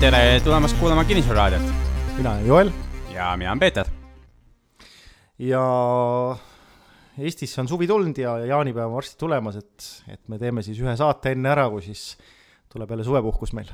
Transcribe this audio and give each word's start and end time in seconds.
tere 0.00 0.40
tulemast 0.40 0.78
kuulama 0.80 1.02
Kinnisvararaadiot 1.04 1.72
mina 2.16 2.30
olen 2.30 2.46
Joel 2.46 2.70
ja 3.12 3.34
mina 3.36 3.50
olen 3.50 3.60
Peeter. 3.60 3.86
ja 5.38 5.60
Eestisse 7.18 7.60
on 7.60 7.68
suvi 7.68 7.86
tulnud 7.86 8.16
ja, 8.18 8.38
ja 8.38 8.46
jaanipäev 8.46 8.86
on 8.86 8.94
varsti 8.96 9.18
tulemas, 9.20 9.60
et, 9.60 9.90
et 10.08 10.20
me 10.28 10.38
teeme 10.40 10.64
siis 10.64 10.80
ühe 10.80 10.96
saate 10.96 11.34
enne 11.36 11.52
ära, 11.52 11.68
kui 11.68 11.84
siis 11.84 12.16
tuleb 12.72 12.96
jälle 12.96 13.04
suvepuhkus 13.04 13.52
meil 13.52 13.68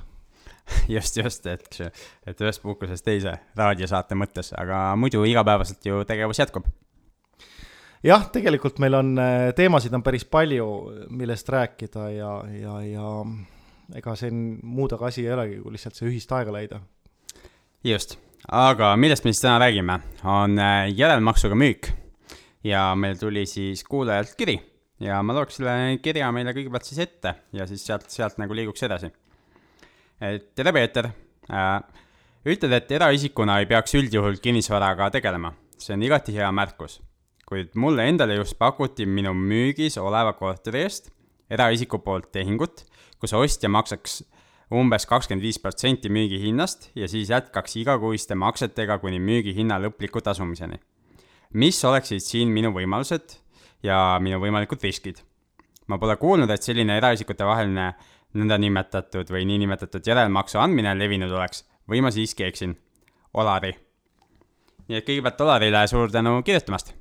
just, 0.97 1.23
just, 1.23 1.47
et, 1.47 1.81
et 2.27 2.43
ühest 2.43 2.63
puhkusest 2.65 3.07
teise 3.07 3.39
raadiosaate 3.55 4.19
mõttes, 4.19 4.51
aga 4.59 4.97
muidu 4.99 5.23
igapäevaselt 5.31 5.87
ju 5.87 6.03
tegevus 6.11 6.43
jätkub. 6.43 6.67
jah, 8.03 8.27
tegelikult 8.35 8.83
meil 8.83 8.99
on, 8.99 9.19
teemasid 9.55 9.95
on 9.95 10.03
päris 10.03 10.27
palju, 10.27 10.73
millest 11.11 11.55
rääkida 11.55 12.11
ja, 12.19 12.41
ja, 12.51 12.81
ja 12.97 13.13
ega 13.95 14.15
siin 14.19 14.59
muud 14.67 14.95
aga 14.97 15.11
asi 15.11 15.25
ei 15.27 15.35
olegi, 15.35 15.59
kui 15.63 15.75
lihtsalt 15.77 15.99
see 15.99 16.09
ühist 16.11 16.33
aega 16.35 16.55
leida. 16.55 16.81
just, 17.85 18.17
aga 18.49 18.95
millest 18.99 19.25
me 19.25 19.33
siis 19.35 19.45
täna 19.45 19.59
räägime, 19.63 20.01
on 20.25 20.59
äh, 20.59 20.87
järelmaksuga 20.91 21.55
müük. 21.55 21.93
ja 22.65 22.95
meil 22.99 23.19
tuli 23.19 23.47
siis 23.47 23.85
kuulajalt 23.85 24.35
kiri 24.39 24.59
ja 25.01 25.21
ma 25.23 25.37
loeks 25.37 25.61
selle 25.61 25.99
kirja 26.03 26.31
meile 26.33 26.55
kõigepealt 26.57 26.89
siis 26.89 27.03
ette 27.05 27.35
ja 27.55 27.67
siis 27.69 27.85
sealt, 27.87 28.09
sealt 28.11 28.41
nagu 28.43 28.57
liiguks 28.57 28.83
edasi. 28.83 29.13
tere, 30.19 30.73
Peeter 30.73 31.11
äh,. 31.51 31.81
ütled, 32.47 32.73
et 32.73 32.91
eraisikuna 32.91 33.61
ei 33.61 33.67
peaks 33.67 33.95
üldjuhul 33.95 34.41
kinnisvaraga 34.43 35.11
tegelema, 35.19 35.53
see 35.79 35.95
on 35.95 36.03
igati 36.03 36.35
hea 36.35 36.51
märkus. 36.53 37.01
kuid 37.47 37.77
mulle 37.79 38.09
endale 38.09 38.41
just 38.41 38.59
pakuti 38.59 39.07
minu 39.07 39.31
müügis 39.35 40.01
oleva 40.03 40.33
korteri 40.33 40.83
eest 40.83 41.13
eraisiku 41.51 42.01
poolt 42.03 42.33
tehingut 42.33 42.83
kus 43.21 43.33
ostja 43.33 43.69
maksaks 43.69 44.23
umbes 44.75 45.07
kakskümmend 45.07 45.45
viis 45.45 45.59
protsenti 45.63 46.11
müügihinnast 46.11 46.91
ja 46.99 47.09
siis 47.09 47.31
jätkaks 47.31 47.77
igakuiste 47.83 48.35
maksetega 48.35 48.99
kuni 48.99 49.21
müügihinna 49.23 49.79
lõpliku 49.83 50.23
tasumiseni. 50.23 50.81
mis 51.53 51.85
oleksid 51.85 52.21
siin 52.21 52.49
minu 52.49 52.73
võimalused 52.75 53.39
ja 53.83 54.19
minu 54.21 54.41
võimalikud 54.43 54.83
riskid? 54.83 55.23
ma 55.87 55.99
pole 55.99 56.17
kuulnud, 56.17 56.51
et 56.51 56.63
selline 56.63 56.97
eraisikute 56.99 57.47
vaheline 57.47 57.93
nõndanimetatud 58.35 59.31
või 59.31 59.47
niinimetatud 59.47 60.07
järelmaksu 60.07 60.59
andmine 60.59 60.97
levinud 60.99 61.31
oleks 61.31 61.63
või 61.89 62.03
ma 62.03 62.11
siiski 62.11 62.45
eksin. 62.45 62.77
Olari. 63.35 63.75
nii 64.89 64.99
et 64.99 65.07
kõigepealt 65.07 65.41
Olarile 65.45 65.87
suur 65.87 66.11
tänu 66.11 66.43
kirjutamast. 66.43 66.95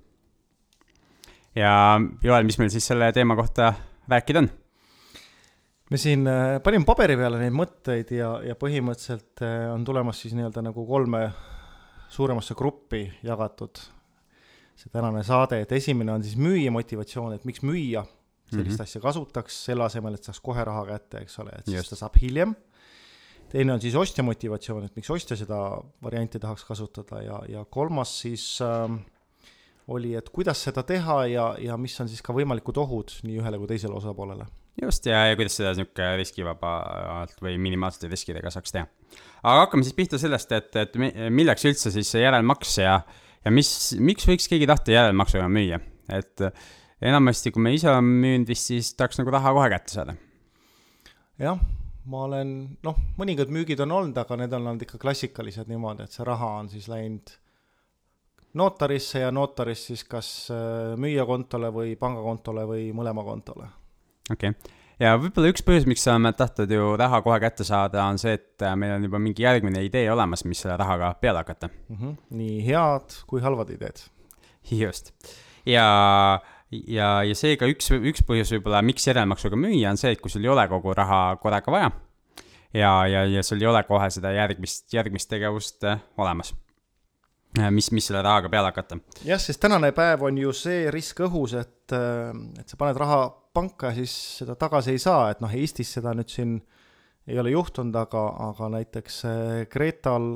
ja 1.56 2.00
Joel, 2.24 2.44
mis 2.44 2.60
meil 2.60 2.70
siis 2.70 2.86
selle 2.88 3.12
teema 3.12 3.36
kohta 3.36 3.74
rääkida 4.10 4.40
on? 4.40 4.50
Me 5.92 5.98
siin 6.02 6.28
äh, 6.28 6.60
panime 6.64 6.88
paberi 6.88 7.18
peale 7.20 7.40
neid 7.42 7.54
mõtteid 7.56 8.14
ja, 8.16 8.32
ja 8.46 8.56
põhimõtteliselt 8.60 9.44
äh, 9.46 9.68
on 9.74 9.86
tulemas 9.86 10.22
siis 10.24 10.34
nii-öelda 10.38 10.64
nagu 10.66 10.86
kolme 10.88 11.28
suuremasse 12.10 12.56
gruppi 12.58 13.06
jagatud 13.26 13.82
see 14.76 14.92
tänane 14.92 15.24
saade, 15.24 15.62
et 15.64 15.72
esimene 15.72 16.12
on 16.12 16.24
siis 16.24 16.36
müüja 16.40 16.72
motivatsioon, 16.76 17.38
et 17.38 17.46
miks 17.48 17.64
müüa 17.64 18.04
sellist 18.50 18.76
mm 18.76 18.76
-hmm. 18.76 18.84
asja 18.84 19.02
kasutaks, 19.02 19.60
selle 19.70 19.86
asemel, 19.86 20.14
et 20.14 20.24
saaks 20.24 20.42
kohe 20.44 20.64
raha 20.64 20.86
kätte, 20.86 21.22
eks 21.24 21.40
ole, 21.40 21.54
et 21.58 21.66
siis 21.66 21.90
ta 21.90 21.96
saab 21.96 22.18
hiljem. 22.22 22.56
teine 23.50 23.74
on 23.74 23.82
siis 23.82 23.96
ostja 23.96 24.24
motivatsioon, 24.24 24.84
et 24.86 24.96
miks 24.96 25.10
ostja 25.10 25.38
seda 25.38 25.82
varianti 26.04 26.40
tahaks 26.40 26.66
kasutada 26.66 27.22
ja, 27.22 27.42
ja 27.48 27.66
kolmas 27.66 28.20
siis 28.22 28.60
äh, 28.62 29.00
oli, 29.88 30.16
et 30.16 30.30
kuidas 30.30 30.64
seda 30.64 30.84
teha 30.84 31.26
ja, 31.26 31.56
ja 31.60 31.78
mis 31.78 32.02
on 32.02 32.10
siis 32.10 32.22
ka 32.22 32.34
võimalikud 32.34 32.78
ohud 32.78 33.12
nii 33.24 33.40
ühele 33.40 33.58
kui 33.58 33.68
teisele 33.68 33.94
osapoolele 33.94 34.46
just, 34.82 35.06
ja, 35.06 35.26
ja 35.30 35.36
kuidas 35.40 35.56
seda 35.58 35.72
niisugune 35.74 36.16
riskivabalt 36.20 37.38
või 37.44 37.56
minimaalsete 37.62 38.10
riskidega 38.12 38.52
saaks 38.54 38.76
teha. 38.76 38.88
aga 39.44 39.64
hakkame 39.64 39.86
siis 39.88 39.96
pihta 39.98 40.20
sellest, 40.22 40.52
et, 40.56 40.76
et 40.82 40.98
milleks 41.32 41.68
üldse 41.70 41.94
siis 41.94 42.12
see 42.12 42.26
järelmaks 42.26 42.78
ja, 42.82 42.98
ja 43.46 43.54
mis, 43.54 43.70
miks 44.00 44.28
võiks 44.30 44.50
keegi 44.52 44.68
tahta 44.70 44.96
järelmaksuga 44.96 45.48
müüa, 45.52 45.80
et 46.12 46.46
enamasti, 47.06 47.54
kui 47.56 47.64
me 47.64 47.74
ise 47.76 47.90
oleme 47.92 48.20
müünud 48.26 48.52
vist, 48.52 48.72
siis 48.72 48.94
tahaks 49.00 49.22
nagu 49.22 49.34
raha 49.36 49.56
kohe 49.56 49.72
kätte 49.72 49.96
saada. 49.96 50.18
jah, 51.42 51.64
ma 52.12 52.28
olen, 52.28 52.54
noh, 52.84 53.00
mõningad 53.20 53.52
müügid 53.54 53.82
on 53.86 53.96
olnud, 53.96 54.20
aga 54.22 54.40
need 54.44 54.54
on 54.54 54.68
olnud 54.68 54.86
ikka 54.86 55.00
klassikalised 55.02 55.72
niimoodi, 55.72 56.06
et 56.06 56.16
see 56.16 56.28
raha 56.28 56.52
on 56.60 56.70
siis 56.74 56.90
läinud 56.92 57.34
notarisse 58.56 59.20
ja 59.20 59.32
notarist 59.36 59.92
siis 59.92 60.06
kas 60.08 60.30
äh, 60.54 60.94
müüja 61.00 61.26
kontole 61.28 61.72
või 61.76 61.98
pangakontole 62.00 62.64
või 62.70 62.86
mõlema 62.96 63.24
kontole 63.28 63.68
okei 64.32 64.54
okay., 64.54 64.74
ja 65.02 65.16
võib-olla 65.20 65.52
üks 65.52 65.64
põhjus, 65.66 65.88
miks 65.90 66.06
oled 66.12 66.38
tahtnud 66.40 66.72
ju 66.72 66.92
raha 67.00 67.22
kohe 67.26 67.38
kätte 67.44 67.68
saada, 67.68 68.06
on 68.08 68.20
see, 68.22 68.36
et 68.38 68.64
äh, 68.64 68.76
meil 68.80 68.96
on 68.96 69.08
juba 69.08 69.22
mingi 69.22 69.46
järgmine 69.46 69.84
idee 69.86 70.08
olemas, 70.12 70.46
mis 70.48 70.64
selle 70.64 70.78
rahaga 70.82 71.14
peale 71.22 71.44
hakata 71.44 71.70
mm. 71.70 71.98
-hmm. 71.98 72.18
nii 72.42 72.60
head 72.68 73.20
kui 73.28 73.44
halvad 73.44 73.74
ideed. 73.76 74.06
just, 74.72 75.14
ja, 75.66 76.42
ja, 76.72 77.10
ja 77.24 77.36
seega 77.36 77.70
üks, 77.70 77.92
üks 77.92 78.26
põhjus 78.26 78.56
võib-olla, 78.56 78.82
miks 78.82 79.08
järelmaksuga 79.08 79.60
müüa, 79.60 79.90
on 79.90 79.98
see, 80.02 80.16
et 80.16 80.22
kui 80.22 80.32
sul 80.32 80.44
ei 80.44 80.54
ole 80.54 80.68
kogu 80.68 80.94
raha 80.94 81.38
korraga 81.42 81.72
vaja 81.72 81.92
ja, 82.74 83.08
ja, 83.08 83.26
ja 83.26 83.44
sul 83.44 83.62
ei 83.62 83.68
ole 83.68 83.84
kohe 83.84 84.10
seda 84.10 84.32
järgmist, 84.32 84.88
järgmist 84.94 85.30
tegevust 85.30 85.84
äh, 85.84 86.00
olemas 86.18 86.56
mis, 87.72 87.92
mis 87.96 88.10
selle 88.10 88.22
rahaga 88.26 88.52
peale 88.52 88.72
hakata. 88.72 89.00
jah, 89.28 89.42
sest 89.42 89.62
tänane 89.64 89.92
päev 89.96 90.26
on 90.28 90.38
ju 90.40 90.54
see 90.56 90.90
risk 90.94 91.22
õhus, 91.26 91.56
et, 91.60 91.96
et 91.96 92.68
sa 92.68 92.80
paned 92.80 93.00
raha 93.00 93.22
panka, 93.56 93.94
siis 93.96 94.14
seda 94.42 94.58
tagasi 94.60 94.96
ei 94.96 95.02
saa, 95.02 95.30
et 95.32 95.44
noh, 95.44 95.52
Eestis 95.56 95.96
seda 95.98 96.14
nüüd 96.18 96.32
siin 96.32 96.58
ei 97.26 97.40
ole 97.42 97.56
juhtunud, 97.56 97.96
aga, 97.98 98.26
aga 98.50 98.70
näiteks 98.76 99.22
Kreetal 99.72 100.30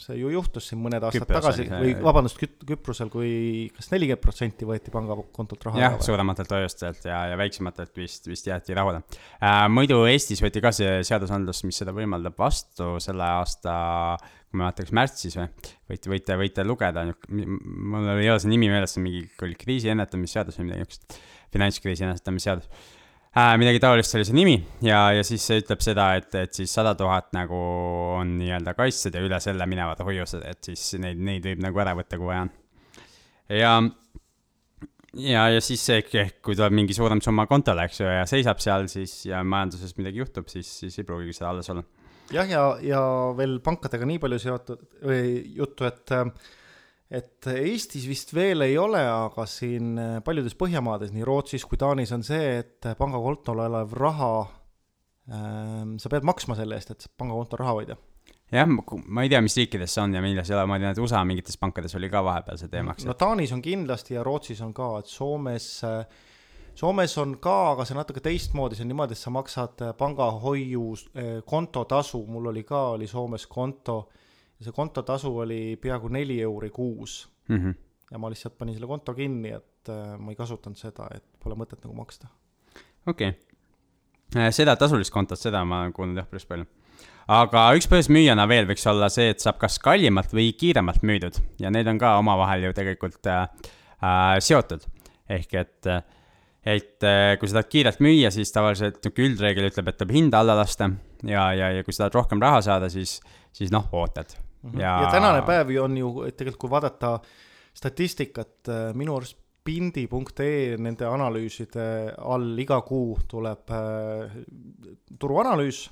see 0.00 0.18
ju 0.20 0.30
juhtus 0.32 0.68
siin 0.70 0.80
mõned 0.82 1.04
aastad 1.06 1.24
Küpros 1.24 1.46
tagasi 1.46 1.66
või 1.70 1.94
vabandust, 2.04 2.40
Küprosel, 2.68 3.10
kui 3.12 3.30
kas 3.76 3.88
nelikümmend 3.92 4.22
protsenti 4.22 4.68
võeti 4.68 4.92
pangakontolt 4.92 5.68
raha 5.68 5.80
jah, 5.80 5.96
suurematelt 6.04 6.52
hoiustelt 6.52 7.06
ja, 7.08 7.22
ja 7.30 7.38
väiksematelt 7.40 7.96
vist, 7.96 8.28
vist 8.28 8.48
jäeti 8.50 8.76
rahule 8.76 9.00
äh,. 9.40 9.62
muidu 9.72 10.02
Eestis 10.10 10.42
võeti 10.44 10.60
ka 10.64 10.72
see 10.76 10.98
seadusandlus, 11.08 11.64
mis 11.68 11.80
seda 11.82 11.96
võimaldab 11.96 12.36
vastu 12.38 12.96
selle 13.02 13.24
aasta, 13.38 13.76
kui 14.50 14.60
ma 14.60 14.66
ei 14.66 14.68
mäleta, 14.68 14.86
kas 14.86 14.96
märtsis 15.00 15.38
või, 15.40 15.48
võite, 15.92 16.12
võite, 16.12 16.38
võite 16.44 16.66
lugeda, 16.68 17.06
mul 17.32 18.12
ei 18.18 18.30
ole 18.30 18.42
see 18.42 18.52
nimi 18.52 18.68
meeles, 18.72 18.92
see 18.92 19.00
on 19.00 19.08
mingi, 19.08 19.24
oli 19.48 19.56
kriisi 19.58 19.92
ennetamisseadus 19.94 20.60
või 20.60 20.68
midagi 20.68 20.84
niisugust 20.84 21.18
finantskriisi 21.56 22.04
ennetamisseadus. 22.04 22.68
Midagi 23.60 23.80
taolist 23.82 24.16
oli 24.16 24.24
see 24.24 24.36
nimi 24.36 24.54
ja, 24.84 25.10
ja 25.12 25.24
siis 25.26 25.44
see 25.44 25.60
ütleb 25.60 25.82
seda, 25.84 26.08
et, 26.16 26.30
et 26.40 26.56
siis 26.56 26.72
sada 26.72 26.94
tuhat 26.96 27.28
nagu 27.36 27.58
on 28.16 28.36
nii-öelda 28.38 28.72
kaitstud 28.78 29.16
ja 29.16 29.24
üle 29.24 29.40
selle 29.44 29.66
minevad 29.68 30.00
hoiused, 30.06 30.44
et 30.48 30.70
siis 30.70 30.96
neid, 31.02 31.20
neid 31.20 31.44
võib 31.44 31.60
nagu 31.66 31.84
ära 31.84 31.92
võtta, 31.98 32.16
kui 32.16 32.30
vaja 32.30 32.46
on. 32.46 32.52
ja, 33.52 33.74
ja, 35.20 35.44
ja 35.52 35.60
siis 35.64 35.84
ehk, 35.98 36.14
ehk 36.22 36.40
kui 36.48 36.56
tuleb 36.56 36.78
mingi 36.78 36.96
suurem 36.96 37.20
summa 37.24 37.44
kontole, 37.50 37.84
eks 37.84 38.00
ju, 38.00 38.08
ja 38.08 38.24
seisab 38.30 38.62
seal, 38.64 38.88
siis 38.92 39.18
ja 39.28 39.44
majanduses 39.44 39.92
midagi 40.00 40.24
juhtub, 40.24 40.48
siis, 40.52 40.72
siis 40.80 40.96
ei 40.96 41.08
pruugigi 41.08 41.36
seda 41.36 41.52
alles 41.52 41.68
olla 41.74 41.84
jah, 42.32 42.48
ja, 42.48 42.62
ja 42.82 43.02
veel 43.36 43.58
pankadega 43.64 44.08
nii 44.08 44.22
palju 44.22 44.40
seotud 44.42 44.86
juttu, 45.60 45.90
et 45.92 46.16
et 47.10 47.46
Eestis 47.52 48.06
vist 48.08 48.32
veel 48.34 48.64
ei 48.66 48.74
ole, 48.80 49.00
aga 49.06 49.46
siin 49.48 49.94
äh, 50.00 50.18
paljudes 50.26 50.56
Põhjamaades, 50.58 51.12
nii 51.14 51.26
Rootsis 51.26 51.66
kui 51.68 51.78
Taanis 51.78 52.12
on 52.16 52.26
see, 52.26 52.58
et 52.62 52.90
pangakontol 52.98 53.62
olev 53.66 53.94
raha 53.94 54.32
ähm,, 55.30 55.96
sa 56.02 56.10
pead 56.12 56.26
maksma 56.26 56.58
selle 56.58 56.78
eest, 56.78 56.94
et 56.94 57.08
pangakontol 57.18 57.62
raha 57.62 57.76
hoida. 57.78 57.98
jah, 58.52 58.66
ma 58.66 59.22
ei 59.22 59.30
tea, 59.30 59.42
mis 59.42 59.58
riikides 59.58 59.94
see 59.94 60.02
on 60.02 60.18
ja 60.18 60.22
milles 60.24 60.50
ei 60.50 60.58
ole, 60.58 60.66
ma 60.70 60.80
tean, 60.82 60.96
et 60.96 61.02
USA 61.02 61.22
mingites 61.26 61.58
pankades 61.62 61.94
oli 61.98 62.10
ka 62.10 62.24
vahepeal 62.26 62.58
see 62.58 62.72
teemaks. 62.74 63.06
no 63.06 63.14
Taanis 63.14 63.54
on 63.54 63.62
kindlasti 63.62 64.18
ja 64.18 64.26
Rootsis 64.26 64.64
on 64.66 64.74
ka, 64.74 64.96
et 65.02 65.12
Soomes 65.12 65.70
äh, 65.86 66.24
Soomes 66.76 67.14
on 67.22 67.38
ka, 67.40 67.56
aga 67.70 67.86
see 67.86 67.94
on 67.94 68.02
natuke 68.02 68.20
teistmoodi, 68.20 68.76
see 68.76 68.84
on 68.84 68.90
niimoodi, 68.90 69.14
et 69.16 69.22
sa 69.22 69.30
maksad 69.32 69.80
äh, 69.86 69.94
pangahoiu 69.96 70.90
kontotasu, 71.48 72.26
mul 72.28 72.50
oli 72.50 72.66
ka, 72.68 72.88
oli 72.98 73.06
Soomes 73.08 73.46
konto 73.48 74.02
see 74.64 74.72
kontotasu 74.72 75.32
oli 75.44 75.76
peaaegu 75.80 76.08
neli 76.08 76.40
euri 76.42 76.70
kuus 76.70 77.28
mm. 77.48 77.56
-hmm. 77.56 77.74
ja 78.10 78.18
ma 78.18 78.30
lihtsalt 78.30 78.58
panin 78.58 78.74
selle 78.74 78.86
konto 78.86 79.14
kinni, 79.14 79.52
et 79.52 79.88
äh, 79.88 80.18
ma 80.18 80.32
ei 80.32 80.36
kasutanud 80.36 80.78
seda, 80.78 81.08
et 81.14 81.24
pole 81.42 81.54
mõtet 81.54 81.82
nagu 81.84 81.94
maksta. 81.94 82.28
okei 83.06 83.28
okay., 83.28 84.46
äh, 84.46 84.50
seda 84.50 84.76
tasulist 84.76 85.12
kontot, 85.12 85.40
seda 85.40 85.64
ma 85.64 85.82
olen 85.82 85.92
kuulnud 85.92 86.22
jah, 86.22 86.28
päris 86.30 86.46
palju. 86.46 86.66
aga 87.28 87.68
üks 87.76 87.88
põhjus 87.90 88.08
müüjana 88.08 88.48
veel 88.48 88.68
võiks 88.68 88.86
olla 88.90 89.08
see, 89.12 89.30
et 89.30 89.44
saab 89.44 89.58
kas 89.58 89.78
kallimalt 89.78 90.32
või 90.32 90.52
kiiremalt 90.52 91.02
müüdud 91.02 91.40
ja 91.60 91.70
need 91.70 91.86
on 91.86 91.98
ka 91.98 92.16
omavahel 92.18 92.68
ju 92.68 92.72
tegelikult 92.72 93.26
äh, 93.26 93.48
äh, 94.02 94.36
seotud. 94.40 94.86
ehk 95.28 95.54
et 95.54 95.86
äh, 95.86 96.02
et 96.66 97.04
kui 97.38 97.46
sa 97.46 97.60
tahad 97.60 97.68
kiirelt 97.70 98.00
müüa, 98.02 98.30
siis 98.34 98.50
tavaliselt 98.50 98.96
niisugune 98.98 99.28
üldreegel 99.28 99.68
ütleb, 99.68 99.86
et 99.86 99.98
tuleb 100.00 100.16
hinda 100.16 100.40
alla 100.40 100.56
lasta 100.58 100.88
ja, 101.22 101.52
ja, 101.54 101.70
ja 101.70 101.84
kui 101.86 101.94
sa 101.94 102.04
tahad 102.04 102.16
rohkem 102.18 102.42
raha 102.42 102.58
saada, 102.66 102.88
siis, 102.90 103.20
siis 103.54 103.70
noh, 103.70 103.86
ootad. 103.94 104.34
Ja, 104.76 104.92
ja 105.02 105.10
tänane 105.12 105.42
päev 105.46 105.70
ju 105.74 105.82
on 105.84 105.96
ju, 105.96 106.12
et 106.26 106.36
tegelikult 106.36 106.66
kui 106.66 106.72
vaadata 106.72 107.16
statistikat, 107.76 108.56
äh, 108.72 108.94
minu 108.96 109.16
arust 109.18 109.38
pindi.ee 109.66 110.76
nende 110.78 111.08
analüüside 111.10 112.14
all 112.22 112.54
iga 112.62 112.80
kuu 112.86 113.16
tuleb 113.28 113.72
äh, 113.74 114.40
turuanalüüs. 115.18 115.86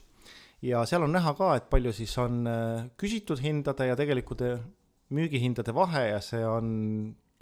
Ja 0.65 0.85
seal 0.89 1.05
on 1.05 1.13
näha 1.13 1.35
ka, 1.37 1.51
et 1.59 1.67
palju 1.73 1.93
siis 1.93 2.15
on 2.23 2.45
äh, 2.49 2.87
küsitud 3.01 3.43
hindade 3.45 3.91
ja 3.91 3.97
tegelikult 3.99 4.45
äh, 4.47 4.63
müügihindade 5.15 5.75
vahe 5.77 6.07
ja 6.09 6.21
see 6.25 6.45
on 6.49 6.69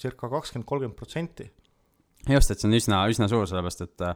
circa 0.00 0.30
kakskümmend, 0.32 0.66
kolmkümmend 0.66 0.98
protsenti. 0.98 1.50
just, 2.28 2.50
et 2.50 2.58
see 2.58 2.69
on 2.70 2.78
üsna, 2.78 3.04
üsna 3.10 3.28
suur, 3.30 3.46
sellepärast 3.50 3.84
et 3.86 4.06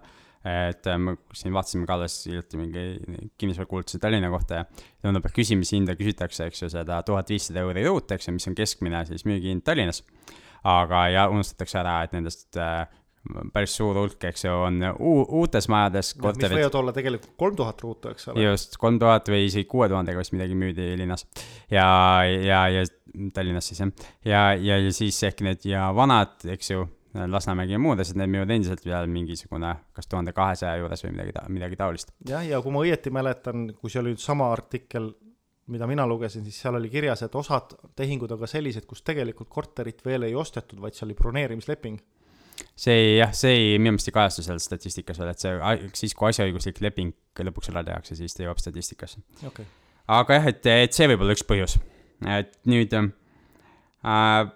et 0.47 0.89
me 1.03 1.17
siin 1.35 1.55
vaatasime 1.55 1.87
ka 1.89 1.97
alles 1.97 2.19
hiljuti 2.29 2.61
mingi 2.61 2.85
kinnisvarakuulutusi 3.39 3.99
Tallinna 4.03 4.31
kohta 4.31 4.61
ja 4.61 4.67
tundub, 5.03 5.27
et 5.27 5.35
küsimishinda 5.37 5.97
küsitakse, 5.99 6.47
eks 6.51 6.63
ju, 6.63 6.71
seda 6.73 7.01
tuhat 7.07 7.33
viissada 7.33 7.65
euri 7.65 7.87
ruut, 7.87 8.13
eks 8.15 8.29
ju, 8.29 8.37
mis 8.37 8.47
on 8.51 8.55
keskmine 8.59 9.03
siis 9.09 9.27
müügihind 9.29 9.65
Tallinnas. 9.67 10.05
aga, 10.67 11.09
ja 11.15 11.29
unustatakse 11.31 11.79
ära, 11.79 12.01
et 12.07 12.15
nendest 12.17 12.57
äh, 12.59 12.87
päris 13.55 13.75
suur 13.77 13.97
hulk, 13.99 14.19
eks 14.29 14.47
ju, 14.47 14.53
on 14.67 14.81
uutes 14.97 15.69
majades 15.73 16.13
korterid. 16.19 16.53
mis 16.55 16.63
võivad 16.63 16.79
olla 16.81 16.95
tegelikult 16.97 17.35
kolm 17.41 17.57
tuhat 17.59 17.83
ruutu, 17.85 18.13
eks 18.15 18.31
ole. 18.33 18.45
just, 18.47 18.77
kolm 18.83 18.99
tuhat 19.03 19.31
või 19.33 19.47
isegi 19.49 19.69
kuue 19.71 19.89
tuhandega 19.91 20.21
vist 20.23 20.35
midagi 20.37 20.59
müüdi 20.59 20.93
linnas. 21.01 21.27
ja, 21.73 21.89
ja, 22.25 22.67
ja 22.73 22.85
Tallinnas 23.35 23.71
siis 23.71 23.81
jah. 23.83 23.93
ja, 24.25 24.43
ja, 24.55 24.79
ja 24.83 24.93
siis 24.95 25.19
ehk 25.27 25.43
need 25.47 25.67
ja 25.69 25.89
vanad, 25.97 26.39
eks 26.57 26.73
ju, 26.75 26.87
Lasnamägi 27.33 27.77
ja 27.77 27.79
muud 27.81 28.01
asjad, 28.03 28.19
need 28.21 28.33
müüvad 28.33 28.51
endiselt 28.57 28.83
veel 28.85 29.07
mingisugune 29.11 29.73
kas 29.97 30.11
tuhande 30.11 30.35
kahesaja 30.37 30.81
juures 30.81 31.05
või 31.07 31.15
midagi, 31.15 31.37
midagi 31.55 31.79
taolist. 31.81 32.13
jah, 32.29 32.45
ja 32.47 32.61
kui 32.65 32.75
ma 32.75 32.83
õieti 32.85 33.13
mäletan, 33.15 33.71
kui 33.79 33.93
see 33.93 34.03
oli 34.03 34.15
nüüd 34.15 34.23
sama 34.23 34.51
artikkel, 34.53 35.13
mida 35.73 35.89
mina 35.91 36.07
lugesin, 36.07 36.45
siis 36.47 36.59
seal 36.63 36.79
oli 36.79 36.91
kirjas, 36.93 37.25
et 37.27 37.35
osad 37.39 37.75
tehingud 37.99 38.35
on 38.35 38.43
ka 38.43 38.51
sellised, 38.51 38.87
kus 38.87 39.03
tegelikult 39.07 39.49
korterit 39.51 40.05
veel 40.05 40.29
ei 40.29 40.37
ostetud, 40.39 40.81
vaid 40.83 40.99
see 40.99 41.07
oli 41.09 41.19
broneerimisleping 41.19 42.03
see 42.77 43.17
jah, 43.19 43.33
see 43.37 43.53
ei, 43.55 43.77
minu 43.81 43.95
meelest 43.95 44.11
ei 44.11 44.17
kajastu 44.17 44.45
seal 44.47 44.61
statistikas 44.63 45.21
veel, 45.21 45.33
et 45.33 45.43
see, 45.43 45.53
siis 45.99 46.15
kui 46.17 46.31
asjaõiguslik 46.31 46.81
leping 46.85 47.13
lõpuks 47.49 47.71
ära 47.73 47.85
tehakse, 47.87 48.17
siis 48.19 48.37
ta 48.37 48.45
jõuab 48.47 48.61
statistikasse 48.61 49.23
okay.. 49.49 49.69
aga 50.13 50.39
jah, 50.39 50.49
et, 50.53 50.69
et 50.87 50.97
see 50.97 51.09
võib 51.11 51.25
olla 51.25 51.37
üks 51.37 51.45
põhjus. 51.49 51.77
et 52.33 52.57
nüüd 52.69 52.97
äh, 52.97 54.49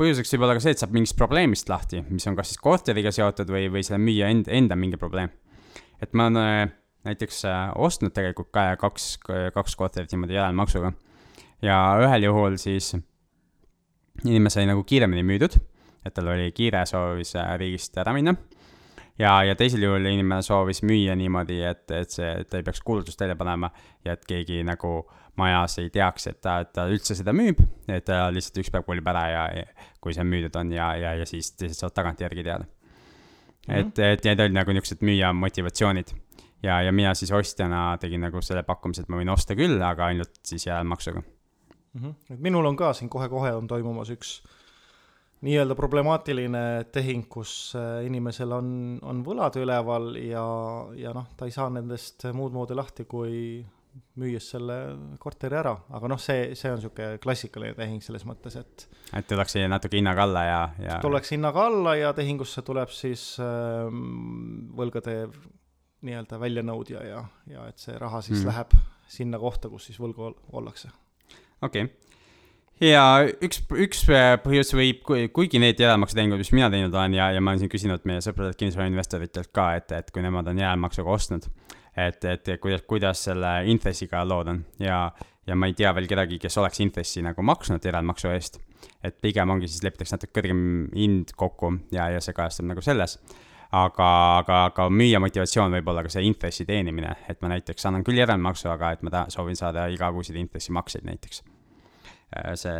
põhjuseks 0.00 0.34
võib 0.34 0.46
olla 0.46 0.56
ka 0.58 0.64
see, 0.64 0.74
et 0.74 0.82
saab 0.82 0.94
mingist 0.96 1.16
probleemist 1.18 1.68
lahti, 1.70 2.02
mis 2.10 2.26
on 2.30 2.38
kas 2.38 2.52
siis 2.52 2.62
korteriga 2.62 3.12
seotud 3.14 3.50
või, 3.50 3.68
või 3.72 3.84
selle 3.86 4.00
müüja 4.02 4.30
enda, 4.32 4.52
enda 4.52 4.78
mingi 4.78 5.00
probleem. 5.00 5.30
et 6.02 6.12
ma 6.12 6.28
olen 6.30 6.40
äh, 6.42 6.72
näiteks 7.10 7.44
äh, 7.50 7.66
ostnud 7.76 8.14
tegelikult 8.16 8.50
ka 8.54 8.72
kaks, 8.80 9.18
kaks 9.54 9.76
korterit 9.76 10.12
niimoodi 10.12 10.38
järelmaksuga 10.38 10.92
ja 11.62 11.78
ühel 12.02 12.30
juhul 12.30 12.58
siis 12.60 12.94
inimene 14.24 14.50
sai 14.50 14.66
nagu 14.66 14.82
kiiremini 14.84 15.22
müüdud 15.26 15.60
et 16.04 16.14
tal 16.14 16.28
oli 16.32 16.50
kiire, 16.54 16.84
soovis 16.88 17.34
äh, 17.40 17.54
riigist 17.60 17.96
ära 18.00 18.12
minna. 18.14 18.34
ja, 19.18 19.42
ja 19.46 19.54
teisel 19.56 19.84
juhul 19.86 20.06
inimene 20.10 20.42
soovis 20.42 20.82
müüa 20.82 21.14
niimoodi, 21.18 21.60
et, 21.64 21.84
et 21.94 22.10
see, 22.10 22.32
ta 22.50 22.58
ei 22.58 22.66
peaks 22.66 22.82
kuulutust 22.84 23.20
välja 23.20 23.36
panema 23.38 23.70
ja 24.04 24.16
et 24.16 24.24
keegi 24.28 24.62
nagu 24.66 25.04
majas 25.36 25.78
ei 25.82 25.90
teaks, 25.90 26.28
et 26.30 26.40
ta, 26.40 26.60
et 26.62 26.72
ta 26.74 26.86
üldse 26.90 27.16
seda 27.18 27.34
müüb, 27.34 27.60
et 27.88 28.04
ta 28.06 28.28
lihtsalt 28.32 28.62
üks 28.62 28.70
päev 28.74 28.86
kolib 28.86 29.08
ära 29.10 29.24
ja, 29.30 29.44
ja 29.58 29.90
kui 30.00 30.14
see 30.14 30.24
müüdud 30.26 30.56
on 30.60 30.72
ja, 30.72 30.92
ja, 31.00 31.14
ja 31.18 31.26
siis 31.26 31.52
teised 31.58 31.80
saavad 31.80 31.96
tagantjärgi 31.98 32.44
teada. 32.44 32.66
-hmm. 33.66 33.78
et, 33.78 33.98
et 33.98 34.24
need 34.24 34.40
olid 34.40 34.56
nagu 34.56 34.74
niisugused 34.74 35.04
müüja 35.06 35.32
motivatsioonid 35.36 36.14
ja, 36.62 36.80
ja 36.82 36.92
mina 36.92 37.14
siis 37.14 37.32
ostjana 37.32 37.96
tegin 38.00 38.24
nagu 38.24 38.42
selle 38.42 38.62
pakkumise, 38.62 39.04
et 39.04 39.12
ma 39.12 39.20
võin 39.20 39.32
osta 39.32 39.56
küll, 39.58 39.80
aga 39.82 40.10
ainult 40.10 40.42
siis 40.46 40.66
järelmaksuga 40.66 41.20
mm. 41.20 42.00
-hmm. 42.00 42.14
et 42.34 42.40
minul 42.40 42.66
on 42.66 42.76
ka 42.76 42.92
siin 42.92 43.10
kohe-kohe 43.10 43.52
on 43.54 43.66
toimumas 43.66 44.10
üks 44.10 44.42
nii-öelda 45.44 45.74
problemaatiline 45.76 46.86
tehing, 46.92 47.26
kus 47.28 47.74
äh, 47.76 48.06
inimesel 48.06 48.52
on, 48.52 48.68
on 49.02 49.24
võlad 49.24 49.56
üleval 49.60 50.14
ja, 50.16 50.44
ja 50.96 51.12
noh, 51.12 51.26
ta 51.36 51.44
ei 51.44 51.52
saa 51.52 51.68
nendest 51.70 52.24
muud 52.32 52.52
moodi 52.52 52.74
lahti, 52.74 53.04
kui 53.04 53.64
müües 54.18 54.46
selle 54.54 54.76
korteri 55.22 55.58
ära, 55.58 55.74
aga 55.96 56.10
noh, 56.10 56.20
see, 56.22 56.52
see 56.58 56.70
on 56.70 56.78
niisugune 56.78 57.18
klassikaline 57.22 57.74
tehing 57.78 58.02
selles 58.04 58.24
mõttes, 58.28 58.56
et 58.60 58.86
et 59.14 59.26
tullakse 59.30 59.62
natuke 59.70 59.98
hinnaga 59.98 60.24
alla 60.26 60.44
ja, 60.46 60.60
ja 60.82 61.00
tullakse 61.02 61.36
hinnaga 61.36 61.66
alla 61.70 61.96
ja 61.98 62.12
tehingusse 62.16 62.64
tuleb 62.66 62.92
siis 62.94 63.34
äh, 63.42 63.90
võlgade 64.78 65.18
nii-öelda 66.04 66.40
väljanõudja 66.40 67.04
ja, 67.06 67.24
ja 67.50 67.68
et 67.70 67.80
see 67.80 67.96
raha 67.98 68.22
siis 68.24 68.42
mm. 68.42 68.50
läheb 68.50 68.78
sinna 69.10 69.40
kohta, 69.40 69.70
kus 69.72 69.90
siis 69.90 70.00
võlgu 70.00 70.32
ollakse. 70.52 70.90
okei 71.62 71.86
okay 71.86 72.04
ja 72.82 73.04
üks, 73.44 73.62
üks 73.70 74.02
äh, 74.10 74.34
põhjus 74.42 74.72
võib, 74.74 75.04
kuigi 75.34 75.60
need 75.62 75.80
järelmaksetehingud, 75.80 76.40
mis 76.42 76.52
mina 76.54 76.70
teinud 76.72 76.94
olen 76.94 77.14
ja, 77.16 77.30
ja 77.34 77.42
ma 77.42 77.52
olen 77.52 77.64
siin 77.64 77.72
küsinud 77.72 78.06
meie 78.08 78.22
sõpradelt 78.24 78.58
kinnisvarainvestoritelt 78.60 79.52
ka, 79.54 79.70
et, 79.78 79.94
et 79.94 80.10
kui 80.14 80.24
nemad 80.24 80.48
on 80.50 80.58
järelmaksuga 80.58 81.14
ostnud, 81.14 81.46
et, 81.96 82.24
et 82.24 82.50
kuidas, 82.60 82.82
kuidas 82.88 83.24
selle 83.28 83.54
intressiga 83.70 84.24
lood 84.26 84.50
on. 84.52 84.60
Ja, 84.82 85.06
ja 85.46 85.56
ma 85.56 85.68
ei 85.70 85.76
tea 85.78 85.92
veel 85.96 86.08
kedagi, 86.10 86.38
kes 86.42 86.58
oleks 86.58 86.80
intressi 86.84 87.22
nagu 87.24 87.42
maksnud 87.42 87.84
järelmaksu 87.84 88.30
eest. 88.34 88.60
et 89.04 89.16
pigem 89.20 89.48
ongi 89.48 89.68
siis 89.68 89.82
lepitakse 89.84 90.16
natuke 90.16 90.40
kõrgem 90.40 90.58
hind 90.92 91.30
kokku 91.36 91.70
ja, 91.92 92.10
ja 92.12 92.20
see 92.20 92.36
kajastub 92.36 92.68
nagu 92.68 92.82
selles. 92.84 93.16
Aga, 93.74 94.08
aga, 94.38 94.58
aga 94.68 94.86
müüja 94.92 95.18
motivatsioon 95.24 95.72
võib 95.74 95.88
olla 95.90 96.04
ka 96.04 96.12
see 96.12 96.22
intressi 96.28 96.66
teenimine, 96.68 97.16
et 97.28 97.40
ma 97.42 97.48
näiteks 97.50 97.88
annan 97.88 98.04
küll 98.06 98.20
järelmaksu, 98.20 98.68
aga 98.70 98.92
et 98.94 99.02
ma 99.02 99.10
ta, 99.10 99.24
soovin 99.32 99.56
saada 99.58 99.88
igakuiseid 99.90 100.38
intressimakseid 100.38 101.08
näiteks. 101.08 101.42
Äh, 102.36 102.52
see, 102.60 102.76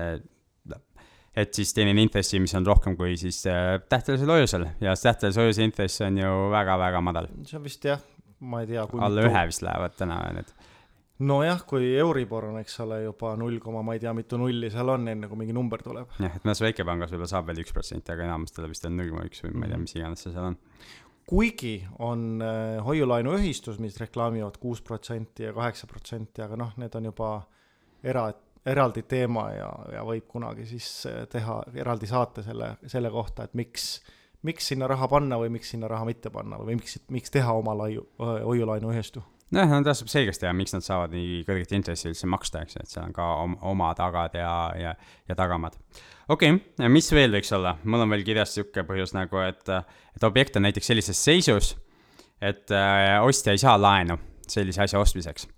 et 1.34 1.54
siis 1.56 1.74
teenin 1.74 1.98
intressi, 1.98 2.38
mis 2.38 2.54
on 2.54 2.66
rohkem 2.66 2.94
kui 2.98 3.16
siis 3.18 3.40
äh, 3.50 3.80
tähtajalisel 3.88 4.34
hoiusel. 4.36 4.66
Ja 4.84 4.94
tähtajalise 4.94 5.42
hoiuse 5.42 5.66
intress 5.66 6.04
on 6.06 6.18
ju 6.18 6.34
väga-väga 6.52 7.00
madal. 7.02 7.28
see 7.42 7.58
on 7.58 7.64
vist 7.64 7.84
jah, 7.84 8.02
ma 8.44 8.62
ei 8.62 8.70
tea. 8.70 8.86
alla 9.08 9.26
ühe 9.28 9.44
vist 9.50 9.64
lähevad 9.66 9.98
täna 9.98 10.20
need 10.36 10.52
nojah, 11.24 11.62
kui 11.68 11.92
Euribor 11.98 12.48
on, 12.50 12.58
eks 12.58 12.76
ole, 12.82 13.00
juba 13.04 13.34
null 13.38 13.60
koma 13.62 13.84
ma 13.86 13.94
ei 13.94 14.02
tea, 14.02 14.12
mitu 14.16 14.38
nulli 14.40 14.70
seal 14.72 14.90
on, 14.96 15.06
enne 15.12 15.30
kui 15.30 15.38
mingi 15.40 15.54
number 15.56 15.82
tuleb. 15.84 16.10
jah, 16.18 16.34
et 16.34 16.46
mõnes 16.46 16.62
väikepangas 16.64 17.14
võib-olla 17.14 17.30
saab 17.30 17.48
veel 17.50 17.62
üks 17.62 17.74
protsenti, 17.76 18.12
aga 18.14 18.26
enamustel 18.26 18.68
vist 18.70 18.86
on 18.88 18.96
null 18.98 19.12
koma 19.14 19.26
üks 19.28 19.44
või 19.44 19.54
ma 19.54 19.68
ei 19.68 19.74
tea, 19.74 19.80
mis 19.84 19.96
iganes 19.98 20.24
see 20.26 20.34
seal 20.34 20.50
on. 20.50 20.58
kuigi 21.30 21.74
on 22.04 22.42
äh, 22.44 22.78
hoiulaenuühistus, 22.84 23.78
mis 23.82 23.98
reklaamivad 24.02 24.58
kuus 24.62 24.82
protsenti 24.84 25.46
ja 25.46 25.54
kaheksa 25.56 25.88
protsenti, 25.90 26.42
aga 26.44 26.58
noh, 26.60 26.74
need 26.82 26.98
on 26.98 27.12
juba 27.12 27.30
era, 28.04 28.26
eraldi 28.66 29.04
teema 29.08 29.48
ja, 29.54 29.70
ja 29.92 30.04
võib 30.06 30.26
kunagi 30.30 30.66
siis 30.68 30.88
eh, 31.10 31.24
teha 31.30 31.60
eraldi 31.80 32.08
saate 32.08 32.44
selle, 32.46 32.74
selle 32.90 33.10
kohta, 33.12 33.46
et 33.46 33.56
miks, 33.58 33.98
miks 34.44 34.72
sinna 34.72 34.88
raha 34.90 35.08
panna 35.08 35.38
või 35.40 35.52
miks 35.56 35.70
sinna 35.74 35.88
raha 35.90 36.06
mitte 36.08 36.32
panna 36.32 36.58
või 36.60 36.78
miks, 36.80 36.98
miks 37.12 37.32
teha 37.34 37.52
oma 37.56 37.76
laiu, 37.78 38.06
hoiulaenuühistu 38.18 39.22
nojah, 39.54 39.70
no 39.70 39.80
tasub 39.86 40.10
selgeks 40.10 40.40
teha, 40.40 40.52
miks 40.56 40.74
nad 40.74 40.84
saavad 40.84 41.14
nii 41.14 41.42
kõrget 41.46 41.74
intressi 41.76 42.08
üldse 42.10 42.28
maksta, 42.30 42.64
eks 42.64 42.76
ju, 42.76 42.84
et 42.84 42.92
seal 42.92 43.06
on 43.08 43.14
ka 43.16 43.28
oma 43.70 43.90
tagad 43.98 44.36
ja, 44.38 44.54
ja, 44.78 44.94
ja 45.28 45.36
tagamad. 45.38 45.76
okei 46.32 46.56
okay,, 46.56 46.90
mis 46.92 47.10
veel 47.14 47.34
võiks 47.36 47.52
olla, 47.56 47.76
mul 47.84 48.04
on 48.04 48.14
veel 48.14 48.24
kirjas 48.26 48.54
niisugune 48.54 48.86
põhjus 48.88 49.14
nagu, 49.16 49.42
et, 49.44 49.74
et 50.16 50.26
objekt 50.26 50.58
on 50.58 50.66
näiteks 50.66 50.90
sellises 50.92 51.20
seisus, 51.28 51.74
et 52.42 52.72
äh, 52.74 53.18
ostja 53.24 53.54
ei 53.54 53.62
saa 53.62 53.76
laenu 53.80 54.18
sellise 54.48 54.84
asja 54.84 55.00
ostmiseks. 55.00 55.48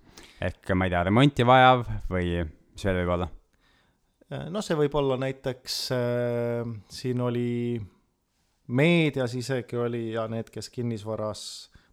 ehk 0.41 0.75
ma 0.75 0.87
ei 0.87 0.93
tea, 0.93 1.03
remonti 1.07 1.47
vajav 1.47 1.87
või 2.11 2.37
mis 2.45 2.87
veel 2.87 3.01
võib 3.01 3.13
olla? 3.17 3.29
noh, 4.51 4.63
see 4.63 4.75
võib 4.77 4.95
olla 4.99 5.19
näiteks 5.23 5.77
äh,, 5.95 6.73
siin 6.91 7.21
oli 7.23 7.47
meedias 8.67 9.35
isegi 9.37 9.79
oli 9.79 10.11
ja 10.13 10.27
need, 10.31 10.49
kes 10.51 10.69
kinnisvaras 10.73 11.41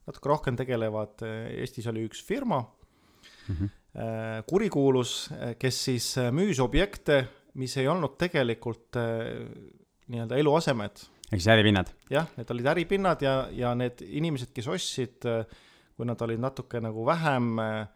natuke 0.09 0.29
rohkem 0.29 0.57
tegelevad, 0.59 1.23
Eestis 1.55 1.87
oli 1.89 2.05
üks 2.09 2.21
firma 2.25 2.61
mm, 2.61 3.55
-hmm. 3.55 4.45
kurikuulus, 4.51 5.31
kes 5.59 5.85
siis 5.85 6.19
äh, 6.19 6.33
müüs 6.33 6.61
objekte, 6.61 7.25
mis 7.55 7.77
ei 7.77 7.89
olnud 7.89 8.19
tegelikult 8.19 8.97
äh, 8.97 9.47
nii-öelda 10.09 10.37
eluasemed. 10.37 11.05
ehk 11.33 11.41
siis 11.41 11.49
äripinnad? 11.49 11.95
jah, 12.11 12.27
need 12.37 12.51
olid 12.51 12.67
äripinnad 12.67 13.23
ja, 13.23 13.49
ja 13.53 13.75
need 13.75 14.03
inimesed, 14.03 14.53
kes 14.53 14.69
ostsid, 14.69 15.25
kui 15.97 16.07
nad 16.07 16.21
olid 16.21 16.41
natuke 16.43 16.81
nagu 16.81 17.07
vähem 17.07 17.59
äh, 17.59 17.87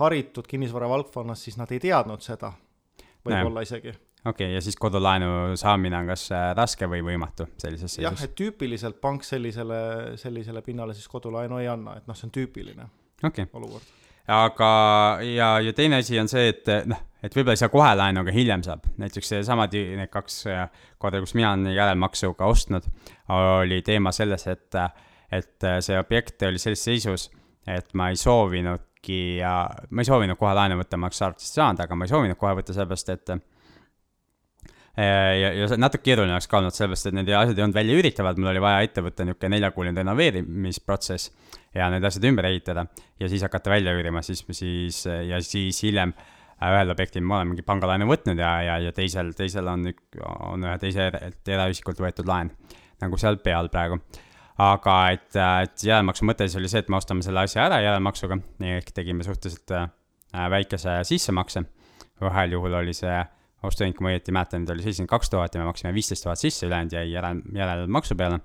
haritud 0.00 0.46
kinnisvara 0.50 0.88
valdkonnas, 0.88 1.44
siis 1.44 1.56
nad 1.60 1.70
ei 1.72 1.80
teadnud 1.82 2.22
seda, 2.24 2.52
võib-olla 3.24 3.62
isegi. 3.64 3.94
Okei 4.24 4.46
okay,, 4.46 4.54
ja 4.54 4.60
siis 4.64 4.76
kodulaenu 4.80 5.56
saamine 5.60 5.98
on 5.98 6.12
kas 6.12 6.28
äh, 6.32 6.50
raske 6.56 6.88
või 6.90 7.02
võimatu 7.04 7.48
sellises 7.60 7.96
seisus? 7.96 8.04
jah, 8.06 8.24
et 8.26 8.36
tüüpiliselt 8.38 9.00
pank 9.02 9.26
sellisele, 9.26 9.80
sellisele 10.20 10.62
pinnale 10.66 10.96
siis 10.96 11.08
kodulaenu 11.12 11.60
ei 11.62 11.68
anna, 11.70 11.98
et 12.00 12.08
noh, 12.08 12.18
see 12.18 12.28
on 12.28 12.34
tüüpiline 12.34 12.88
okay. 13.22 13.48
olukord. 13.52 13.90
aga, 14.32 14.70
ja, 15.28 15.50
ja 15.64 15.74
teine 15.76 16.00
asi 16.02 16.18
on 16.20 16.30
see, 16.32 16.48
et 16.54 16.72
noh, 16.90 17.02
et 17.24 17.36
võib-olla 17.36 17.56
ei 17.56 17.62
saa 17.62 17.72
kohe 17.72 17.92
laenu, 17.96 18.24
aga 18.24 18.34
hiljem 18.36 18.64
saab. 18.66 18.88
näiteks 19.00 19.34
seesamad, 19.36 19.76
need 20.00 20.12
kaks 20.12 20.40
äh, 20.52 20.64
korda, 20.98 21.22
kus 21.24 21.36
mina 21.38 21.52
olen 21.52 21.72
järelmaksuga 21.74 22.48
ostnud, 22.48 22.88
oli 23.34 23.82
teema 23.84 24.12
selles, 24.12 24.48
et, 24.52 24.80
et 25.32 25.70
see 25.84 26.00
objekt 26.00 26.42
oli 26.48 26.60
sellises 26.60 26.90
seisus, 26.90 27.30
et 27.68 27.94
ma 27.96 28.10
ei 28.12 28.20
soovinud 28.20 28.90
äkki 29.04 29.38
ja 29.38 29.68
ma 29.90 30.00
ei 30.00 30.08
soovinud 30.08 30.38
kohe 30.40 30.54
laenu 30.54 30.78
võtta, 30.80 30.96
ma 30.96 31.08
oleks 31.08 31.20
arvatavasti 31.22 31.60
saanud, 31.60 31.80
aga 31.84 31.94
ma 31.94 32.04
ei 32.04 32.08
soovinud 32.08 32.38
kohe 32.40 32.54
võtta 32.56 32.72
sellepärast, 32.72 33.08
et 33.12 33.32
ja, 34.96 35.50
ja 35.58 35.68
see 35.70 35.80
natuke 35.80 36.04
keeruline 36.06 36.36
oleks 36.36 36.46
ka 36.50 36.60
olnud, 36.60 36.74
sellepärast 36.76 37.10
et 37.10 37.16
need 37.18 37.32
asjad 37.34 37.58
ei 37.58 37.66
olnud 37.66 37.78
välja 37.78 37.96
üüritavad, 37.98 38.38
mul 38.38 38.52
oli 38.52 38.62
vaja 38.62 38.84
ette 38.86 39.02
võtta 39.02 39.26
niisugune 39.26 39.56
neljakuuline 39.56 40.04
renoveerimisprotsess 40.04 41.32
ja 41.74 41.88
need 41.90 42.06
asjad 42.06 42.28
ümber 42.30 42.46
ehitada 42.50 42.86
ja 43.20 43.30
siis 43.30 43.42
hakata 43.46 43.74
välja 43.74 43.94
üürima, 43.96 44.22
siis, 44.22 44.44
siis 44.54 45.04
ja 45.06 45.40
siis 45.42 45.82
hiljem 45.82 46.14
ühel 46.64 46.92
objektil 46.94 47.24
ma 47.26 47.40
olen 47.40 47.50
mingi 47.52 47.64
pangalaenu 47.66 48.06
võtnud 48.08 48.38
ja, 48.40 48.52
ja, 48.62 48.78
ja 48.86 48.92
teisel, 48.94 49.32
teisel 49.36 49.68
on, 49.68 49.88
on 50.46 50.64
ühe 50.64 50.76
teise 50.82 51.10
eraisikult 51.50 52.00
võetud 52.00 52.30
laen 52.30 52.52
nagu 53.02 53.18
seal 53.20 53.40
peal 53.42 53.68
praegu. 53.72 53.98
Aga 54.64 54.96
et, 55.10 55.34
et 55.34 55.82
järelmaksu 55.82 56.26
mõte 56.28 56.46
siis 56.46 56.60
oli 56.60 56.70
see, 56.70 56.84
et 56.84 56.90
me 56.92 57.00
ostame 57.00 57.24
selle 57.26 57.42
asja 57.42 57.64
ära 57.66 57.80
järelmaksuga, 57.82 58.38
ehk 58.62 58.92
tegime 58.94 59.26
suhteliselt 59.26 59.74
äh, 59.74 59.88
väikese 60.50 61.00
sissemakse. 61.08 61.64
ühel 62.22 62.54
juhul 62.54 62.78
oli 62.78 62.94
see 62.94 63.16
ostuhind, 63.68 63.96
kui 63.96 64.06
ma 64.06 64.12
õieti 64.12 64.34
mäletan, 64.34 64.64
nüüd 64.64 64.74
oli 64.74 64.84
seitsekümmend 64.84 65.12
kaks 65.12 65.32
tuhat 65.32 65.54
ja 65.54 65.62
me 65.62 65.68
maksime 65.70 65.94
viisteist 65.96 66.26
tuhat 66.26 66.40
sisse, 66.40 66.66
ülejäänud 66.68 66.96
jäi 66.96 67.06
järel, 67.12 67.40
järelmaksu 67.54 68.16
peale. 68.18 68.40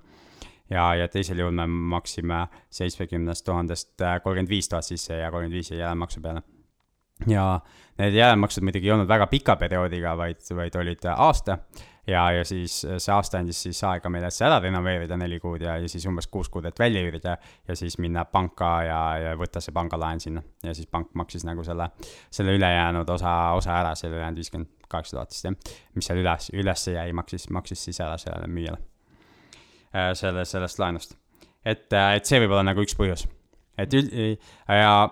ja, 0.69 0.85
ja 0.95 1.07
teisel 1.07 1.39
juhul 1.41 1.55
me 1.55 1.67
maksime 1.67 2.47
seitsmekümnest 2.69 3.45
tuhandest 3.45 4.01
äh, 4.01 4.21
kolmkümmend 4.23 4.49
viis 4.49 4.69
tuhat 4.69 4.85
sisse 4.85 5.17
ja 5.17 5.31
kolmkümmend 5.31 5.57
viis 5.57 5.71
jäi 5.71 5.79
järelmaksu 5.79 6.21
peale. 6.21 6.43
ja 7.27 7.45
need 7.99 8.13
järelmaksud 8.15 8.63
muidugi 8.63 8.87
ei 8.87 8.95
olnud 8.95 9.07
väga 9.07 9.27
pika 9.27 9.55
perioodiga, 9.55 10.17
vaid, 10.17 10.43
vaid 10.55 10.75
olid 10.75 11.07
aasta 11.15 11.57
ja, 12.09 12.23
ja 12.31 12.45
siis 12.45 12.79
see 12.81 13.13
aasta 13.13 13.39
andis 13.39 13.61
siis 13.65 13.79
aega 13.87 14.09
meile 14.11 14.29
see 14.33 14.47
ära 14.47 14.59
renoveerida 14.63 15.17
neli 15.19 15.39
kuud 15.41 15.63
ja, 15.65 15.77
ja 15.81 15.89
siis 15.91 16.05
umbes 16.09 16.29
kuus 16.31 16.49
kuud, 16.49 16.65
et 16.69 16.79
välja 16.79 17.03
üürida 17.05 17.35
ja 17.67 17.77
siis 17.77 17.97
minna 18.01 18.25
panka 18.25 18.71
ja, 18.87 18.99
ja 19.23 19.35
võtta 19.39 19.61
see 19.63 19.75
pangalaen 19.75 20.21
sinna. 20.23 20.43
ja 20.63 20.73
siis 20.73 20.87
pank 20.87 21.13
maksis 21.19 21.45
nagu 21.47 21.63
selle, 21.65 21.89
selle 22.31 22.55
ülejäänud 22.57 23.09
osa, 23.09 23.35
osa 23.57 23.77
ära, 23.81 23.95
selle 23.99 24.17
ülejäänud 24.17 24.43
viiskümmend 24.43 24.78
kaheksa 24.91 25.17
tuhat 25.17 25.33
vist 25.33 25.47
jah, 25.47 25.73
mis 25.95 26.09
seal 26.09 26.21
üles, 26.21 26.51
üles 26.57 26.85
jäi, 26.91 27.09
maksis, 27.17 27.49
maksis 27.55 27.87
siis 27.89 27.99
ära 28.03 28.17
sellele 28.21 28.49
müüjale. 28.51 28.81
Äh, 29.89 30.13
selle, 30.17 30.45
sellest 30.45 30.79
laenust. 30.81 31.17
et, 31.65 31.91
äh, 31.93 32.15
et 32.17 32.25
see 32.25 32.39
võib 32.39 32.53
olla 32.53 32.67
nagu 32.71 32.81
üks 32.85 32.95
põhjus. 32.97 33.27
et 33.77 33.93
üld- 33.93 34.13
ja 34.67 35.09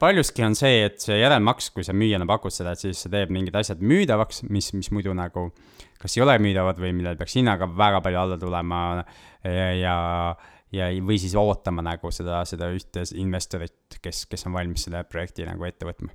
paljuski 0.00 0.42
on 0.44 0.56
see, 0.58 0.84
et 0.88 0.98
see 1.02 1.18
järelmaks, 1.20 1.70
kui 1.74 1.84
sa 1.86 1.94
müüjana 1.94 2.26
pakud 2.26 2.54
seda, 2.54 2.72
et 2.74 2.82
siis 2.82 3.02
see 3.04 3.12
teeb 3.12 3.30
mingid 3.34 3.54
asjad 3.54 3.82
müüdavaks, 3.82 4.42
mis, 4.50 4.72
mis 4.74 4.90
muidu 4.94 5.14
nagu 5.14 5.50
kas 6.00 6.16
ei 6.16 6.24
ole 6.24 6.38
müüdavad 6.42 6.80
või 6.80 6.94
millel 6.96 7.18
peaks 7.20 7.36
hinnaga 7.38 7.68
väga 7.68 8.00
palju 8.04 8.22
alla 8.22 8.38
tulema 8.40 8.80
ja, 9.44 9.68
ja, 9.76 9.94
ja 10.74 10.88
või 11.04 11.20
siis 11.22 11.36
ootama 11.38 11.84
nagu 11.86 12.10
seda, 12.14 12.42
seda 12.48 12.70
ühte 12.74 13.04
investorit, 13.20 14.00
kes, 14.02 14.24
kes 14.30 14.48
on 14.48 14.56
valmis 14.56 14.88
selle 14.88 15.04
projekti 15.08 15.46
nagu 15.48 15.68
ette 15.68 15.88
võtma 15.88 16.10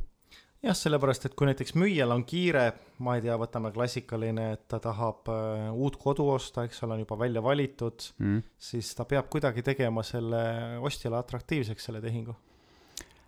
jah, 0.65 0.77
sellepärast, 0.77 1.27
et 1.29 1.35
kui 1.37 1.49
näiteks 1.49 1.75
müüjal 1.77 2.13
on 2.15 2.25
kiire, 2.27 2.65
ma 3.05 3.17
ei 3.17 3.23
tea, 3.25 3.35
võtame 3.39 3.71
klassikaline, 3.75 4.49
et 4.55 4.65
ta 4.71 4.81
tahab 4.83 5.29
äh, 5.31 5.69
uut 5.73 5.99
kodu 6.01 6.27
osta, 6.33 6.65
eks 6.65 6.83
ole, 6.85 6.97
on 6.97 7.05
juba 7.05 7.19
välja 7.21 7.43
valitud 7.45 8.09
mm., 8.17 8.41
siis 8.71 8.91
ta 8.97 9.05
peab 9.09 9.29
kuidagi 9.31 9.65
tegema 9.65 10.03
selle 10.05 10.41
ostjale 10.85 11.21
atraktiivseks, 11.21 11.89
selle 11.89 12.01
tehingu 12.03 12.35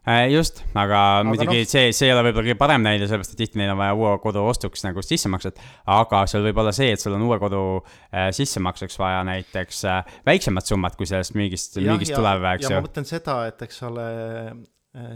Äh, 0.08 0.30
just, 0.32 0.62
aga, 0.72 1.00
aga 1.20 1.24
muidugi 1.28 1.66
no. 1.66 1.68
see, 1.68 1.90
see 1.92 2.08
ei 2.08 2.14
ole 2.14 2.22
võib-olla 2.30 2.48
kõige 2.48 2.60
parem 2.62 2.86
näide, 2.86 3.10
sellepärast 3.10 3.34
et 3.34 3.42
tihti 3.42 3.60
neil 3.60 3.74
on 3.74 3.80
vaja 3.82 3.96
uue 3.98 4.14
kodu 4.24 4.46
ostuks 4.48 4.86
nagu 4.86 5.02
sissemakset. 5.04 5.60
aga 5.92 6.22
seal 6.32 6.46
võib 6.46 6.62
olla 6.64 6.72
see, 6.72 6.94
et 6.96 7.04
sul 7.04 7.18
on 7.18 7.26
uue 7.28 7.36
kodu 7.42 7.64
äh, 7.82 8.30
sissemakseks 8.38 8.96
vaja 9.02 9.26
näiteks 9.28 9.84
äh, 9.92 10.16
väiksemat 10.30 10.72
summat, 10.72 10.96
kui 10.96 11.10
sellest 11.10 11.36
müügist, 11.36 11.76
müügist 11.84 12.16
tuleb, 12.16 12.48
eks 12.54 12.70
ju. 12.70 12.72
ja 12.72 12.80
ma 12.80 12.88
mõtlen 12.88 13.10
seda, 13.10 13.36
et 13.52 13.68
eks 13.68 13.84
ole 13.90 14.08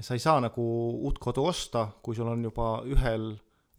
sa 0.02 0.18
ei 0.18 0.22
saa 0.22 0.42
nagu 0.44 0.66
uut 1.02 1.20
kodu 1.22 1.46
osta, 1.50 1.88
kui 2.04 2.16
sul 2.18 2.30
on 2.32 2.44
juba 2.44 2.74
ühel, 2.90 3.32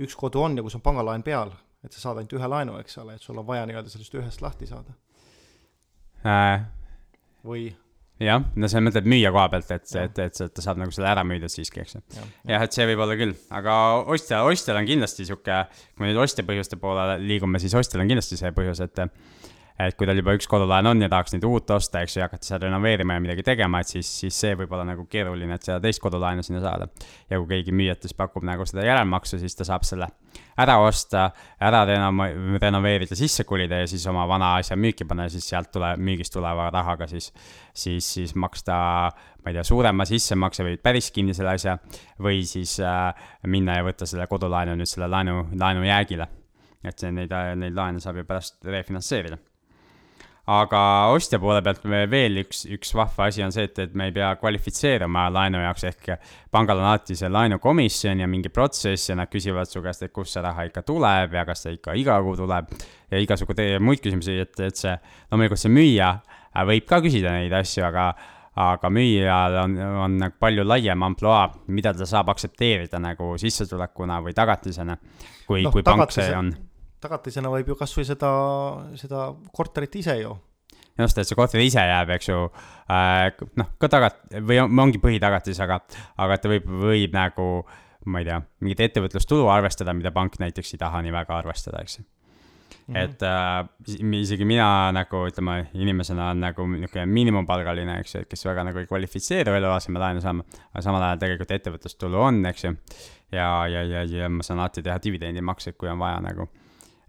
üks 0.02 0.16
kodu 0.18 0.42
on 0.42 0.56
ja 0.58 0.64
kus 0.64 0.78
on 0.78 0.84
pangalaen 0.84 1.22
peal. 1.22 1.52
et 1.82 1.92
sa 1.92 1.98
saad 1.98 2.20
ainult 2.20 2.34
ühe 2.38 2.46
laenu, 2.46 2.76
eks 2.78 2.98
ole, 3.02 3.16
et 3.18 3.22
sul 3.22 3.38
on 3.38 3.46
vaja 3.46 3.64
nii-öelda 3.66 3.90
sellest 3.90 4.14
ühest 4.14 4.42
lahti 4.42 4.68
saada 4.70 4.92
äh,. 6.22 6.62
või 7.42 7.64
jah, 8.22 8.44
no 8.54 8.70
sa 8.70 8.82
mõtled 8.82 9.08
müüja 9.10 9.32
koha 9.34 9.48
pealt, 9.52 9.70
et, 9.74 9.88
et, 9.98 10.20
et, 10.26 10.40
et 10.44 10.54
ta 10.54 10.64
saab 10.64 10.78
nagu 10.78 10.94
selle 10.94 11.10
ära 11.10 11.24
müüa 11.26 11.50
siiski, 11.50 11.82
eks 11.82 11.96
ju. 11.96 12.02
jah, 12.48 12.62
et 12.62 12.76
see 12.76 12.86
võib 12.92 13.02
olla 13.02 13.16
küll, 13.18 13.34
aga 13.50 13.76
ostja, 14.14 14.44
ostjal 14.46 14.78
on 14.78 14.88
kindlasti 14.88 15.26
sihuke, 15.28 15.58
kui 15.96 16.04
me 16.04 16.12
nüüd 16.12 16.22
ostja 16.22 16.46
põhjuste 16.46 16.78
poole 16.82 17.18
liigume, 17.22 17.60
siis 17.62 17.74
ostjal 17.78 18.04
on 18.04 18.12
kindlasti 18.12 18.38
see 18.40 18.52
põhjus, 18.54 18.82
et 18.86 19.02
et 19.80 19.96
kui 19.96 20.06
tal 20.08 20.18
juba 20.18 20.34
üks 20.36 20.48
kodulaen 20.50 20.86
on 20.90 21.02
ja 21.02 21.08
tahaks 21.12 21.34
nüüd 21.36 21.46
uut 21.48 21.70
osta, 21.74 22.02
eks 22.02 22.16
ju, 22.16 22.20
ja 22.22 22.28
hakata 22.28 22.46
seal 22.46 22.60
renoveerima 22.62 23.16
ja 23.16 23.22
midagi 23.24 23.44
tegema, 23.46 23.80
et 23.82 23.90
siis, 23.90 24.08
siis 24.22 24.38
see 24.44 24.56
võib 24.58 24.72
olla 24.74 24.84
nagu 24.92 25.06
keeruline, 25.10 25.56
et 25.56 25.68
seda 25.68 25.78
teist 25.82 26.02
kodulaenu 26.02 26.44
sinna 26.46 26.60
saada. 26.64 26.88
ja 27.30 27.38
kui 27.38 27.48
keegi 27.54 27.74
müüjatest 27.76 28.16
pakub 28.16 28.44
nagu 28.46 28.66
seda 28.68 28.84
järelmaksu, 28.86 29.40
siis 29.40 29.56
ta 29.56 29.66
saab 29.68 29.86
selle 29.88 30.08
ära 30.60 30.78
osta, 30.84 31.30
ära 31.60 31.82
renome-, 31.88 32.58
renoveerida, 32.60 33.16
sisse 33.18 33.44
kolida 33.48 33.82
ja 33.82 33.88
siis 33.90 34.04
oma 34.10 34.26
vana 34.28 34.54
asja 34.60 34.76
müüki 34.76 35.06
panna 35.08 35.26
ja 35.28 35.34
siis 35.34 35.48
sealt 35.48 35.72
tule, 35.72 35.94
müügist 35.96 36.34
tuleva 36.34 36.68
rahaga 36.72 37.08
siis, 37.10 37.32
siis, 37.72 38.08
siis 38.18 38.34
maksta, 38.34 38.74
ma 39.42 39.52
ei 39.52 39.58
tea, 39.58 39.64
suurema 39.66 40.06
sissemakse 40.08 40.66
või 40.66 40.76
päris 40.82 41.10
kinni 41.14 41.34
selle 41.36 41.56
asja 41.56 41.78
või 42.22 42.44
siis 42.48 42.78
äh, 42.84 43.30
minna 43.48 43.80
ja 43.80 43.86
võtta 43.86 44.08
selle 44.08 44.28
kodulaenu 44.30 44.76
nüüd 44.78 44.90
selle 44.90 45.08
laenu, 45.10 45.46
laenujäägile. 45.58 46.28
et 46.84 46.98
see, 46.98 47.12
neid, 47.14 47.32
neid 47.56 47.74
laene 47.74 48.00
saab 48.02 48.20
ju 48.20 48.28
pärast 48.28 48.64
refinantseerida 48.66 49.38
aga 50.50 50.78
ostja 51.14 51.38
poole 51.38 51.60
pealt 51.62 51.84
veel 52.10 52.40
üks, 52.42 52.64
üks 52.74 52.90
vahva 52.98 53.28
asi 53.30 53.44
on 53.46 53.52
see, 53.54 53.68
et, 53.68 53.78
et 53.78 53.92
me 53.94 54.08
ei 54.08 54.14
pea 54.16 54.32
kvalifitseeruma 54.40 55.28
laenu 55.30 55.60
jaoks, 55.62 55.84
ehk 55.92 56.08
pangal 56.50 56.82
on 56.82 56.88
alati 56.88 57.14
see 57.18 57.30
laenukomisjon 57.30 58.24
ja 58.24 58.26
mingi 58.30 58.50
protsess 58.50 59.12
ja 59.12 59.16
nad 59.18 59.30
küsivad 59.30 59.70
su 59.70 59.82
käest, 59.84 60.02
et 60.02 60.14
kust 60.14 60.34
see 60.34 60.42
raha 60.42 60.66
ikka 60.66 60.82
tuleb 60.88 61.38
ja 61.38 61.46
kas 61.46 61.62
see 61.66 61.76
ikka 61.78 61.94
iga 61.98 62.18
kuu 62.26 62.34
tuleb 62.42 62.74
ja 63.12 63.22
igasugu 63.22 63.54
muid 63.80 64.02
küsimusi, 64.02 64.40
et, 64.42 64.58
et 64.66 64.82
see, 64.82 64.96
loomulikult 65.30 65.62
see 65.62 65.72
müüja 65.72 66.16
võib 66.66 66.90
ka 66.90 66.98
küsida 67.04 67.36
neid 67.38 67.54
asju, 67.62 67.86
aga 67.86 68.12
aga 68.62 68.90
müüjal 68.92 69.54
on, 69.62 69.78
on 70.04 70.18
nagu 70.20 70.36
palju 70.42 70.66
laiem 70.66 71.06
ampluaa, 71.06 71.46
mida 71.72 71.94
ta 71.96 72.04
saab 72.04 72.34
aktsepteerida 72.34 72.98
nagu 73.00 73.30
sissetulekuna 73.40 74.18
või 74.26 74.34
tagatisena, 74.36 74.98
kui 75.46 75.62
no,, 75.64 75.72
kui 75.72 75.86
pank 75.86 76.12
see 76.12 76.28
on 76.36 76.50
tagatisena 77.02 77.50
võib 77.52 77.72
ju 77.72 77.76
kasvõi 77.78 78.06
seda, 78.08 78.30
seda 79.00 79.28
korterit 79.52 80.00
ise 80.00 80.16
ju 80.22 80.36
just, 81.00 81.18
et 81.18 81.28
see 81.28 81.38
korter 81.38 81.62
ise 81.62 81.82
jääb, 81.88 82.14
eks 82.16 82.30
ju 82.30 82.38
äh,, 82.92 83.44
noh, 83.58 83.70
ka 83.80 83.90
tagat- 83.92 84.24
või 84.44 84.60
on, 84.62 84.72
ongi 84.86 85.00
põhitagatis, 85.02 85.60
aga, 85.64 85.80
aga 86.20 86.38
ta 86.40 86.50
võib, 86.52 86.66
võib 86.68 87.14
nagu, 87.16 87.46
ma 88.12 88.22
ei 88.22 88.28
tea, 88.28 88.40
mingit 88.64 88.82
ettevõtlustulu 88.88 89.48
arvestada, 89.52 89.94
mida 89.96 90.12
pank 90.14 90.38
näiteks 90.42 90.74
ei 90.74 90.82
taha 90.82 91.02
nii 91.04 91.14
väga 91.14 91.38
arvestada, 91.42 91.82
eks 91.82 92.00
ju. 92.00 92.08
Mm 92.82 92.94
-hmm. 92.94 92.98
et 92.98 93.22
äh, 93.22 94.18
isegi 94.18 94.44
mina 94.44 94.90
nagu 94.92 95.20
ütleme, 95.28 95.68
inimesena 95.74 96.30
on 96.30 96.40
nagu 96.40 96.66
niisugune 96.66 97.06
miinimumpalgaline, 97.06 97.98
eks 98.00 98.14
ju, 98.14 98.22
kes 98.28 98.44
väga 98.44 98.64
nagu 98.64 98.78
ei 98.78 98.86
kvalifitseeru 98.86 99.54
eluasemelaenu 99.54 100.20
saama, 100.20 100.42
aga 100.72 100.82
samal 100.82 101.02
ajal 101.02 101.18
tegelikult 101.18 101.50
ettevõtlustulu 101.50 102.18
on, 102.18 102.44
eks 102.46 102.64
ju. 102.64 102.74
ja, 103.32 103.66
ja, 103.68 103.82
ja, 103.82 104.02
ja 104.02 104.28
ma 104.28 104.42
saan 104.42 104.58
alati 104.58 104.82
teha 104.82 104.98
dividendimakseid, 105.04 105.76
kui 105.78 105.88
on 105.88 105.98
vaja 105.98 106.20
nagu 106.20 106.48
Äh, 106.48 106.61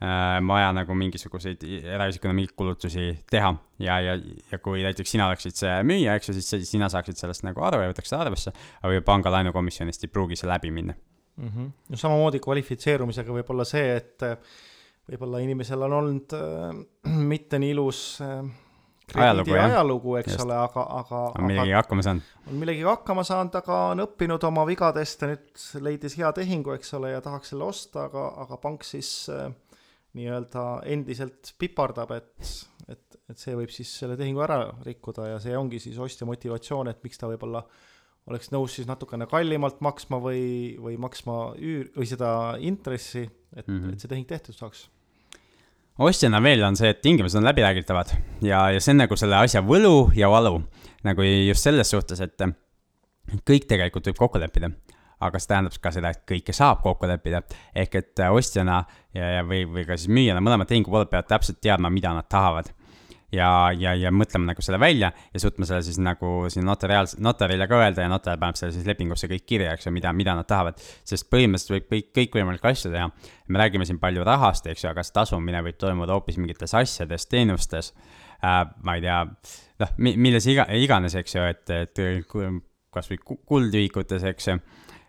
vaja 0.03 0.71
nagu 0.75 0.95
mingisuguseid 0.97 1.61
eraisikuna 1.63 2.33
mingeid 2.35 2.55
kulutusi 2.59 3.05
teha 3.31 3.53
ja, 3.79 3.99
ja, 4.03 4.17
ja 4.51 4.59
kui 4.59 4.83
näiteks 4.83 5.13
sina 5.15 5.29
oleksid 5.29 5.55
see 5.55 5.77
müüja, 5.87 6.17
eks 6.19 6.31
ju, 6.31 6.35
siis 6.39 6.67
sina 6.67 6.89
saaksid 6.91 7.19
sellest 7.19 7.45
nagu 7.47 7.63
aru 7.63 7.79
ja 7.83 7.91
võtaks 7.93 8.11
seda 8.11 8.25
arvesse, 8.25 8.51
aga 8.83 9.03
panga 9.07 9.31
laenukomisjonist 9.37 10.03
ei 10.03 10.11
pruugi 10.11 10.39
see 10.39 10.49
läbi 10.49 10.73
minna 10.75 10.97
mm. 11.37 11.47
-hmm. 11.47 11.71
no 11.89 11.97
samamoodi 11.97 12.41
kvalifitseerumisega 12.43 13.39
võib 13.39 13.55
olla 13.55 13.65
see, 13.67 13.95
et 13.95 14.27
äh, 14.27 14.37
võib-olla 15.09 15.41
inimesel 15.43 15.87
on 15.87 15.97
olnud 16.01 16.35
äh, 16.37 16.75
mitte 17.33 17.59
nii 17.59 17.71
ilus 17.75 18.03
äh, 18.21 18.43
ajalugu, 19.15 19.53
ajalugu, 19.53 20.15
eks 20.15 20.31
Just. 20.31 20.45
ole, 20.45 20.55
aga, 20.57 20.85
aga 20.99 21.23
on 21.37 21.47
millegagi 21.47 21.75
hakkama 21.77 22.05
saanud. 22.05 22.29
on 22.47 22.59
millegagi 22.61 22.87
hakkama 22.87 23.25
saanud, 23.27 23.57
aga 23.59 23.79
on 23.91 24.05
õppinud 24.05 24.47
oma 24.47 24.65
vigadest 24.67 25.21
ja 25.21 25.31
nüüd 25.33 25.65
leidis 25.85 26.17
hea 26.19 26.31
tehingu, 26.35 26.73
eks 26.77 26.93
ole, 26.99 27.11
ja 27.15 27.21
tahaks 27.21 27.53
selle 27.53 27.67
osta, 27.67 28.07
aga, 28.09 28.27
aga 28.45 28.59
pank 28.63 28.87
siis 28.87 29.11
äh, 29.33 29.49
nii-öelda 30.17 30.65
endiselt 30.93 31.53
pipardab, 31.59 32.11
et, 32.17 32.51
et, 32.91 33.17
et 33.31 33.39
see 33.39 33.55
võib 33.57 33.71
siis 33.73 33.89
selle 34.03 34.17
tehingu 34.19 34.43
ära 34.45 34.59
rikkuda 34.85 35.31
ja 35.31 35.41
see 35.41 35.55
ongi 35.57 35.81
siis 35.81 35.97
ostja 36.01 36.27
motivatsioon, 36.29 36.91
et 36.91 37.01
miks 37.05 37.21
ta 37.21 37.29
võib-olla 37.31 37.63
oleks 38.29 38.51
nõus 38.53 38.77
siis 38.77 38.87
natukene 38.87 39.27
kallimalt 39.27 39.81
maksma 39.83 40.19
või, 40.23 40.43
või 40.79 40.97
maksma 41.01 41.37
üür 41.59 41.89
või 41.97 42.07
seda 42.07 42.29
intressi, 42.63 43.25
et 43.55 43.67
mm, 43.67 43.79
-hmm. 43.79 43.93
et 43.93 44.03
see 44.03 44.11
tehing 44.11 44.29
tehtud 44.29 44.55
saaks. 44.55 44.85
ostjana 45.97 46.41
veel 46.41 46.63
on 46.63 46.77
see, 46.79 46.93
et 46.93 47.01
tingimused 47.01 47.37
on 47.37 47.49
läbiräägitavad 47.49 48.13
ja, 48.41 48.69
ja 48.71 48.79
see 48.79 48.93
on 48.95 49.03
nagu 49.03 49.17
selle 49.19 49.41
asja 49.41 49.61
võlu 49.61 50.11
ja 50.15 50.29
valu. 50.29 50.61
nagu 51.03 51.21
just 51.23 51.63
selles 51.63 51.89
suhtes, 51.89 52.21
et 52.21 52.39
kõik 53.43 53.67
tegelikult 53.67 54.07
võib 54.07 54.19
kokku 54.19 54.39
leppida 54.39 54.71
aga 55.27 55.39
see 55.41 55.51
tähendab 55.51 55.79
ka 55.81 55.91
seda, 55.95 56.13
et 56.13 56.23
kõike 56.29 56.55
saab 56.55 56.83
kokku 56.83 57.09
leppida. 57.09 57.41
ehk 57.75 57.95
et 57.95 58.23
äh, 58.23 58.31
ostjana 58.33 58.83
ja, 59.13 59.35
ja 59.37 59.43
või, 59.47 59.63
või 59.69 59.85
ka 59.87 59.97
siis 59.97 60.11
müüjana, 60.13 60.43
mõlemad 60.43 60.69
tehingupooled 60.69 61.11
peavad 61.11 61.29
täpselt 61.29 61.61
teadma, 61.61 61.91
mida 61.93 62.13
nad 62.13 62.27
tahavad. 62.29 62.71
ja, 63.33 63.49
ja, 63.77 63.95
ja 63.97 64.11
mõtlema 64.13 64.51
nagu 64.51 64.61
selle 64.61 64.77
välja 64.79 65.09
ja 65.33 65.39
suutma 65.41 65.65
selle 65.65 65.81
siis 65.81 65.97
nagu 65.97 66.49
siin 66.53 66.67
notariaals-, 66.69 67.15
notarile 67.17 67.65
ka 67.67 67.79
öelda 67.81 68.05
ja 68.05 68.11
notar 68.11 68.37
paneb 68.37 68.59
selle 68.59 68.75
siis 68.75 68.85
lepingusse 68.85 69.27
kõik 69.31 69.47
kirja, 69.49 69.71
eks 69.73 69.87
ju, 69.87 69.93
mida, 69.95 70.13
mida 70.13 70.35
nad 70.37 70.47
tahavad. 70.49 70.77
sest 71.03 71.29
põhimõtteliselt 71.33 71.77
võib 71.77 71.87
kõik, 71.93 72.11
kõikvõimalikke 72.19 72.69
asju 72.69 72.91
teha. 72.93 73.09
me 73.47 73.63
räägime 73.63 73.85
siin 73.89 73.99
palju 73.99 74.23
rahast, 74.27 74.67
eks 74.67 74.83
ju, 74.83 74.91
aga 74.91 75.03
see 75.03 75.17
tasumine 75.17 75.63
võib 75.63 75.79
toimuda 75.81 76.13
hoopis 76.13 76.37
mingites 76.37 76.73
asjades, 76.73 77.25
teenustes 77.25 77.93
äh,, 78.43 78.61
ma 78.83 78.99
ei 78.99 79.01
tea, 79.01 79.23
noh, 79.79 79.97
milles 79.97 80.45
iga, 80.47 80.67
iganes, 80.77 81.15
eks 81.15 81.35
ju, 81.35 81.49
et, 81.49 81.69
et 81.69 82.05
kasvõi 82.93 83.17
kuldühikutes, 83.49 84.23
eks 84.29 84.51
ju 84.51 84.59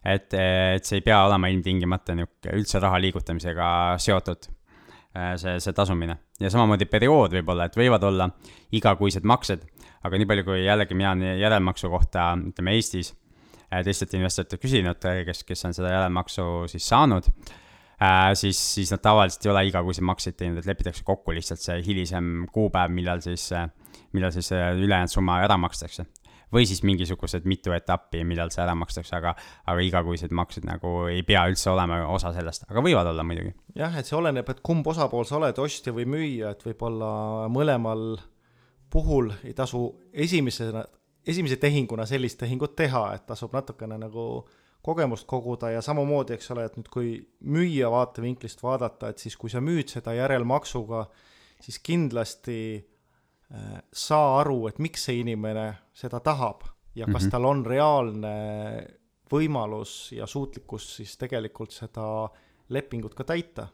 et, 0.04 0.34
et 0.34 0.84
see 0.84 1.00
ei 1.00 1.06
pea 1.06 1.22
olema 1.26 1.48
ilmtingimata 1.52 2.14
niisugune 2.18 2.58
üldse 2.60 2.82
raha 2.82 3.00
liigutamisega 3.00 3.66
seotud 4.02 4.50
Äh, 5.16 5.36
see, 5.38 5.60
see 5.62 5.72
tasumine. 5.72 6.16
ja 6.42 6.48
samamoodi 6.50 6.88
periood 6.90 7.36
võib 7.36 7.50
olla, 7.52 7.68
et 7.68 7.76
võivad 7.78 8.02
olla 8.02 8.24
igakuised 8.74 9.22
maksed, 9.22 9.60
aga 10.02 10.18
nii 10.18 10.26
palju, 10.26 10.44
kui 10.48 10.64
jällegi 10.64 10.96
mina 10.98 11.12
järelmaksu 11.38 11.86
kohta, 11.92 12.32
ütleme 12.50 12.74
Eestis 12.74 13.12
äh, 13.68 13.84
teistelt 13.86 14.16
investoritelt 14.18 14.64
küsinud, 14.64 15.06
kes, 15.28 15.44
kes 15.46 15.62
on 15.68 15.76
seda 15.76 15.92
järelmaksu 15.92 16.48
siis 16.72 16.88
saanud, 16.90 17.30
äh, 18.02 18.32
siis, 18.34 18.58
siis 18.74 18.90
nad 18.90 19.04
tavaliselt 19.06 19.46
ei 19.46 19.52
ole 19.52 19.62
igakuiseid 19.70 20.08
makseid 20.10 20.40
teinud, 20.40 20.58
et 20.58 20.66
lepitakse 20.72 21.06
kokku 21.06 21.36
lihtsalt 21.38 21.62
see 21.62 21.78
hilisem 21.86 22.48
kuupäev, 22.50 22.90
millal 22.98 23.22
siis, 23.22 23.52
millal 24.18 24.34
siis 24.34 24.50
ülejäänud 24.50 25.14
summa 25.14 25.38
ära 25.46 25.60
makstakse 25.62 26.08
või 26.52 26.66
siis 26.68 26.82
mingisugused 26.86 27.46
mitu 27.48 27.72
etappi, 27.76 28.24
millal 28.26 28.52
see 28.54 28.62
ära 28.64 28.74
makstakse, 28.78 29.16
aga, 29.16 29.34
aga 29.70 29.84
igakuised 29.84 30.34
maksed 30.34 30.66
nagu 30.68 31.06
ei 31.12 31.22
pea 31.26 31.46
üldse 31.50 31.70
olema 31.72 32.02
osa 32.12 32.34
sellest, 32.36 32.66
aga 32.70 32.84
võivad 32.84 33.10
olla 33.12 33.24
muidugi. 33.26 33.54
jah, 33.78 33.96
et 33.98 34.08
see 34.08 34.18
oleneb, 34.18 34.48
et 34.50 34.60
kumb 34.64 34.86
osapool 34.86 35.26
sa 35.28 35.38
oled, 35.40 35.58
ostja 35.58 35.94
või 35.96 36.08
müüja, 36.16 36.54
et 36.54 36.66
võib-olla 36.66 37.48
mõlemal 37.52 38.18
puhul 38.90 39.32
ei 39.44 39.54
tasu 39.56 39.86
esimesena, 40.12 40.84
esimese 41.26 41.56
tehinguna 41.62 42.06
sellist 42.06 42.38
tehingut 42.42 42.76
teha, 42.78 43.08
et 43.16 43.26
tasub 43.26 43.54
natukene 43.56 43.98
nagu 43.98 44.44
kogemust 44.84 45.26
koguda 45.26 45.70
ja 45.72 45.80
samamoodi, 45.82 46.36
eks 46.36 46.50
ole, 46.52 46.66
et 46.68 46.74
nüüd 46.76 46.90
kui 46.92 47.12
müüja 47.48 47.88
vaatevinklist 47.92 48.60
vaadata, 48.62 49.10
et 49.10 49.22
siis 49.22 49.36
kui 49.40 49.50
sa 49.52 49.62
müüd 49.64 49.88
seda 49.88 50.12
järelmaksuga, 50.12 51.06
siis 51.64 51.80
kindlasti 51.80 52.58
saa 53.92 54.40
aru, 54.40 54.68
et 54.68 54.78
miks 54.82 55.04
see 55.08 55.20
inimene 55.20 55.68
seda 55.94 56.20
tahab 56.20 56.64
ja 56.94 57.06
kas 57.06 57.22
mm 57.22 57.26
-hmm. 57.26 57.30
tal 57.30 57.44
on 57.44 57.66
reaalne 57.66 58.34
võimalus 59.32 60.12
ja 60.12 60.26
suutlikkus 60.26 60.96
siis 60.96 61.16
tegelikult 61.18 61.72
seda 61.72 62.28
lepingut 62.68 63.14
ka 63.14 63.24
täita. 63.24 63.68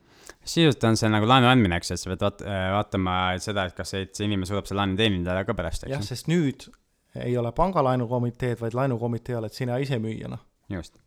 sisuliselt 0.45 0.85
on 0.85 0.97
see 0.97 1.09
nagu 1.09 1.27
laenu 1.27 1.47
andmine, 1.47 1.77
eks, 1.77 1.91
et 1.91 2.01
sa 2.01 2.11
pead 2.11 2.23
vaat-, 2.25 2.45
äh, 2.47 2.67
vaatama 2.75 3.17
seda, 3.39 3.65
et 3.65 3.75
kas 3.75 3.95
see, 3.95 4.09
see 4.13 4.27
inimene 4.27 4.47
suudab 4.47 4.67
selle 4.67 4.83
laenu 4.83 4.97
teenindada 4.97 5.45
ka 5.45 5.55
pärast, 5.55 5.85
eks. 5.85 5.93
jah, 5.95 6.03
sest 6.03 6.29
nüüd 6.29 6.69
ei 7.15 7.37
ole 7.39 7.53
pangalaenukomiteed, 7.53 8.61
vaid 8.61 8.77
laenukomitee 8.79 9.37
oled 9.37 9.55
sina 9.55 9.79
ise 9.83 9.99
müüjana. 9.99 10.39
just. 10.69 10.99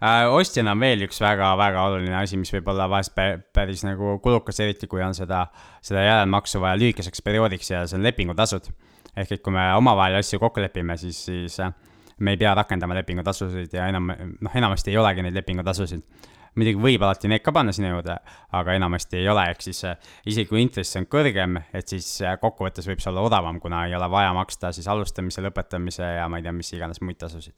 Ostjana 0.00 0.72
on 0.72 0.80
veel 0.80 1.04
üks 1.04 1.20
väga-väga 1.20 1.82
oluline 1.90 2.16
asi, 2.22 2.38
mis 2.40 2.52
võib 2.54 2.70
olla 2.72 2.88
vahest 2.88 3.12
päris 3.52 3.84
nagu 3.84 4.16
kulukas, 4.24 4.60
eriti 4.64 4.88
kui 4.88 5.02
on 5.04 5.14
seda, 5.16 5.46
seda 5.84 6.04
järelmaksu 6.06 6.62
vaja 6.62 6.78
lühikeseks 6.80 7.22
perioodiks 7.24 7.70
ja 7.70 7.84
see 7.86 7.98
on 7.98 8.06
lepingutasud. 8.08 8.70
ehk 9.16 9.32
et 9.32 9.42
kui 9.42 9.52
me 9.52 9.72
omavahel 9.74 10.20
asju 10.20 10.38
kokku 10.38 10.62
lepime, 10.62 10.96
siis, 10.96 11.24
siis 11.24 11.60
äh, 11.60 11.72
me 12.18 12.30
ei 12.30 12.36
pea 12.36 12.54
rakendama 12.54 12.94
lepingutasusid 12.94 13.72
ja 13.74 13.88
enam, 13.90 14.12
noh, 14.40 14.52
enamasti 14.54 14.90
ei 14.90 14.96
olegi 14.96 15.22
neid 15.22 15.34
lepingutasusid 15.34 16.28
muidugi 16.56 16.80
võib 16.82 17.02
alati 17.06 17.28
need 17.30 17.44
ka 17.44 17.52
panna 17.54 17.72
sinna 17.72 17.92
juurde, 17.92 18.16
aga 18.58 18.74
enamasti 18.74 19.20
ei 19.20 19.28
ole, 19.30 19.44
ehk 19.52 19.62
siis 19.62 19.84
äh, 19.86 20.10
isegi 20.26 20.48
kui 20.48 20.62
intress 20.64 20.98
on 20.98 21.06
kõrgem, 21.10 21.60
et 21.76 21.92
siis 21.92 22.08
äh, 22.24 22.38
kokkuvõttes 22.40 22.88
võib 22.90 23.02
see 23.02 23.12
olla 23.12 23.26
odavam, 23.28 23.60
kuna 23.62 23.84
ei 23.86 23.94
ole 23.94 24.08
vaja 24.10 24.32
maksta 24.34 24.72
siis 24.74 24.88
alustamise, 24.90 25.44
lõpetamise 25.46 26.08
ja 26.16 26.26
ma 26.28 26.40
ei 26.40 26.46
tea, 26.46 26.54
mis 26.56 26.72
iganes 26.74 27.02
muid 27.04 27.20
tasusid 27.20 27.54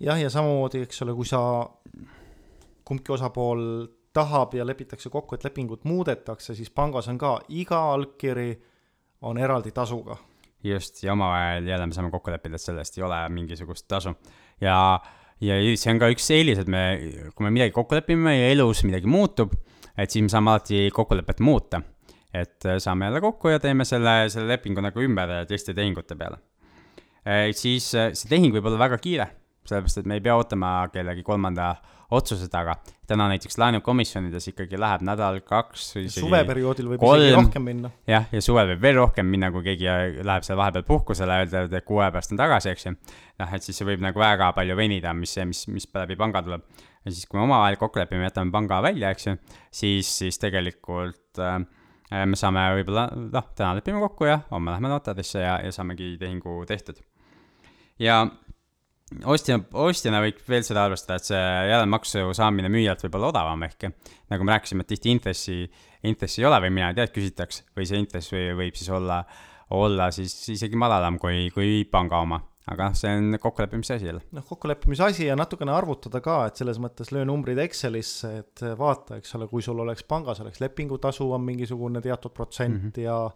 jah, 0.00 0.20
ja 0.20 0.30
samamoodi, 0.32 0.84
eks 0.86 1.02
ole, 1.04 1.14
kui 1.16 1.28
sa, 1.28 1.40
kumbki 2.88 3.12
osapool 3.14 3.62
tahab 4.16 4.56
ja 4.58 4.66
lepitakse 4.66 5.10
kokku, 5.12 5.36
et 5.36 5.46
lepingut 5.46 5.84
muudetakse, 5.86 6.56
siis 6.58 6.72
pangas 6.74 7.08
on 7.12 7.18
ka 7.20 7.36
iga 7.54 7.78
allkiri 7.94 8.50
on 9.28 9.38
eraldi 9.38 9.72
tasuga. 9.76 10.16
just, 10.64 11.02
ja 11.04 11.12
omavahel 11.12 11.66
jälle 11.66 11.86
me 11.86 11.94
saame 11.96 12.10
kokku 12.10 12.30
leppida, 12.30 12.58
et 12.58 12.60
sellest 12.60 12.98
ei 12.98 13.04
ole 13.04 13.20
mingisugust 13.28 13.88
tasu. 13.88 14.14
ja, 14.60 15.00
ja 15.40 15.60
see 15.76 15.94
on 15.94 16.02
ka 16.02 16.10
üks 16.12 16.30
eelis, 16.34 16.58
et 16.58 16.68
me, 16.68 16.82
kui 17.34 17.46
me 17.46 17.54
midagi 17.54 17.72
kokku 17.76 17.94
lepime 17.94 18.36
ja 18.36 18.50
elus 18.52 18.84
midagi 18.84 19.06
muutub, 19.08 19.54
et 19.96 20.10
siis 20.10 20.24
me 20.24 20.32
saame 20.32 20.50
alati 20.50 20.88
kokkulepet 20.94 21.40
muuta. 21.40 21.82
et 22.34 22.66
saame 22.78 23.06
jälle 23.06 23.20
kokku 23.20 23.48
ja 23.48 23.60
teeme 23.60 23.84
selle, 23.84 24.28
selle 24.30 24.48
lepingu 24.48 24.80
nagu 24.80 25.00
ümber 25.02 25.44
teiste 25.46 25.74
tehingute 25.74 26.16
peale. 26.16 26.38
siis 27.52 27.90
see 27.90 28.28
tehing 28.28 28.54
võib 28.54 28.66
olla 28.66 28.78
väga 28.88 28.98
kiire 28.98 29.28
sellepärast 29.68 30.00
et 30.00 30.08
me 30.08 30.18
ei 30.18 30.24
pea 30.24 30.36
ootama 30.38 30.74
kellegi 30.92 31.22
kolmanda 31.26 31.74
otsuse 32.10 32.48
taga. 32.50 32.74
täna 33.06 33.26
näiteks 33.28 33.58
laenukomisjonides 33.58 34.44
ikkagi 34.52 34.78
läheb 34.78 35.02
nädal, 35.06 35.40
kaks 35.46 35.88
isegi 35.98 36.22
suveperioodil 36.22 36.92
võib 36.92 37.02
kolm, 37.02 37.22
isegi 37.22 37.36
rohkem 37.36 37.64
minna. 37.66 37.90
jah, 38.06 38.28
ja 38.32 38.42
suvel 38.42 38.72
võib 38.72 38.84
veel 38.84 38.98
rohkem 39.00 39.26
minna, 39.30 39.50
kui 39.54 39.64
keegi 39.66 39.88
läheb 40.26 40.46
seal 40.46 40.58
vahepeal 40.58 40.86
puhkusele, 40.86 41.40
öelda, 41.42 41.64
et 41.66 41.86
kuu 41.86 41.98
aja 42.02 42.12
pärast 42.14 42.34
on 42.34 42.40
tagasi, 42.40 42.70
eks 42.74 42.86
ju. 42.86 42.94
noh, 43.42 43.56
et 43.56 43.66
siis 43.66 43.78
see 43.80 43.88
võib 43.88 44.04
nagu 44.04 44.22
väga 44.22 44.52
palju 44.56 44.78
venida, 44.78 45.14
mis, 45.14 45.34
mis, 45.50 45.64
mis 45.70 45.88
läbi 45.94 46.18
panga 46.18 46.42
tuleb. 46.46 46.66
ja 47.04 47.12
siis, 47.12 47.26
kui 47.26 47.38
me 47.38 47.46
omavahel 47.46 47.78
kokku 47.80 48.02
lepime, 48.02 48.26
jätame 48.26 48.54
panga 48.54 48.80
välja, 48.86 49.10
eks 49.14 49.26
ju, 49.26 49.36
siis, 49.82 50.10
siis 50.22 50.38
tegelikult 50.42 51.42
äh, 51.42 51.58
me 52.26 52.38
saame 52.38 52.66
võib-olla, 52.78 53.08
noh, 53.14 53.50
täna 53.58 53.74
lepime 53.78 54.02
kokku 54.02 54.30
ja 54.30 54.40
homme 54.50 54.74
lähme 54.74 54.90
notarisse 54.90 55.42
ja, 55.42 55.58
ja 55.62 55.74
saamegi 55.74 56.16
tehingu 56.18 56.62
tehtud. 56.66 57.02
ja 57.98 58.24
ostja, 59.30 59.58
ostjana 59.72 60.20
võib 60.24 60.40
veel 60.48 60.64
seda 60.66 60.84
arvestada, 60.86 61.18
et 61.18 61.28
see 61.28 61.44
järelmaksu 61.70 62.26
saamine 62.36 62.70
müüjalt 62.72 63.02
võib 63.06 63.18
olla 63.18 63.30
odavam, 63.32 63.64
ehk 63.66 63.88
nagu 64.30 64.46
me 64.46 64.54
rääkisime, 64.54 64.84
et 64.84 64.92
tihti 64.92 65.14
intressi, 65.14 65.56
intressi 66.06 66.42
ei 66.42 66.48
ole 66.50 66.60
või 66.66 66.74
mina 66.78 66.90
ei 66.90 66.98
tea, 66.98 67.08
et 67.08 67.16
küsitakse 67.16 67.66
või 67.76 67.88
see 67.90 68.02
intress 68.02 68.34
või, 68.34 68.46
võib 68.62 68.78
siis 68.78 68.92
olla, 68.94 69.22
olla 69.76 70.10
siis 70.14 70.36
isegi 70.54 70.78
madalam 70.78 71.18
kui, 71.22 71.48
kui 71.54 71.82
panga 71.90 72.22
oma. 72.26 72.40
aga 72.70 72.90
noh, 72.90 72.94
see 72.94 73.10
on 73.18 73.38
kokkuleppimise 73.42 73.96
asi 73.96 74.06
jälle. 74.06 74.20
noh, 74.36 74.44
kokkuleppimise 74.46 75.02
asi 75.08 75.26
ja 75.26 75.36
natukene 75.38 75.72
arvutada 75.74 76.20
ka, 76.22 76.44
et 76.46 76.60
selles 76.60 76.78
mõttes 76.78 77.10
löö 77.10 77.24
numbrid 77.26 77.58
Excelisse, 77.58 78.30
et 78.44 78.62
vaata, 78.78 79.18
eks 79.18 79.34
ole, 79.34 79.48
kui 79.50 79.64
sul 79.64 79.80
oleks 79.82 80.06
pangas, 80.06 80.42
oleks 80.44 80.62
lepingutasu 80.62 81.32
on 81.34 81.42
mingisugune 81.48 82.02
teatud 82.04 82.36
protsent 82.36 82.76
mm 82.76 82.92
-hmm. 82.92 83.02
ja 83.02 83.30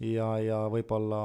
ja, 0.00 0.32
ja 0.42 0.64
võib-olla 0.72 1.22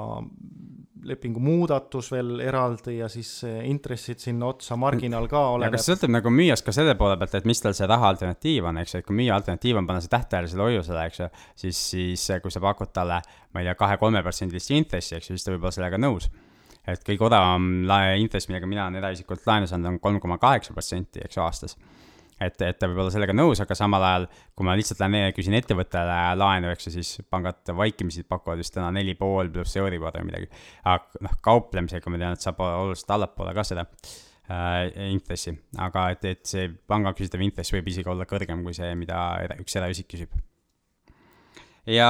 lepingu 1.06 1.42
muudatus 1.44 2.08
veel 2.14 2.40
eraldi 2.42 2.96
ja 2.98 3.08
siis 3.12 3.30
intressid 3.46 4.22
sinna 4.24 4.48
otsa, 4.50 4.78
marginaal 4.80 5.28
ka 5.30 5.42
oleneb. 5.54 5.78
see 5.78 5.94
sõltub 5.94 6.14
nagu 6.16 6.32
müüjast 6.34 6.66
ka 6.66 6.74
selle 6.74 6.96
poole 6.98 7.18
pealt, 7.22 7.36
et 7.38 7.46
mis 7.46 7.62
tal 7.62 7.76
see 7.78 7.90
raha 7.90 8.10
alternatiiv 8.14 8.66
on, 8.72 8.80
eks 8.82 8.96
ju, 8.96 9.02
et 9.04 9.08
kui 9.08 9.18
müüa 9.20 9.36
alternatiiv 9.38 9.82
on 9.82 9.90
panna 9.90 10.02
see 10.02 10.14
tähtajalisele 10.14 10.66
hoiusele, 10.66 11.04
eks 11.12 11.22
ju, 11.22 11.28
siis, 11.66 11.84
siis 11.92 12.26
kui 12.42 12.54
sa 12.54 12.64
pakud 12.64 12.94
talle, 12.96 13.22
ma 13.54 13.62
ei 13.62 13.70
tea, 13.70 13.78
kahe-kolmeprotsendilist 13.84 14.74
intressi, 14.74 15.20
eks 15.20 15.30
ju, 15.30 15.38
siis 15.38 15.46
ta 15.46 15.54
võib 15.54 15.68
olla 15.68 15.76
sellega 15.78 16.02
nõus. 16.02 16.32
et 16.86 17.02
kõige 17.06 17.26
odavam 17.26 17.70
intress, 18.22 18.50
millega 18.50 18.68
mina 18.70 18.88
olen 18.88 19.00
eraisikult 19.02 19.46
laenu 19.46 19.70
saanud, 19.70 19.94
on 19.94 20.02
kolm 20.02 20.20
koma 20.22 20.38
kaheksa 20.42 20.74
protsenti, 20.74 21.22
eks 21.26 21.38
ju, 21.38 21.46
aastas 21.46 21.78
et, 22.41 22.62
et 22.62 22.78
ta 22.80 22.89
võib 22.89 23.00
olla 23.04 23.13
sellega 23.13 23.36
nõus, 23.36 23.62
aga 23.63 23.78
samal 23.78 24.04
ajal, 24.04 24.28
kui 24.56 24.67
ma 24.67 24.76
lihtsalt 24.78 25.02
lähen 25.04 25.36
küsin 25.36 25.56
ettevõttele 25.58 26.17
laenu, 26.39 26.71
eks 26.74 26.89
ju, 26.89 26.95
siis 26.98 27.12
pangad 27.32 27.74
vaikimisi 27.78 28.26
pakuvad 28.28 28.60
vist 28.62 28.76
täna 28.76 28.91
neli 28.95 29.15
pool 29.19 29.52
pluss 29.54 29.78
Euribor 29.80 30.17
või 30.19 30.30
midagi. 30.32 30.50
aga 30.84 31.26
noh, 31.28 31.38
kauplemisega 31.45 32.12
ma 32.12 32.21
tean, 32.21 32.36
et 32.36 32.48
saab 32.48 32.60
oluliselt 32.65 33.13
allapoole 33.15 33.54
ka 33.56 33.63
seda 33.67 33.86
äh, 33.86 34.89
intressi, 35.12 35.56
aga 35.86 36.10
et, 36.15 36.28
et 36.34 36.43
see 36.50 36.67
panga 36.88 37.15
küsitav 37.15 37.45
intress 37.45 37.74
võib 37.76 37.88
isegi 37.93 38.12
olla 38.12 38.28
kõrgem 38.30 38.65
kui 38.65 38.76
see, 38.76 38.91
mida 39.00 39.21
üks 39.62 39.80
eraisik 39.80 40.12
küsib. 40.12 40.36
ja 41.88 42.10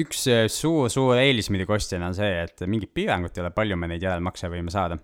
üks 0.00 0.26
suur, 0.54 0.90
suur 0.90 1.18
eelis 1.18 1.50
muidugi 1.50 1.78
ostjana 1.78 2.10
on 2.10 2.18
see, 2.18 2.30
et 2.44 2.66
mingit 2.66 2.92
piirangut 2.94 3.36
ei 3.36 3.44
ole, 3.44 3.54
palju 3.54 3.78
me 3.78 3.90
neid 3.90 4.02
järelmakse 4.02 4.50
võime 4.50 4.70
saada 4.74 4.98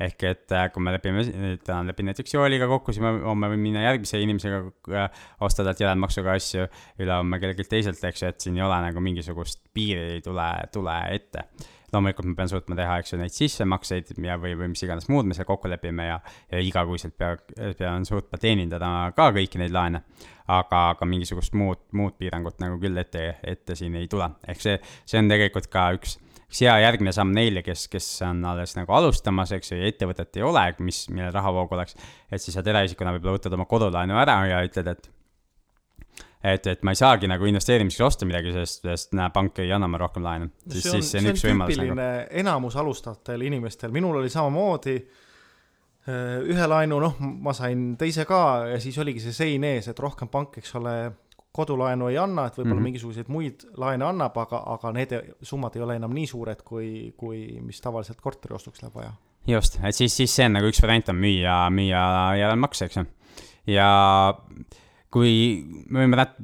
ehk 0.00 0.26
et 0.28 0.54
äh, 0.54 0.68
kui 0.72 0.82
me 0.84 0.92
lepime, 0.94 1.24
täna 1.64 1.80
lepin 1.88 2.08
näiteks 2.10 2.34
Jooliga 2.34 2.68
kokku, 2.70 2.94
siis 2.94 3.02
me 3.04 3.16
homme 3.24 3.50
võime 3.52 3.64
minna 3.68 3.82
järgmise 3.84 4.20
inimesega 4.22 4.60
äh, 4.94 5.24
osta 5.44 5.66
talt 5.66 5.82
järelmaksuga 5.82 6.36
asju, 6.38 6.68
ülehomme 7.02 7.40
kellelgi 7.42 7.66
teiselt, 7.68 8.04
eks 8.06 8.22
ju, 8.22 8.30
et 8.30 8.46
siin 8.46 8.60
ei 8.60 8.66
ole 8.66 8.78
nagu 8.84 9.02
mingisugust 9.02 9.64
piiri 9.74 10.18
ei 10.18 10.22
tule, 10.24 10.46
tule 10.74 11.00
ette. 11.14 11.48
loomulikult 11.92 12.28
ma 12.28 12.34
pean 12.36 12.50
suutma 12.52 12.76
teha, 12.76 12.98
eks 13.00 13.14
ju, 13.14 13.18
neid 13.18 13.32
sissemakseid 13.32 14.10
ja, 14.20 14.36
või, 14.38 14.52
või 14.60 14.74
mis 14.74 14.82
iganes 14.84 15.08
muud 15.08 15.26
me 15.26 15.34
seal 15.34 15.48
kokku 15.48 15.70
lepime 15.72 16.10
ja, 16.10 16.18
ja 16.52 16.60
igakuiselt 16.60 17.16
pea, 17.18 17.34
pean 17.78 18.04
suutma 18.06 18.38
teenindada 18.38 18.90
ka 19.16 19.30
kõiki 19.34 19.58
neid 19.58 19.74
laene. 19.74 20.04
aga, 20.48 20.78
aga 20.94 21.04
mingisugust 21.04 21.52
muud, 21.52 21.80
muud 21.92 22.14
piirangut 22.16 22.60
nagu 22.62 22.78
küll 22.80 22.96
ette, 22.96 23.34
ette 23.44 23.74
siin 23.76 23.98
ei 24.00 24.06
tule, 24.08 24.30
ehk 24.48 24.62
see, 24.62 24.78
see 25.04 25.18
on 25.20 25.28
tegelikult 25.28 25.66
ka 25.72 25.90
üks 25.96 26.16
üks 26.48 26.62
hea 26.64 26.78
järgmine 26.80 27.12
samm 27.12 27.34
neile, 27.36 27.62
kes, 27.64 27.86
kes 27.92 28.06
on 28.28 28.40
alles 28.48 28.72
nagu 28.78 28.94
alustamas, 28.96 29.52
eks 29.56 29.74
ju, 29.74 29.82
ja 29.82 29.92
ettevõtet 29.92 30.40
ei 30.40 30.46
ole, 30.48 30.64
mis, 30.80 31.04
millel 31.12 31.32
rahavoog 31.34 31.76
oleks. 31.76 31.96
et 32.30 32.40
siis 32.40 32.56
saad 32.56 32.66
eraisikuna 32.72 33.12
võib-olla 33.16 33.36
võtad 33.36 33.56
oma 33.58 33.68
kodulaenu 33.68 34.16
ära 34.16 34.40
ja 34.48 34.64
ütled, 34.64 34.88
et 34.96 35.10
et, 36.38 36.66
et 36.70 36.82
ma 36.86 36.94
ei 36.94 36.98
saagi 36.98 37.28
nagu 37.28 37.46
investeerimiseks 37.50 38.04
osta 38.06 38.26
midagi, 38.28 38.52
sest, 38.54 38.84
sest 38.86 39.16
näe, 39.18 39.30
pank 39.34 39.58
ei 39.60 39.72
anna 39.74 39.88
mulle 39.90 40.06
rohkem 40.06 40.24
laenu. 40.24 40.50
siis, 40.70 40.86
siis 40.86 41.12
see 41.12 41.22
on 41.22 41.32
üks 41.32 41.44
võimalus 41.44 41.80
nagu. 41.82 42.10
enamus 42.42 42.76
alustajatel 42.78 43.44
inimestel, 43.48 43.92
minul 43.94 44.20
oli 44.22 44.30
samamoodi 44.32 44.98
ühe 46.08 46.66
laenu, 46.70 47.00
noh, 47.02 47.18
ma 47.20 47.52
sain 47.52 47.90
teise 48.00 48.24
ka 48.28 48.40
ja 48.70 48.78
siis 48.80 48.96
oligi 49.02 49.20
see 49.20 49.34
sein 49.36 49.64
ees, 49.68 49.90
et 49.90 49.98
rohkem 50.00 50.30
pank, 50.32 50.56
eks 50.62 50.72
ole, 50.80 50.94
kodulaenu 51.58 52.10
ei 52.12 52.18
anna, 52.20 52.46
et 52.46 52.58
võib-olla 52.58 52.74
mm 52.74 52.78
-hmm. 52.78 52.88
mingisuguseid 52.90 53.30
muid 53.34 53.64
laene 53.80 54.06
annab, 54.06 54.36
aga, 54.44 54.62
aga 54.74 54.92
need 54.96 55.14
summad 55.42 55.76
ei 55.76 55.84
ole 55.86 55.96
enam 55.98 56.14
nii 56.14 56.26
suured, 56.30 56.62
kui, 56.64 57.14
kui 57.16 57.60
mis 57.64 57.80
tavaliselt 57.84 58.20
korteri 58.22 58.54
ostuks 58.58 58.82
läheb 58.82 58.94
vaja. 58.94 59.14
just, 59.46 59.80
et 59.82 59.94
siis, 59.94 60.16
siis 60.16 60.34
see 60.34 60.46
on 60.46 60.58
nagu 60.58 60.68
üks 60.70 60.82
variant 60.82 61.08
on 61.08 61.16
müüa, 61.16 61.56
müüa 61.74 62.04
järelmakse, 62.42 62.84
eks 62.84 63.00
ju. 63.00 63.06
ja 63.74 63.88
kui 65.10 65.32
me 65.88 66.04
võime 66.04 66.20
rät-, 66.20 66.38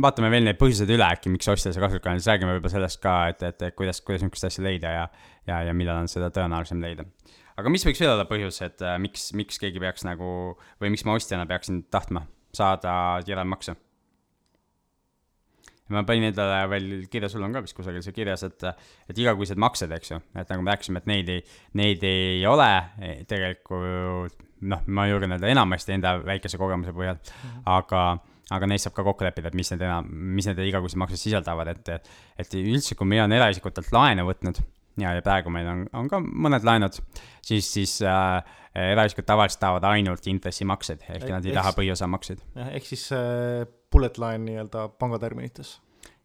vaatame 0.00 0.30
veel 0.32 0.46
neid 0.46 0.58
põhjuseid 0.60 0.90
üle 0.94 1.06
äkki, 1.06 1.32
miks 1.32 1.48
ostja 1.52 1.72
see 1.72 1.82
kasulik 1.82 2.06
on, 2.08 2.20
siis 2.20 2.30
räägime 2.32 2.56
võib-olla 2.56 2.74
sellest 2.76 3.02
ka, 3.02 3.16
et, 3.32 3.42
et, 3.48 3.62
et 3.68 3.76
kuidas, 3.78 4.00
kuidas 4.00 4.24
niisugust 4.24 4.48
asja 4.48 4.64
leida 4.64 4.94
ja, 4.96 5.06
ja, 5.46 5.62
ja 5.68 5.76
millal 5.76 6.02
on 6.02 6.10
seda 6.10 6.32
tõenäolisem 6.34 6.82
leida. 6.82 7.06
aga 7.56 7.72
mis 7.72 7.86
võiks 7.86 8.00
veel 8.00 8.14
olla 8.14 8.28
põhjus, 8.28 8.62
et 8.64 8.86
miks, 9.02 9.30
miks 9.38 9.60
keegi 9.62 9.82
peaks 9.82 10.08
nagu 10.08 10.28
või 10.80 10.94
miks 10.94 11.04
ma 11.08 11.18
ostjana 11.18 11.46
peaksin 11.50 11.84
tahtma 11.92 12.26
saada 12.56 12.94
järelmakse? 15.82 15.92
ma 15.92 16.04
panin 16.08 16.28
endale 16.30 16.68
veel 16.70 17.06
kirja, 17.10 17.28
sul 17.28 17.42
on 17.44 17.52
ka 17.52 17.62
vist 17.64 17.76
kusagil 17.76 18.02
see 18.04 18.14
kirjas, 18.16 18.44
et, 18.46 18.64
et 19.10 19.18
igakuised 19.18 19.58
maksed, 19.60 19.90
eks 19.92 20.12
ju, 20.14 20.20
et 20.34 20.48
nagu 20.48 20.62
me 20.62 20.72
rääkisime, 20.72 21.02
et 21.02 21.06
neid 21.10 21.28
ei, 21.28 21.42
neid 21.78 22.04
ei 22.06 22.46
ole 22.46 22.70
tegelikult 23.28 24.38
noh, 24.62 24.84
ma 24.86 25.06
julgen 25.10 25.34
öelda 25.34 25.50
enamasti 25.50 25.96
enda 25.96 26.16
väikese 26.22 26.60
kogemuse 26.60 26.94
põhjal 26.94 27.16
mm, 27.18 27.32
-hmm. 27.40 27.64
aga, 27.66 28.02
aga 28.50 28.68
neist 28.70 28.86
saab 28.86 28.94
ka 28.94 29.04
kokku 29.06 29.26
leppida, 29.26 29.50
et 29.50 29.58
mis 29.58 29.72
need 29.72 29.82
enam, 29.82 30.06
mis 30.08 30.46
need 30.46 30.62
igakuised 30.68 31.00
maksud 31.02 31.18
sisaldavad, 31.18 31.72
et, 31.74 32.12
et 32.38 32.54
üldse, 32.60 32.94
kui 32.94 33.08
meie 33.08 33.24
on 33.24 33.32
eraisikutelt 33.32 33.90
laene 33.92 34.22
võtnud 34.28 34.62
ja, 35.00 35.14
ja 35.16 35.22
praegu 35.24 35.52
meil 35.54 35.68
on, 35.68 35.84
on 35.96 36.10
ka 36.10 36.20
mõned 36.20 36.66
laenud, 36.66 36.98
siis, 37.44 37.68
siis 37.68 37.98
äh, 38.06 38.42
eraisikud 38.74 39.26
tavaliselt 39.28 39.62
tahavad 39.62 39.86
ainult 39.92 40.26
intressimakseid, 40.30 41.06
ehk 41.16 41.28
nad 41.30 41.46
ei 41.46 41.56
taha 41.56 41.74
põhiosamakseid. 41.76 42.44
jah, 42.58 42.74
ehk 42.76 42.88
siis 42.88 43.08
äh, 43.16 43.64
bullet 43.92 44.20
line 44.20 44.46
nii-öelda 44.48 44.88
pangaterminites 45.00 45.78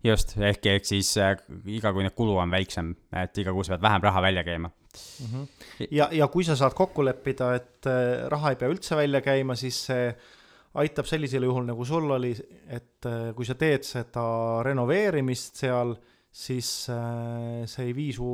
just, 0.06 0.36
ehk, 0.40 0.66
ehk 0.74 0.88
siis 0.88 1.12
äh, 1.22 1.36
igakuine 1.78 2.12
kulu 2.16 2.38
on 2.42 2.52
väiksem, 2.54 2.94
et 3.24 3.38
iga 3.42 3.54
kuu 3.56 3.66
sa 3.66 3.76
pead 3.76 3.86
vähem 3.88 4.08
raha 4.08 4.22
välja 4.30 4.44
käima 4.48 4.70
mm. 4.70 5.28
-hmm. 5.34 5.88
ja, 5.92 6.10
ja 6.12 6.28
kui 6.28 6.44
sa 6.44 6.56
saad 6.56 6.76
kokku 6.78 7.06
leppida, 7.06 7.54
et 7.56 7.86
äh, 7.86 8.28
raha 8.30 8.54
ei 8.54 8.60
pea 8.60 8.70
üldse 8.70 8.96
välja 8.96 9.22
käima, 9.22 9.56
siis 9.56 9.86
see 9.86 10.12
aitab 10.78 11.06
sellisel 11.10 11.44
juhul, 11.44 11.66
nagu 11.66 11.86
sul 11.86 12.12
oli, 12.12 12.36
et 12.68 13.06
äh, 13.06 13.34
kui 13.36 13.46
sa 13.46 13.56
teed 13.56 13.84
seda 13.84 14.28
renoveerimist 14.64 15.56
seal, 15.64 15.96
siis 16.38 16.70
äh, 16.94 17.66
see 17.70 17.88
ei 17.90 17.94
vii 17.98 18.12
su 18.14 18.28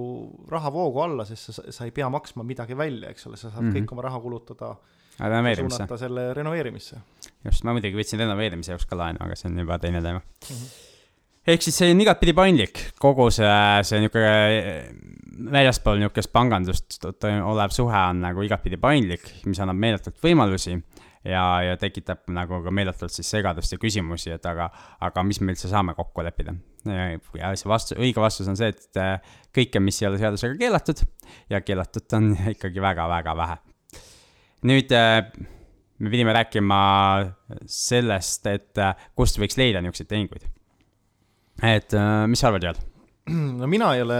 rahavoogu 0.52 1.04
alla, 1.06 1.26
sest 1.28 1.54
sa, 1.56 1.68
sa 1.72 1.88
ei 1.88 1.94
pea 1.96 2.10
maksma 2.12 2.44
midagi 2.48 2.76
välja, 2.78 3.13
eks 3.13 3.30
ole, 3.30 3.39
sa 3.39 3.50
saad 3.50 3.63
mm 3.63 3.70
-hmm. 3.70 3.84
kõik 3.84 3.96
oma 3.96 4.08
raha 4.10 4.20
kulutada 4.20 4.76
suunata 5.16 5.98
selle 5.98 6.34
renoveerimisse. 6.34 6.98
just, 7.46 7.63
ma 7.63 7.76
muidugi 7.76 8.00
võtsin 8.00 8.20
renoveerimise 8.20 8.74
jaoks 8.74 8.89
ka 8.89 8.98
laenu, 8.98 9.22
aga 9.24 9.36
see 9.36 9.52
on 9.52 9.62
juba 9.63 9.80
teine 9.80 10.02
teema 10.02 10.20
mm. 10.20 10.56
-hmm 10.56 10.89
ehk 11.48 11.62
siis 11.62 11.78
see 11.78 11.92
on 11.92 12.02
igatpidi 12.02 12.34
paindlik, 12.34 12.80
kogu 13.00 13.30
see, 13.36 13.48
see 13.84 14.00
niisugune 14.00 15.50
väljaspool 15.52 16.00
niisugust 16.00 16.32
pangandust 16.32 17.08
olev 17.44 17.74
suhe 17.76 18.04
on 18.10 18.22
nagu 18.24 18.46
igatpidi 18.48 18.80
paindlik, 18.80 19.26
mis 19.46 19.60
annab 19.60 19.76
meeletult 19.76 20.22
võimalusi 20.24 20.78
ja, 21.24 21.44
ja 21.68 21.78
tekitab 21.80 22.30
nagu 22.32 22.62
ka 22.63 22.72
meeletult 22.72 23.12
siis 23.12 23.30
segadust 23.36 23.76
ja 23.76 23.80
küsimusi, 23.82 24.32
et 24.36 24.46
aga, 24.46 24.70
aga 25.04 25.24
mis 25.28 25.42
me 25.42 25.52
üldse 25.56 25.72
saame 25.72 25.96
kokku 25.98 26.24
leppida. 26.24 26.56
Ja 26.89 27.54
see 27.60 27.69
vastus, 27.72 27.98
õige 27.98 28.22
vastus 28.24 28.50
on 28.52 28.60
see, 28.60 28.72
et 28.74 29.02
äh, 29.02 29.36
kõike, 29.56 29.82
mis 29.84 30.02
ei 30.02 30.10
ole 30.10 30.22
seadusega 30.22 30.58
keelatud 30.60 31.04
ja 31.54 31.62
keelatud 31.63 32.17
on 32.19 32.34
ikkagi 32.56 32.84
väga-väga 32.84 33.38
vähe. 33.39 33.60
nüüd 34.69 34.91
äh, 34.98 35.22
me 36.00 36.12
pidime 36.12 36.36
rääkima 36.36 36.82
sellest, 37.69 38.50
et 38.52 38.82
äh, 38.82 39.08
kust 39.15 39.39
võiks 39.39 39.60
leida 39.60 39.82
niisuguseid 39.82 40.12
tehinguid 40.12 40.52
et 41.62 41.93
äh, 41.93 42.28
mis 42.28 42.41
sa 42.41 42.50
arvad, 42.50 42.63
Jaan? 42.63 42.80
no 43.60 43.67
mina 43.69 43.93
ei 43.96 44.04
ole, 44.04 44.19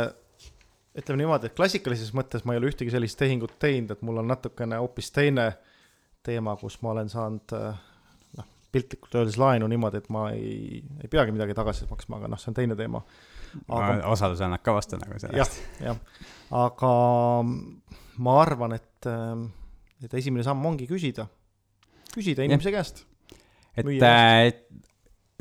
ütleme 0.99 1.23
niimoodi, 1.23 1.49
et 1.49 1.58
klassikalises 1.58 2.13
mõttes 2.15 2.45
ma 2.45 2.54
ei 2.54 2.62
ole 2.62 2.69
ühtegi 2.71 2.93
sellist 2.93 3.17
tehingut 3.19 3.56
teinud, 3.62 3.95
et 3.95 4.04
mul 4.06 4.21
on 4.21 4.30
natukene 4.30 4.80
hoopis 4.82 5.12
teine 5.15 5.49
teema, 6.23 6.56
kus 6.60 6.80
ma 6.84 6.93
olen 6.93 7.10
saanud 7.12 7.56
äh, 7.58 7.82
piltlikult 8.73 9.15
öeldes 9.19 9.38
laenu 9.41 9.69
niimoodi, 9.69 10.01
et 10.01 10.09
ma 10.13 10.27
ei, 10.33 10.81
ei 11.03 11.12
peagi 11.12 11.36
midagi 11.36 11.55
tagasi 11.57 11.88
maksma, 11.89 12.19
aga 12.21 12.31
noh, 12.33 12.41
see 12.41 12.51
on 12.51 12.57
teine 12.57 12.77
teema 12.79 13.03
aga.... 13.67 13.99
osaluse 14.12 14.45
annad 14.47 14.63
ka 14.65 14.75
vastu 14.75 14.99
nagu 15.01 15.19
sellest. 15.21 15.59
jah, 15.81 15.91
jah, 15.91 16.23
aga 16.63 16.93
ma 18.23 18.38
arvan, 18.41 18.77
et, 18.79 19.09
äh, 19.09 20.07
et 20.07 20.17
esimene 20.21 20.45
samm 20.45 20.65
ongi 20.71 20.89
küsida, 20.89 21.27
küsida 22.13 22.47
inimese 22.47 22.73
ja. 22.73 22.79
käest. 22.81 23.05
et, 23.77 23.93
et 23.93 24.65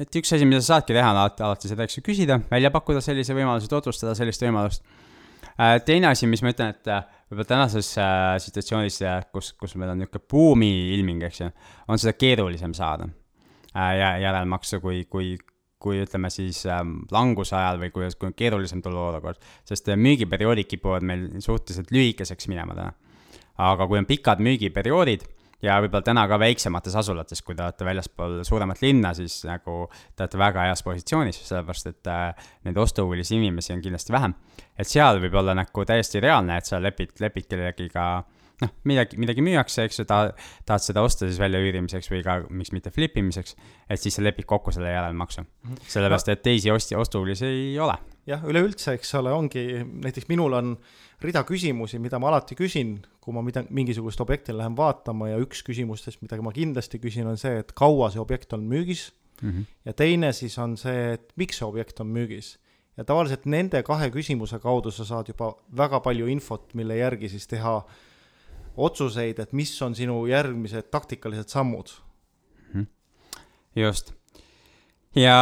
et 0.02 0.18
üks 0.18 0.34
asi, 0.34 0.46
mida 0.48 0.62
sa 0.62 0.76
saadki 0.78 0.96
teha, 0.96 1.12
on 1.12 1.20
alati, 1.20 1.44
alati 1.46 1.70
seda, 1.70 1.86
eks 1.86 1.98
ju, 1.98 2.04
küsida, 2.06 2.38
välja 2.50 2.72
pakkuda 2.74 3.02
sellise 3.04 3.36
võimaluse, 3.36 3.68
tutvustada 3.70 4.14
sellist 4.18 4.42
võimalust. 4.42 4.84
Äh, 5.52 5.76
teine 5.84 6.08
asi, 6.10 6.26
mis 6.30 6.42
ma 6.42 6.52
ütlen, 6.54 6.72
et 6.72 6.88
äh, 6.90 7.04
võib-olla 7.28 7.48
tänases 7.50 7.90
äh, 8.00 8.36
situatsioonis, 8.42 8.98
kus, 9.34 9.52
kus 9.60 9.76
meil 9.76 9.92
on 9.92 10.00
niisugune 10.00 10.24
buumi 10.32 10.70
ilming, 10.96 11.26
eks 11.28 11.42
ju, 11.42 11.50
on 11.92 12.00
seda 12.00 12.16
keerulisem 12.16 12.74
saada 12.76 13.10
järelmaksu, 13.74 14.80
kui, 14.80 15.04
kui, 15.10 15.36
kui 15.82 16.00
ütleme 16.04 16.30
siis 16.30 16.64
ähm, 16.70 17.02
languse 17.10 17.56
ajal 17.58 17.80
või 17.82 17.92
kui, 17.94 18.08
kui 18.18 18.30
on 18.30 18.36
keerulisem 18.36 18.82
turuolukord, 18.84 19.40
sest 19.68 19.90
müügiperioodid 19.96 20.70
kipuvad 20.70 21.06
meil 21.06 21.28
suhteliselt 21.40 21.92
lühikeseks 21.94 22.50
minema 22.52 22.76
täna. 22.78 22.92
aga 23.62 23.86
kui 23.86 23.98
on 24.00 24.08
pikad 24.08 24.40
müügiperioodid 24.42 25.26
ja 25.62 25.78
võib-olla 25.82 26.04
täna 26.06 26.24
ka 26.30 26.38
väiksemates 26.42 26.94
asulates, 26.98 27.42
kui 27.42 27.54
te 27.54 27.62
olete 27.64 27.86
väljaspool 27.86 28.40
suuremat 28.46 28.82
linna, 28.82 29.12
siis 29.14 29.42
nagu 29.46 29.86
te 30.16 30.24
olete 30.24 30.40
väga 30.40 30.66
heas 30.68 30.82
positsioonis, 30.86 31.38
sellepärast 31.48 31.90
et 31.92 32.10
äh, 32.10 32.48
neid 32.66 32.78
ostuhuvilisi 32.82 33.36
inimesi 33.38 33.74
on 33.76 33.82
kindlasti 33.84 34.14
vähem. 34.14 34.34
et 34.78 34.88
seal 34.88 35.20
võib 35.22 35.34
olla 35.38 35.54
nagu 35.54 35.84
täiesti 35.86 36.20
reaalne, 36.20 36.58
et 36.58 36.66
sa 36.66 36.80
lepid, 36.82 37.14
lepid 37.20 37.46
kellegiga 37.50 38.06
noh, 38.62 38.72
midagi, 38.88 39.18
midagi 39.20 39.44
müüakse, 39.44 39.86
eks 39.88 40.02
ju, 40.02 40.06
ta, 40.08 40.22
tahad 40.68 40.84
seda 40.84 41.04
osta 41.04 41.28
siis 41.28 41.40
väljaüürimiseks 41.42 42.10
või 42.12 42.22
ka 42.26 42.38
miks 42.50 42.72
mitte 42.74 42.92
flip 42.94 43.16
imiseks, 43.20 43.56
et 43.90 44.00
siis 44.00 44.18
sa 44.18 44.24
lepid 44.24 44.48
kokku 44.48 44.74
selle 44.74 44.94
järelmaksu. 44.94 45.44
Mhm. 45.66 45.84
sellepärast, 45.86 46.32
et 46.32 46.42
teisi 46.42 46.72
ostja, 46.72 46.98
ostuhuvilisi 47.02 47.46
ei 47.46 47.78
ole. 47.78 47.98
jah, 48.26 48.44
üleüldse, 48.46 48.94
eks 48.94 49.14
ole, 49.18 49.32
ongi, 49.34 49.64
näiteks 49.82 50.28
minul 50.30 50.54
on 50.54 50.76
rida 51.22 51.42
küsimusi, 51.46 51.98
mida 52.02 52.18
ma 52.22 52.30
alati 52.30 52.56
küsin, 52.58 52.96
kui 53.22 53.34
ma 53.34 53.42
mida, 53.42 53.64
mingisugust 53.70 54.20
objekti 54.22 54.54
lähen 54.54 54.76
vaatama 54.78 55.30
ja 55.30 55.40
üks 55.42 55.62
küsimustest, 55.66 56.22
mida 56.22 56.38
ma 56.42 56.54
kindlasti 56.54 57.00
küsin, 57.02 57.28
on 57.30 57.38
see, 57.40 57.60
et 57.62 57.74
kaua 57.78 58.10
see 58.14 58.22
objekt 58.22 58.54
on 58.56 58.64
müügis 58.70 59.10
mm. 59.42 59.50
-hmm. 59.50 59.64
ja 59.84 59.92
teine 59.92 60.32
siis 60.32 60.58
on 60.58 60.76
see, 60.76 61.12
et 61.12 61.32
miks 61.36 61.58
see 61.58 61.68
objekt 61.68 62.00
on 62.00 62.06
müügis. 62.06 62.58
ja 62.96 63.04
tavaliselt 63.04 63.46
nende 63.46 63.82
kahe 63.82 64.10
küsimuse 64.10 64.58
kaudu 64.58 64.90
sa 64.90 65.04
saad 65.04 65.28
juba 65.28 65.54
väga 65.76 66.00
palju 66.00 66.26
infot, 66.26 66.74
mille 66.74 66.96
järgi 66.96 67.28
siis 67.28 67.46
teha 67.46 67.84
otsuseid, 68.76 69.38
et 69.38 69.52
mis 69.52 69.72
on 69.82 69.94
sinu 69.94 70.22
järgmised 70.26 70.90
taktikalised 70.90 71.48
sammud 71.52 71.92
mm. 72.72 72.80
-hmm. 72.80 72.86
just. 73.76 74.14
ja 75.14 75.36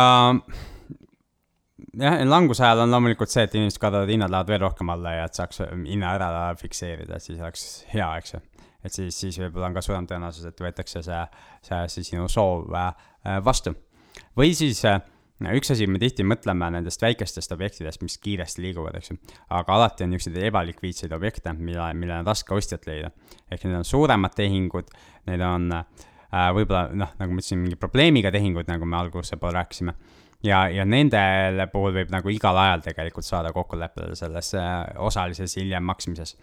jah, 1.98 2.18
languse 2.26 2.64
ajal 2.64 2.84
on 2.84 2.90
loomulikult 2.90 3.32
see, 3.32 3.44
et 3.46 3.54
inimesed 3.54 3.80
kardavad, 3.82 4.10
hinnad 4.10 4.32
lähevad 4.32 4.52
veel 4.54 4.64
rohkem 4.64 4.92
alla 4.94 5.12
ja 5.12 5.28
et 5.28 5.38
saaks 5.38 5.62
hinna 5.62 6.14
ära 6.14 6.54
fikseerida, 6.58 7.16
et 7.16 7.22
siis 7.22 7.40
oleks 7.40 7.66
hea, 7.94 8.08
eks 8.18 8.34
ju. 8.34 8.40
et 8.84 8.92
siis, 8.92 9.20
siis 9.20 9.38
võib-olla 9.38 9.70
on 9.70 9.78
ka 9.78 9.84
suurem 9.84 10.06
tõenäosus, 10.10 10.46
et 10.48 10.60
võetakse 10.60 11.02
see, 11.02 11.22
see, 11.62 11.80
see 11.94 12.04
sinu 12.12 12.28
soov 12.28 12.74
äh, 12.74 12.94
vastu. 13.44 13.74
või 14.36 14.54
siis 14.54 14.84
äh, 15.46 15.56
üks 15.56 15.72
asi, 15.74 15.88
me 15.90 16.00
tihti 16.02 16.26
mõtleme 16.26 16.68
nendest 16.76 17.02
väikestest 17.02 17.56
objektidest, 17.56 18.04
mis 18.04 18.18
kiiresti 18.22 18.64
liiguvad, 18.66 19.00
eks 19.00 19.12
ju. 19.12 19.18
aga 19.56 19.76
alati 19.78 20.06
on 20.06 20.14
niisuguseid 20.14 20.50
ebalikviidseid 20.50 21.16
objekte, 21.16 21.54
mille, 21.58 21.90
millel 21.94 22.20
on 22.20 22.30
raske 22.30 22.54
ostjat 22.54 22.86
leida. 22.90 23.10
ehk 23.50 23.66
need 23.66 23.80
on 23.80 23.88
suuremad 23.88 24.36
tehingud, 24.36 24.94
need 25.30 25.44
on 25.44 25.72
äh, 25.74 26.48
võib-olla 26.54 26.88
noh, 26.94 27.14
nagu 27.18 27.34
ma 27.34 27.42
ütlesin, 27.42 27.62
mingi 27.64 27.78
probleemiga 27.80 28.32
tehingud, 28.34 28.68
nagu 28.70 28.86
me 28.86 29.00
alguse 29.00 29.36
poole 29.40 29.58
rääkisime 29.60 29.96
ja, 30.46 30.64
ja 30.72 30.86
nendele 30.88 31.66
puhul 31.72 31.94
võib 31.94 32.12
nagu 32.12 32.32
igal 32.32 32.58
ajal 32.60 32.84
tegelikult 32.84 33.26
saada 33.26 33.52
kokkuleppele 33.54 34.16
selles 34.18 34.54
äh, 34.58 34.82
osalises 35.02 35.56
hiljem 35.58 35.84
maksmises. 35.86 36.36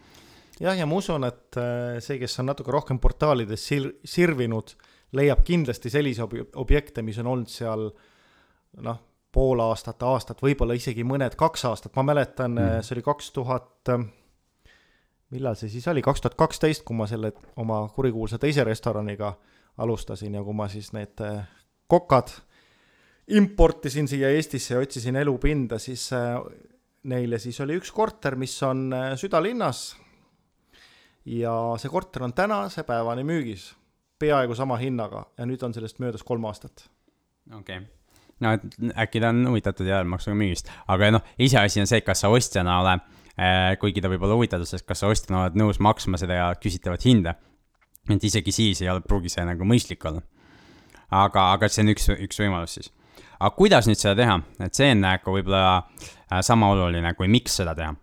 jah, 0.59 0.77
ja 0.77 0.85
ma 0.89 0.99
usun, 0.99 1.27
et 1.27 1.57
äh, 1.59 1.97
see, 2.03 2.19
kes 2.21 2.39
on 2.41 2.51
natuke 2.51 2.73
rohkem 2.73 3.01
portaalides 3.03 3.65
sir-, 3.71 3.93
sirvinud, 4.05 4.75
leiab 5.17 5.43
kindlasti 5.47 5.91
selliseid 5.93 6.27
ob-, 6.27 6.59
objekte, 6.65 7.05
mis 7.05 7.17
on 7.23 7.33
olnud 7.33 7.51
seal 7.51 7.89
noh, 8.83 8.99
pool 9.33 9.61
aastat, 9.61 10.01
aastat, 10.03 10.41
võib-olla 10.41 10.77
isegi 10.77 11.05
mõned 11.05 11.35
kaks 11.37 11.65
aastat, 11.69 11.93
ma 11.97 12.05
mäletan 12.09 12.55
mm., 12.55 12.85
see 12.85 12.95
oli 12.97 13.03
kaks 13.05 13.31
tuhat, 13.35 13.91
millal 15.33 15.57
see 15.59 15.71
siis 15.71 15.87
oli, 15.91 16.01
kaks 16.05 16.23
tuhat 16.23 16.37
kaksteist, 16.39 16.85
kui 16.87 16.97
ma 16.97 17.07
selle 17.09 17.33
oma 17.61 17.83
kurikuulsa 17.93 18.39
teise 18.41 18.65
restoraniga 18.67 19.35
alustasin 19.83 20.39
ja 20.39 20.43
kui 20.45 20.57
ma 20.57 20.69
siis 20.71 20.89
need 20.95 21.21
kokad 21.91 22.33
importisin 23.37 24.07
siia 24.07 24.31
Eestisse 24.33 24.73
ja 24.73 24.81
otsisin 24.81 25.19
elupinda, 25.19 25.77
siis 25.79 26.09
neile 27.07 27.39
siis 27.39 27.59
oli 27.61 27.77
üks 27.77 27.91
korter, 27.93 28.35
mis 28.39 28.55
on 28.63 28.89
südalinnas. 29.19 29.89
ja 31.25 31.53
see 31.77 31.91
korter 31.91 32.23
on 32.23 32.33
tänase 32.33 32.83
päevani 32.87 33.23
müügis, 33.27 33.73
peaaegu 34.19 34.55
sama 34.55 34.79
hinnaga 34.79 35.25
ja 35.37 35.45
nüüd 35.45 35.63
on 35.63 35.75
sellest 35.75 35.99
möödas 35.99 36.23
kolm 36.23 36.45
aastat. 36.47 36.89
okei 37.51 37.77
okay 37.77 37.96
no 38.43 38.53
et 38.57 38.79
äkki 39.05 39.21
ta 39.23 39.31
on 39.33 39.43
huvitatud 39.51 39.87
järelmaksuga 39.89 40.37
müügist, 40.37 40.71
aga 40.87 41.11
noh, 41.17 41.29
iseasi 41.41 41.83
on 41.83 41.89
see, 41.89 42.03
kas 42.05 42.23
sa 42.23 42.31
ostjana 42.33 42.79
oled 42.83 43.03
äh,, 43.37 43.73
kuigi 43.81 44.03
ta 44.03 44.11
võib 44.11 44.25
olla 44.27 44.37
huvitatud, 44.39 44.69
sest 44.69 44.87
kas 44.87 45.03
sa 45.03 45.11
ostjana 45.11 45.45
oled 45.45 45.59
nõus 45.59 45.81
maksma 45.83 46.19
seda 46.21 46.41
ja 46.41 46.49
küsitavat 46.61 47.05
hinda. 47.07 47.35
et 48.09 48.23
isegi 48.23 48.51
siis 48.51 48.81
ei 48.81 48.89
ole, 48.89 49.01
pruugi 49.01 49.29
see 49.29 49.45
nagu 49.45 49.65
mõistlik 49.65 50.05
olla. 50.05 50.21
aga, 51.09 51.51
aga 51.53 51.69
see 51.69 51.85
on 51.85 51.95
üks, 51.95 52.09
üks 52.13 52.45
võimalus 52.45 52.79
siis 52.79 52.93
aga 53.37 53.53
kuidas 53.57 53.87
nüüd 53.89 53.99
seda 53.99 54.15
teha, 54.17 54.37
et 54.65 54.77
see 54.77 54.91
on 54.93 55.03
nagu 55.05 55.35
võib-olla 55.37 55.63
äh, 55.77 56.41
sama 56.45 56.71
oluline 56.73 57.13
kui 57.17 57.29
miks 57.31 57.59
seda 57.61 57.75
teha. 57.77 57.93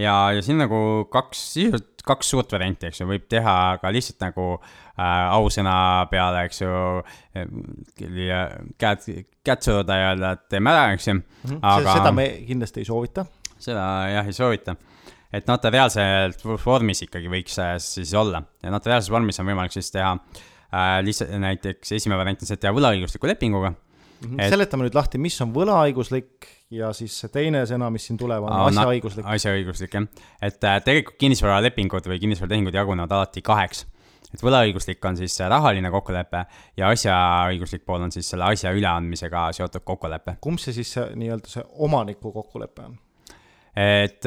ja, 0.00 0.16
ja 0.36 0.42
siin 0.44 0.60
nagu 0.60 1.06
kaks, 1.12 1.44
sisuliselt 1.54 2.04
kaks 2.06 2.32
suurt 2.32 2.52
varianti, 2.54 2.88
eks 2.88 3.02
ju, 3.02 3.08
võib 3.10 3.26
teha 3.30 3.54
ka 3.82 3.92
lihtsalt 3.92 4.22
nagu 4.24 4.46
ausõna 5.00 5.74
peale, 6.10 6.44
eks 6.48 6.62
ju, 6.62 6.70
käed, 8.80 9.08
käed 9.46 9.64
suruda 9.64 9.96
ja 9.96 10.12
öelda, 10.12 10.32
et 10.36 10.46
teeme 10.52 10.72
ära, 10.74 10.92
eks 10.94 11.08
ju 11.08 11.14
mm. 11.14 11.24
-hmm. 11.44 11.60
aga 11.62 11.98
seda 11.98 12.12
me 12.12 12.28
kindlasti 12.46 12.84
ei 12.84 12.88
soovita. 12.88 13.26
seda 13.58 13.84
jah, 14.12 14.26
ei 14.26 14.36
soovita 14.36 14.76
et 15.32 15.46
notariaalselt 15.46 16.42
vormis 16.64 17.04
ikkagi 17.06 17.30
võiks 17.30 17.58
siis 17.84 18.14
olla 18.18 18.42
ja 18.62 18.72
notariaalses 18.74 19.12
vormis 19.12 19.38
on 19.40 19.46
võimalik 19.50 19.74
siis 19.74 19.90
teha 19.94 20.14
äh, 20.16 20.96
lihtsalt 21.06 21.36
näiteks 21.38 21.92
esimene 21.98 22.18
variant 22.18 22.42
on 22.42 22.50
see, 22.50 22.58
et 22.58 22.64
teha 22.64 22.74
võlaõigusliku 22.74 23.30
lepinguga 23.30 23.70
mm. 23.70 23.76
-hmm. 24.24 24.40
Et... 24.40 24.50
seletame 24.50 24.88
nüüd 24.88 24.98
lahti, 24.98 25.22
mis 25.22 25.38
on 25.44 25.54
võlaõiguslik 25.54 26.50
ja 26.74 26.92
siis 26.96 27.14
see 27.22 27.30
teine 27.34 27.62
sõna, 27.66 27.90
mis 27.94 28.06
siin 28.06 28.18
tuleb, 28.18 28.46
on 28.46 28.70
asjaõiguslik. 28.70 29.26
asjaõiguslik 29.36 29.96
jah, 29.98 30.10
et 30.42 30.66
äh, 30.66 30.82
tegelikult 30.86 31.18
kinnisvaralepingud 31.22 32.10
või 32.10 32.20
kinnisvaratehingud 32.26 32.74
jagunevad 32.74 33.18
alati 33.18 33.42
kaheks. 33.42 33.86
Et 34.34 34.42
võlaõiguslik 34.42 35.04
on 35.04 35.16
siis 35.18 35.38
rahaline 35.50 35.90
kokkulepe 35.90 36.44
ja 36.76 36.90
asjaõiguslik 36.94 37.84
pool 37.86 38.06
on 38.06 38.12
siis 38.14 38.30
selle 38.30 38.50
asja 38.50 38.72
üleandmisega 38.76 39.50
seotud 39.56 39.84
kokkulepe. 39.84 40.38
kumb 40.40 40.62
see 40.62 40.76
siis 40.76 40.96
nii-öelda 41.14 41.50
see 41.50 41.64
omaniku 41.86 42.32
kokkulepe 42.32 42.88
on? 42.88 42.98
et, 43.76 44.26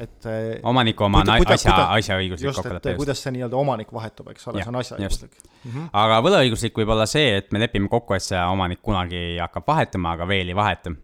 et 0.00 0.26
äh, 0.26 0.60
omaniku 0.62 1.04
oma 1.04 1.20
on 1.20 1.32
asja, 1.34 1.74
asjaõiguslik 1.98 2.56
kokkulepe. 2.56 2.94
kuidas 2.96 3.20
see 3.22 3.34
nii-öelda 3.36 3.58
omanik 3.60 3.92
vahetub, 3.92 4.30
eks 4.32 4.48
ole, 4.48 4.62
see 4.62 4.72
on 4.72 4.80
asjaõiguslik. 4.80 5.36
Mm 5.64 5.70
-hmm. 5.70 5.90
aga 6.04 6.20
võlaõiguslik 6.24 6.80
võib 6.80 6.94
olla 6.96 7.06
see, 7.06 7.36
et 7.38 7.52
me 7.52 7.60
lepime 7.60 7.88
kokku, 7.92 8.16
et 8.16 8.24
see 8.24 8.40
omanik 8.40 8.82
kunagi 8.82 9.36
hakkab 9.40 9.68
vahetuma, 9.68 10.16
aga 10.16 10.28
veel 10.28 10.48
ei 10.48 10.56
vaheta. 10.56 10.94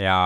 Ja 0.00 0.16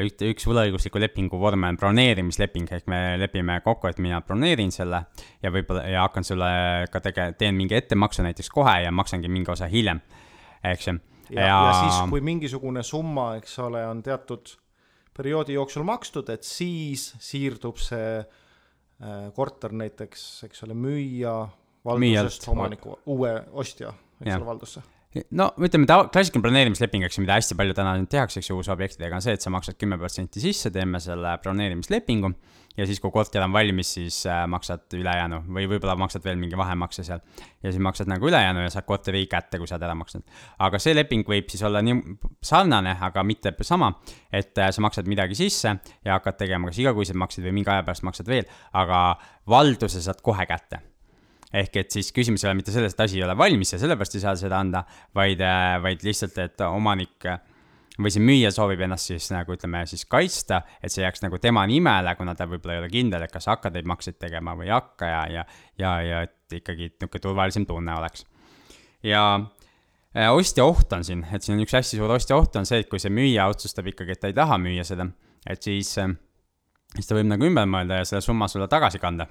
üks, 0.00 0.22
üks 0.24 0.46
võlaõigusliku 0.48 1.00
lepingu 1.02 1.38
vorm 1.40 1.66
on 1.68 1.78
broneerimisleping, 1.80 2.70
ehk 2.78 2.88
me 2.90 3.00
lepime 3.20 3.58
kokku, 3.64 3.90
et 3.90 4.00
mina 4.02 4.20
broneerin 4.24 4.72
selle 4.74 5.04
ja 5.44 5.52
võib-olla, 5.54 5.84
ja 5.88 6.06
hakkan 6.06 6.26
sulle 6.26 6.48
ka 6.92 7.02
tege-, 7.04 7.30
teen 7.38 7.56
mingi 7.58 7.76
ettemaksu 7.78 8.24
näiteks 8.26 8.50
kohe 8.54 8.78
ja 8.84 8.94
maksangi 8.94 9.30
mingi 9.32 9.52
osa 9.54 9.68
hiljem, 9.70 10.00
eks 10.72 10.90
ju. 10.90 10.96
ja, 11.34 11.44
ja, 11.44 11.60
ja 11.68 11.76
siis, 11.82 12.00
kui 12.10 12.24
mingisugune 12.24 12.82
summa, 12.86 13.30
eks 13.40 13.58
ole, 13.64 13.84
on 13.86 14.02
teatud 14.04 14.54
perioodi 15.18 15.56
jooksul 15.58 15.86
makstud, 15.86 16.28
et 16.34 16.46
siis 16.46 17.10
siirdub 17.22 17.80
see 17.82 18.18
äh, 18.18 19.24
korter 19.34 19.74
näiteks, 19.74 20.28
eks 20.48 20.62
ole, 20.68 20.78
müüja 20.78 21.40
valdusest 21.86 22.46
omaniku, 22.52 23.00
uue 23.10 23.34
ostja, 23.58 23.92
eks 24.22 24.36
ole, 24.36 24.46
valdusse 24.52 24.84
no 25.38 25.48
ütleme, 25.64 25.88
ta 25.88 26.02
klassikaline 26.12 26.44
planeerimisleping, 26.44 27.06
eks 27.06 27.18
ju, 27.18 27.24
mida 27.24 27.38
hästi 27.38 27.56
palju 27.58 27.76
täna 27.76 27.94
nüüd 27.96 28.10
tehakse, 28.12 28.42
eks 28.42 28.50
ju, 28.50 28.58
uusobjektidega, 28.60 29.18
on 29.18 29.24
see, 29.24 29.34
et 29.38 29.44
sa 29.44 29.52
maksad 29.52 29.78
kümme 29.80 29.98
protsenti 30.00 30.42
sisse, 30.42 30.72
teeme 30.74 31.00
selle 31.02 31.32
broneerimislepingu 31.42 32.32
ja 32.78 32.86
siis, 32.86 33.00
kui 33.02 33.10
korter 33.14 33.42
on 33.42 33.54
valmis, 33.54 33.90
siis 33.96 34.18
äh, 34.28 34.42
maksad 34.50 34.98
ülejäänu 34.98 35.40
või 35.54 35.66
võib-olla 35.70 35.96
maksad 35.98 36.24
veel 36.24 36.38
mingi 36.40 36.58
vahemakse 36.58 37.04
seal. 37.06 37.22
ja 37.62 37.72
siis 37.72 37.82
maksad 37.82 38.10
nagu 38.10 38.28
ülejäänu 38.28 38.62
ja 38.62 38.74
saad 38.74 38.86
korteri 38.86 39.24
kätte, 39.30 39.58
kui 39.58 39.66
sa 39.70 39.76
oled 39.78 39.88
ära 39.88 39.96
maksnud. 39.98 40.26
aga 40.66 40.82
see 40.82 40.94
leping 40.94 41.26
võib 41.28 41.48
siis 41.50 41.64
olla 41.66 41.82
nii 41.82 42.18
sarnane, 42.44 42.96
aga 43.08 43.24
mitte 43.24 43.54
sama, 43.62 43.94
et 44.32 44.58
äh, 44.58 44.70
sa 44.74 44.84
maksad 44.84 45.08
midagi 45.10 45.38
sisse 45.38 45.74
ja 46.04 46.18
hakkad 46.18 46.38
tegema 46.44 46.70
kas 46.70 46.78
igakuiseid 46.84 47.18
makseid 47.18 47.48
või 47.48 47.58
mingi 47.60 47.72
aja 47.72 47.82
pärast 47.86 48.06
maksad 48.06 48.28
veel, 48.28 48.46
aga 48.72 49.16
valduse 49.48 50.04
saad 50.04 50.22
kohe 50.22 50.46
kätte 50.46 50.84
ehk 51.52 51.76
et 51.80 51.94
siis 51.94 52.10
küsimus 52.12 52.44
ei 52.44 52.50
ole 52.50 52.58
mitte 52.60 52.74
selles, 52.74 52.92
et 52.92 53.04
asi 53.06 53.20
ei 53.20 53.24
ole 53.24 53.36
valmis 53.38 53.72
ja 53.72 53.78
sellepärast 53.80 54.18
ei 54.18 54.24
saa 54.24 54.34
seda 54.36 54.58
anda, 54.60 54.84
vaid, 55.16 55.40
äh, 55.40 55.76
vaid 55.82 56.04
lihtsalt, 56.04 56.36
et 56.44 56.66
omanik 56.68 57.28
või 57.98 58.12
see 58.14 58.22
müüja 58.22 58.50
soovib 58.54 58.82
ennast 58.86 59.10
siis 59.10 59.28
nagu 59.34 59.52
ütleme 59.54 59.82
siis 59.90 60.04
kaitsta, 60.10 60.62
et 60.82 60.92
see 60.94 61.02
jääks 61.02 61.24
nagu 61.24 61.40
tema 61.42 61.64
nimele, 61.68 62.14
kuna 62.18 62.34
ta 62.38 62.46
võib-olla 62.50 62.76
ei 62.76 62.82
ole 62.84 62.90
kindel, 62.92 63.24
et 63.26 63.34
kas 63.34 63.48
hakkad 63.50 63.74
neid 63.74 63.88
makseid 63.90 64.18
tegema 64.22 64.54
või 64.58 64.68
ei 64.68 64.74
hakka 64.76 65.10
ja, 65.10 65.22
ja, 65.34 65.46
ja, 65.82 65.94
ja 66.06 66.20
et 66.28 66.58
ikkagi 66.60 66.92
niisugune 66.92 67.24
turvalisem 67.24 67.66
tunne 67.66 67.96
oleks. 67.98 68.24
ja 69.02 69.24
äh, 70.14 70.30
ostja 70.30 70.66
oht 70.68 70.92
on 70.94 71.04
siin, 71.04 71.26
et 71.32 71.42
siin 71.42 71.58
on 71.58 71.64
üks 71.66 71.74
hästi 71.74 71.98
suur 71.98 72.14
ostja 72.14 72.38
oht 72.38 72.56
on 72.60 72.68
see, 72.68 72.84
et 72.84 72.90
kui 72.90 73.02
see 73.02 73.12
müüja 73.12 73.48
otsustab 73.50 73.90
ikkagi, 73.90 74.14
et 74.14 74.22
ta 74.22 74.30
ei 74.30 74.36
taha 74.36 74.60
müüa 74.62 74.86
seda, 74.86 75.08
et 75.46 75.62
siis, 75.62 75.96
äh, 75.98 76.14
siis 76.94 77.10
ta 77.10 77.18
võib 77.18 77.32
nagu 77.32 77.50
ümber 77.50 77.66
mõelda 77.66 78.02
ja 78.02 78.08
selle 78.08 78.22
summa 78.22 78.50
sulle 78.50 78.70
tagasi 78.70 79.02
kanda. 79.02 79.26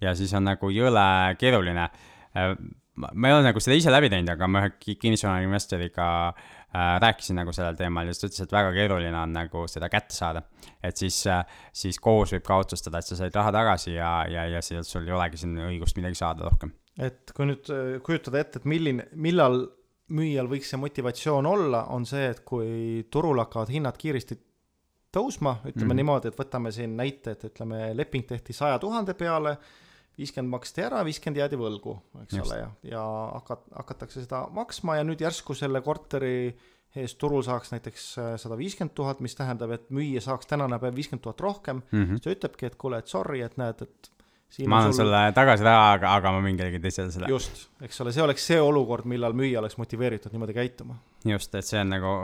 Ja 0.00 0.14
siis 0.14 0.32
on 0.34 0.44
nagu 0.44 0.70
jõle 0.74 1.36
keeruline 1.38 1.88
äh, 2.36 2.54
ma 3.00 3.28
ei 3.28 3.34
ole 3.34 3.44
nagu 3.46 3.60
seda 3.62 3.76
ise 3.78 3.92
läbi 3.92 4.10
teinud, 4.12 4.30
aga 4.34 4.48
ma 4.50 4.62
ühe 4.64 4.96
kinnisvarainvestoriga 5.00 6.06
äh, 6.28 6.92
rääkisin 7.02 7.38
nagu 7.40 7.54
sellel 7.56 7.78
teemal 7.78 8.08
ja 8.08 8.14
siis 8.14 8.22
ta 8.22 8.30
ütles, 8.30 8.44
et 8.44 8.54
väga 8.56 8.72
keeruline 8.76 9.16
on 9.20 9.34
nagu 9.36 9.64
seda 9.70 9.90
kätte 9.92 10.16
saada. 10.16 10.42
et 10.82 11.00
siis 11.00 11.22
äh,, 11.30 11.44
siis 11.72 11.98
kohus 12.02 12.34
võib 12.36 12.46
ka 12.46 12.60
otsustada, 12.64 13.00
et 13.00 13.08
sa 13.08 13.18
said 13.18 13.36
raha 13.36 13.52
tagasi 13.54 13.94
ja, 13.94 14.12
ja, 14.30 14.46
ja 14.56 14.62
siis 14.64 14.90
sul 14.90 15.08
ei 15.08 15.16
olegi 15.16 15.40
siin 15.40 15.56
õigust 15.70 15.98
midagi 16.00 16.18
saada 16.18 16.48
rohkem. 16.48 16.72
et 16.98 17.34
kui 17.36 17.48
nüüd 17.50 17.72
äh, 17.74 17.96
kujutada 18.06 18.42
ette, 18.42 18.62
et 18.62 18.70
milline, 18.70 19.08
millal 19.14 19.62
müüjal 20.10 20.48
võiks 20.50 20.72
see 20.72 20.80
motivatsioon 20.82 21.46
olla, 21.46 21.84
on 21.94 22.06
see, 22.08 22.30
et 22.32 22.42
kui 22.46 23.04
turul 23.10 23.38
hakkavad 23.44 23.70
hinnad 23.70 23.98
kiiresti 23.98 24.36
tõusma, 25.14 25.60
ütleme 25.64 25.84
mm 25.84 25.90
-hmm. 25.90 26.00
niimoodi, 26.02 26.30
et 26.30 26.38
võtame 26.38 26.72
siin 26.74 26.96
näite, 26.98 27.36
et 27.36 27.44
ütleme, 27.44 27.94
leping 27.94 28.26
tehti 28.26 28.52
saja 28.52 28.78
tuhande 28.78 29.14
peale 29.14 29.56
viiskümmend 30.20 30.52
maksti 30.52 30.84
ära, 30.86 31.00
viiskümmend 31.06 31.40
jäädi 31.40 31.58
võlgu, 31.60 31.96
eks 32.24 32.36
Just. 32.36 32.50
ole, 32.50 32.60
ja, 32.60 32.68
ja 32.92 33.04
hakat-, 33.38 33.70
hakatakse 33.76 34.24
seda 34.24 34.44
maksma 34.54 34.98
ja 35.00 35.06
nüüd 35.08 35.22
järsku 35.24 35.56
selle 35.58 35.82
korteri 35.84 36.52
eest 37.00 37.18
turul 37.22 37.44
saaks 37.46 37.70
näiteks 37.74 38.06
äh, 38.18 38.30
sada 38.42 38.58
viiskümmend 38.58 38.94
tuhat, 38.98 39.20
mis 39.24 39.36
tähendab, 39.38 39.72
et 39.76 39.90
müüja 39.94 40.22
saaks 40.24 40.50
tänane 40.50 40.78
päev 40.82 40.96
viiskümmend 40.98 41.22
tuhat 41.26 41.40
rohkem 41.44 41.82
mm, 41.82 42.02
-hmm. 42.02 42.16
siis 42.18 42.26
ta 42.26 42.34
ütlebki, 42.34 42.66
et 42.66 42.78
kuule, 42.80 42.98
et 42.98 43.10
sorry, 43.10 43.42
et 43.46 43.56
näed, 43.60 43.82
et 43.86 44.10
ma 44.66 44.80
annan 44.80 44.92
sul... 44.92 45.04
sulle 45.04 45.20
tagasi 45.36 45.64
raha, 45.66 45.92
aga, 45.96 46.12
aga 46.18 46.32
ma 46.34 46.40
müün 46.44 46.58
kellelegi 46.58 46.80
teisele 46.82 47.12
selle. 47.14 47.30
just, 47.30 47.68
eks 47.84 48.00
ole, 48.02 48.12
see 48.14 48.24
oleks 48.24 48.46
see 48.50 48.58
olukord, 48.62 49.06
millal 49.10 49.36
müüja 49.36 49.60
oleks 49.62 49.78
motiveeritud 49.80 50.34
niimoodi 50.34 50.56
käituma. 50.56 50.96
just, 51.28 51.54
et 51.54 51.66
see 51.66 51.80
on 51.80 51.92
nagu 51.94 52.14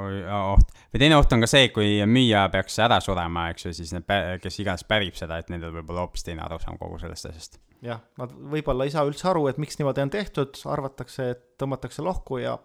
oht. 0.54 0.74
või 0.94 1.02
teine 1.04 1.20
oht 1.20 1.36
on 1.36 1.44
ka 1.44 1.50
see, 1.50 1.68
kui 1.74 1.92
müüja 2.10 2.46
peaks 2.52 2.78
ära 2.86 2.98
surema, 3.04 3.48
eks 3.54 3.68
ju, 3.68 3.74
siis 3.78 3.94
need, 3.96 4.16
kes 4.42 4.60
iganes 4.64 4.86
pärib 4.88 5.18
seda, 5.18 5.40
et 5.42 5.52
nendel 5.52 5.74
võib 5.78 5.94
olla 5.94 6.06
hoopis 6.06 6.26
teine 6.26 6.44
arusaam 6.46 6.80
kogu 6.80 6.98
sellest 7.02 7.30
asjast. 7.30 7.60
jah, 7.86 8.02
nad 8.20 8.34
võib-olla 8.34 8.88
ei 8.88 8.94
saa 8.94 9.06
üldse 9.08 9.30
aru, 9.30 9.46
et 9.52 9.62
miks 9.62 9.78
niimoodi 9.80 10.06
on 10.06 10.14
tehtud, 10.16 10.58
arvatakse, 10.76 11.30
et 11.36 11.46
tõmmatakse 11.62 12.04
lohku 12.04 12.42
ja 12.42 12.58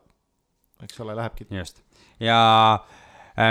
eks 0.82 1.00
ole, 1.06 1.14
lähebki. 1.18 1.46
just, 1.54 1.84
ja 2.20 2.42
Äh, 2.82 3.01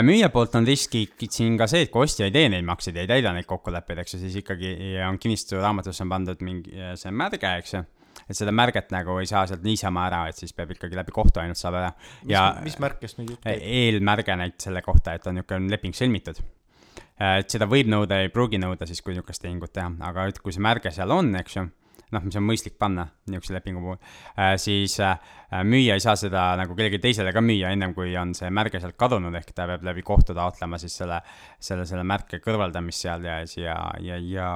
müüja 0.05 0.29
poolt 0.33 0.57
on 0.59 0.67
riskid 0.69 1.31
siin 1.33 1.57
ka 1.61 1.69
see, 1.71 1.87
et 1.87 1.93
kui 1.93 2.05
ostja 2.05 2.29
ei 2.29 2.35
tee 2.35 2.51
neid 2.53 2.67
makseid 2.69 2.99
ja 2.99 3.07
ei 3.07 3.11
täida 3.11 3.33
neid 3.37 3.49
kokkuleppeid, 3.49 4.03
eks 4.03 4.17
ju, 4.17 4.21
siis 4.25 4.37
ikkagi 4.43 4.75
on 5.07 5.19
kinnistusraamatusse 5.21 6.05
on 6.05 6.13
pandud 6.13 6.45
mingi 6.45 6.77
äh, 6.77 6.93
see 7.01 7.13
märge, 7.15 7.55
eks 7.63 7.75
ju. 7.75 7.83
et 8.27 8.37
seda 8.37 8.53
märget 8.55 8.93
nagu 8.95 9.17
ei 9.23 9.29
saa 9.31 9.47
sealt 9.49 9.65
niisama 9.65 10.07
ära, 10.11 10.23
et 10.29 10.39
siis 10.39 10.53
peab 10.57 10.75
ikkagi 10.77 10.99
läbi 10.99 11.15
kohtu 11.17 11.43
ainult 11.43 11.61
saab 11.61 11.81
ära. 11.81 11.91
ja 12.29 12.47
mis 12.65 12.79
märkest 12.83 13.21
nüüd 13.21 13.35
jutt 13.35 13.45
käib? 13.47 13.65
eelmärge 13.81 14.37
näiteks 14.43 14.69
selle 14.69 14.85
kohta, 14.85 15.17
et 15.17 15.29
on 15.31 15.39
niisugune 15.41 15.73
leping 15.73 15.97
sõlmitud 15.97 16.43
äh, 16.43 17.41
et 17.41 17.57
seda 17.57 17.69
võib 17.71 17.91
nõuda, 17.91 18.21
ei 18.21 18.33
pruugi 18.35 18.61
nõuda 18.61 18.89
siis, 18.91 19.01
kui 19.03 19.17
niisugust 19.17 19.45
tehingut 19.47 19.73
teha, 19.73 19.93
aga 20.11 20.29
et 20.29 20.43
kui 20.45 20.53
see 20.53 20.65
märge 20.65 20.93
seal 20.95 21.17
on, 21.17 21.33
eks 21.41 21.57
ju 21.57 21.69
noh, 22.15 22.25
mis 22.27 22.39
on 22.39 22.47
mõistlik 22.47 22.77
panna 22.81 23.07
niisuguse 23.31 23.55
lepingu 23.57 23.83
puhul 23.85 23.99
äh,, 23.99 24.55
siis 24.61 24.97
äh, 25.05 25.19
müüja 25.67 25.97
ei 25.99 26.05
saa 26.05 26.17
seda 26.19 26.51
nagu 26.61 26.75
kellelegi 26.75 27.01
teisele 27.03 27.33
ka 27.35 27.43
müüa, 27.45 27.73
ennem 27.75 27.95
kui 27.97 28.15
on 28.19 28.35
see 28.37 28.51
märge 28.55 28.83
sealt 28.83 28.99
kadunud, 29.01 29.35
ehk 29.39 29.55
ta 29.55 29.69
peab 29.71 29.87
läbi 29.87 30.05
kohtu 30.07 30.37
taotlema 30.37 30.81
siis 30.83 30.97
selle, 31.03 31.21
selle, 31.59 31.87
selle 31.89 32.05
märke 32.07 32.43
kõrvaldamist 32.45 33.07
seal 33.07 33.27
ja, 33.27 33.41
ja, 33.57 33.79
ja, 34.05 34.21
ja 34.21 34.51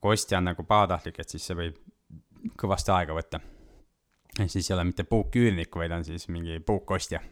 kui 0.00 0.14
ostja 0.16 0.40
on 0.40 0.50
nagu 0.52 0.66
pahatahtlik, 0.68 1.20
et 1.20 1.36
siis 1.36 1.46
see 1.48 1.58
võib 1.58 1.80
kõvasti 2.60 2.92
aega 2.92 3.16
võtta. 3.16 3.40
ehk 4.38 4.50
siis 4.50 4.70
ei 4.70 4.76
ole 4.76 4.90
mitte 4.90 5.08
puuküürnik, 5.08 5.76
vaid 5.76 5.92
on 5.96 6.04
siis 6.04 6.28
mingi 6.28 6.60
puukostja 6.60 7.22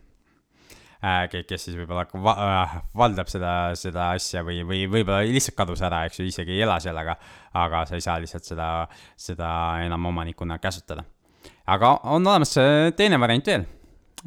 Äh, 1.02 1.24
kes 1.26 1.64
siis 1.66 1.74
võib-olla 1.74 2.04
va 2.22 2.32
äh, 2.38 2.74
valdab 2.94 3.26
seda, 3.26 3.52
seda 3.74 4.12
asja 4.14 4.44
või, 4.46 4.60
või 4.62 4.84
võib-olla 4.86 5.24
lihtsalt 5.26 5.56
kadus 5.58 5.82
ära, 5.82 6.04
eks 6.06 6.20
ju, 6.20 6.28
isegi 6.30 6.54
ei 6.54 6.62
ela 6.62 6.76
seal, 6.82 6.94
aga, 7.00 7.16
aga 7.58 7.80
sa 7.90 7.98
ei 7.98 8.04
saa 8.04 8.20
lihtsalt 8.22 8.46
seda, 8.46 8.68
seda 9.18 9.48
enam 9.82 10.06
omanikuna 10.12 10.60
käsutada. 10.62 11.02
aga 11.66 11.90
on 12.04 12.26
olemas 12.26 12.54
teine 12.94 13.18
variant 13.18 13.50
veel, 13.50 13.64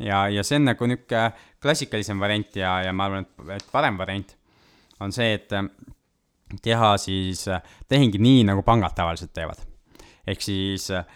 ja, 0.03 0.25
ja 0.27 0.43
see 0.43 0.59
on 0.59 0.67
nagu 0.73 0.91
niisugune 0.91 1.23
klassikalisem 1.63 2.19
variant 2.19 2.59
ja, 2.59 2.81
ja 2.83 2.91
ma 2.91 3.07
arvan, 3.07 3.29
et, 3.55 3.69
parem 3.71 3.97
variant 3.97 4.35
on 4.99 5.15
see, 5.15 5.31
et 5.31 5.55
teha 6.61 6.91
siis 6.99 7.45
tehingi 7.87 8.19
nii, 8.19 8.43
nagu 8.51 8.67
pangad 8.67 8.97
tavaliselt 8.99 9.31
teevad. 9.31 9.63
ehk 10.27 10.43
siis 10.43 10.91
äh, 10.91 11.07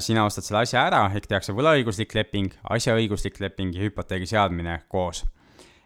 sina 0.00 0.24
ostad 0.24 0.46
selle 0.46 0.62
asja 0.64 0.86
ära, 0.88 1.02
ehk 1.12 1.28
tehakse 1.28 1.52
võlaõiguslik 1.56 2.14
leping, 2.16 2.54
asjaõiguslik 2.72 3.40
leping 3.42 3.74
ja 3.76 3.84
hüpoteegi 3.84 4.28
seadmine 4.30 4.78
koos. 4.88 5.24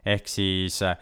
ehk 0.06 0.28
siis 0.28 0.78
äh, 0.82 0.96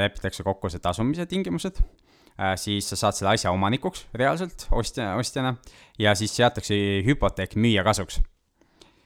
lepitakse 0.00 0.42
kokku 0.42 0.70
see 0.72 0.80
tasumise 0.82 1.26
tingimused 1.30 1.76
äh,, 1.78 2.56
siis 2.58 2.88
sa 2.90 2.96
saad 2.96 3.14
selle 3.14 3.36
asja 3.36 3.52
omanikuks 3.54 4.06
reaalselt 4.14 4.66
ostja, 4.70 5.12
ostjana 5.14 5.54
ja 5.98 6.14
siis 6.18 6.34
seatakse 6.36 6.74
hüpoteek 7.06 7.54
müüja 7.54 7.84
kasuks. 7.84 8.20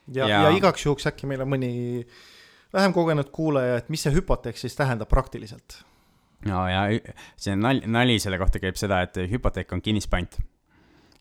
ja, 0.08 0.28
ja., 0.28 0.46
ja 0.46 0.54
igaks 0.56 0.86
juhuks 0.86 1.06
äkki 1.10 1.26
meil 1.26 1.42
on 1.44 1.52
mõni 1.52 2.06
vähem 2.72 2.94
kogenud 2.96 3.28
kuulaja, 3.28 3.76
et 3.82 3.92
mis 3.92 4.06
see 4.06 4.14
hüpoteek 4.14 4.56
siis 4.56 4.78
tähendab 4.78 5.10
praktiliselt 5.12 5.82
no 6.44 6.66
ja 6.70 6.86
see 7.36 7.56
nali, 7.58 7.82
nali 7.86 8.18
selle 8.22 8.38
kohta 8.40 8.60
käib 8.62 8.78
seda, 8.80 9.02
et 9.06 9.18
hüpoteek 9.30 9.72
on 9.72 9.82
kinnispant. 9.82 10.38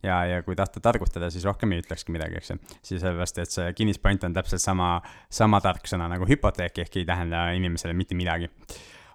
Ja, 0.06 0.20
ja 0.30 0.41
kui 0.46 0.56
tahta 0.58 0.82
targutada, 0.84 1.30
siis 1.34 1.46
rohkem 1.48 1.74
ei 1.74 1.84
ütlekski 1.84 2.13
midagi, 2.15 2.39
eks 2.39 2.54
ju. 2.54 2.58
siis 2.80 3.02
sellepärast, 3.02 3.39
et 3.41 3.56
see 3.56 3.72
kinnispant 3.78 4.28
on 4.28 4.36
täpselt 4.36 4.63
sama, 4.63 4.98
sama 5.34 5.62
tarksõna 5.63 6.10
nagu 6.12 6.28
hüpoteek, 6.30 6.84
ehk 6.86 7.00
ei 7.02 7.08
tähenda 7.08 7.48
inimesele 7.58 7.96
mitte 7.98 8.18
midagi. 8.18 8.50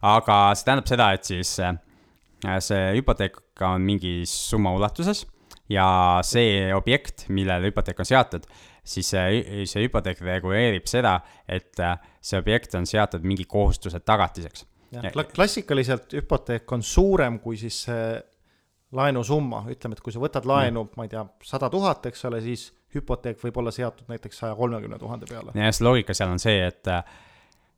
aga 0.03 0.39
see 0.55 0.69
tähendab 0.69 0.91
seda, 0.91 1.11
et 1.17 1.29
siis 1.29 1.53
äh, 1.65 1.77
see 2.65 2.97
hüpoteek 2.99 3.39
on 3.67 3.85
mingis 3.85 4.33
summa 4.51 4.73
ulatuses 4.77 5.27
ja 5.71 5.87
see 6.27 6.73
objekt, 6.75 7.29
millele 7.29 7.71
hüpoteek 7.71 8.01
on 8.01 8.09
seatud, 8.09 8.49
siis 8.85 9.13
see, 9.13 9.65
see 9.69 9.87
hüpoteek 9.87 10.23
reguleerib 10.25 10.89
seda, 10.91 11.21
et 11.47 11.79
äh, 11.85 11.97
see 12.21 12.41
objekt 12.41 12.75
on 12.79 12.89
seatud 12.89 13.25
mingi 13.27 13.47
kohustuse 13.49 14.03
tagatiseks 14.03 14.67
jah, 14.91 15.13
klassikaliselt 15.35 16.13
hüpoteek 16.19 16.73
on 16.75 16.83
suurem 16.83 17.39
kui 17.43 17.59
siis 17.61 17.85
see 17.87 18.05
laenusumma, 18.97 19.65
ütleme, 19.71 19.97
et 19.97 20.03
kui 20.05 20.15
sa 20.15 20.21
võtad 20.23 20.47
laenu, 20.51 20.89
ma 20.99 21.07
ei 21.07 21.13
tea, 21.13 21.23
sada 21.47 21.71
tuhat, 21.71 22.07
eks 22.11 22.25
ole, 22.27 22.41
siis 22.43 22.69
hüpoteek 22.95 23.39
võib 23.43 23.61
olla 23.63 23.73
seatud 23.75 24.09
näiteks 24.11 24.43
saja 24.43 24.57
kolmekümne 24.59 24.99
tuhande 24.99 25.29
peale. 25.31 25.55
jah, 25.55 25.75
see 25.75 25.87
loogika 25.87 26.17
seal 26.17 26.33
on 26.35 26.43
see, 26.43 26.57
et 26.67 26.91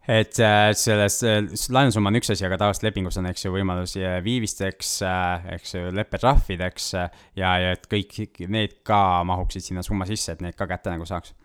et 0.09 0.39
äh, 0.43 0.71
selles, 0.75 1.21
laenusumma 1.71 2.11
on 2.11 2.19
üks 2.19 2.33
asi, 2.33 2.47
aga 2.49 2.57
tavaliselt 2.59 2.89
lepingus 2.89 3.21
on, 3.21 3.29
eks 3.31 3.45
ju, 3.45 3.53
võimalus 3.55 3.95
viivisteks, 4.25 4.95
äh, 5.07 5.53
eks 5.59 5.77
ju, 5.77 5.93
leppetrahvideks 5.95 6.89
ja, 6.97 7.05
ja 7.39 7.77
et 7.77 7.87
kõik 7.93 8.43
need 8.51 8.81
ka 8.89 9.23
mahuksid 9.29 9.69
sinna 9.69 9.85
summa 9.87 10.09
sisse, 10.09 10.35
et 10.35 10.43
need 10.43 10.59
ka 10.59 10.67
kätte 10.71 10.91
nagu 10.91 11.07
saaks. 11.07 11.37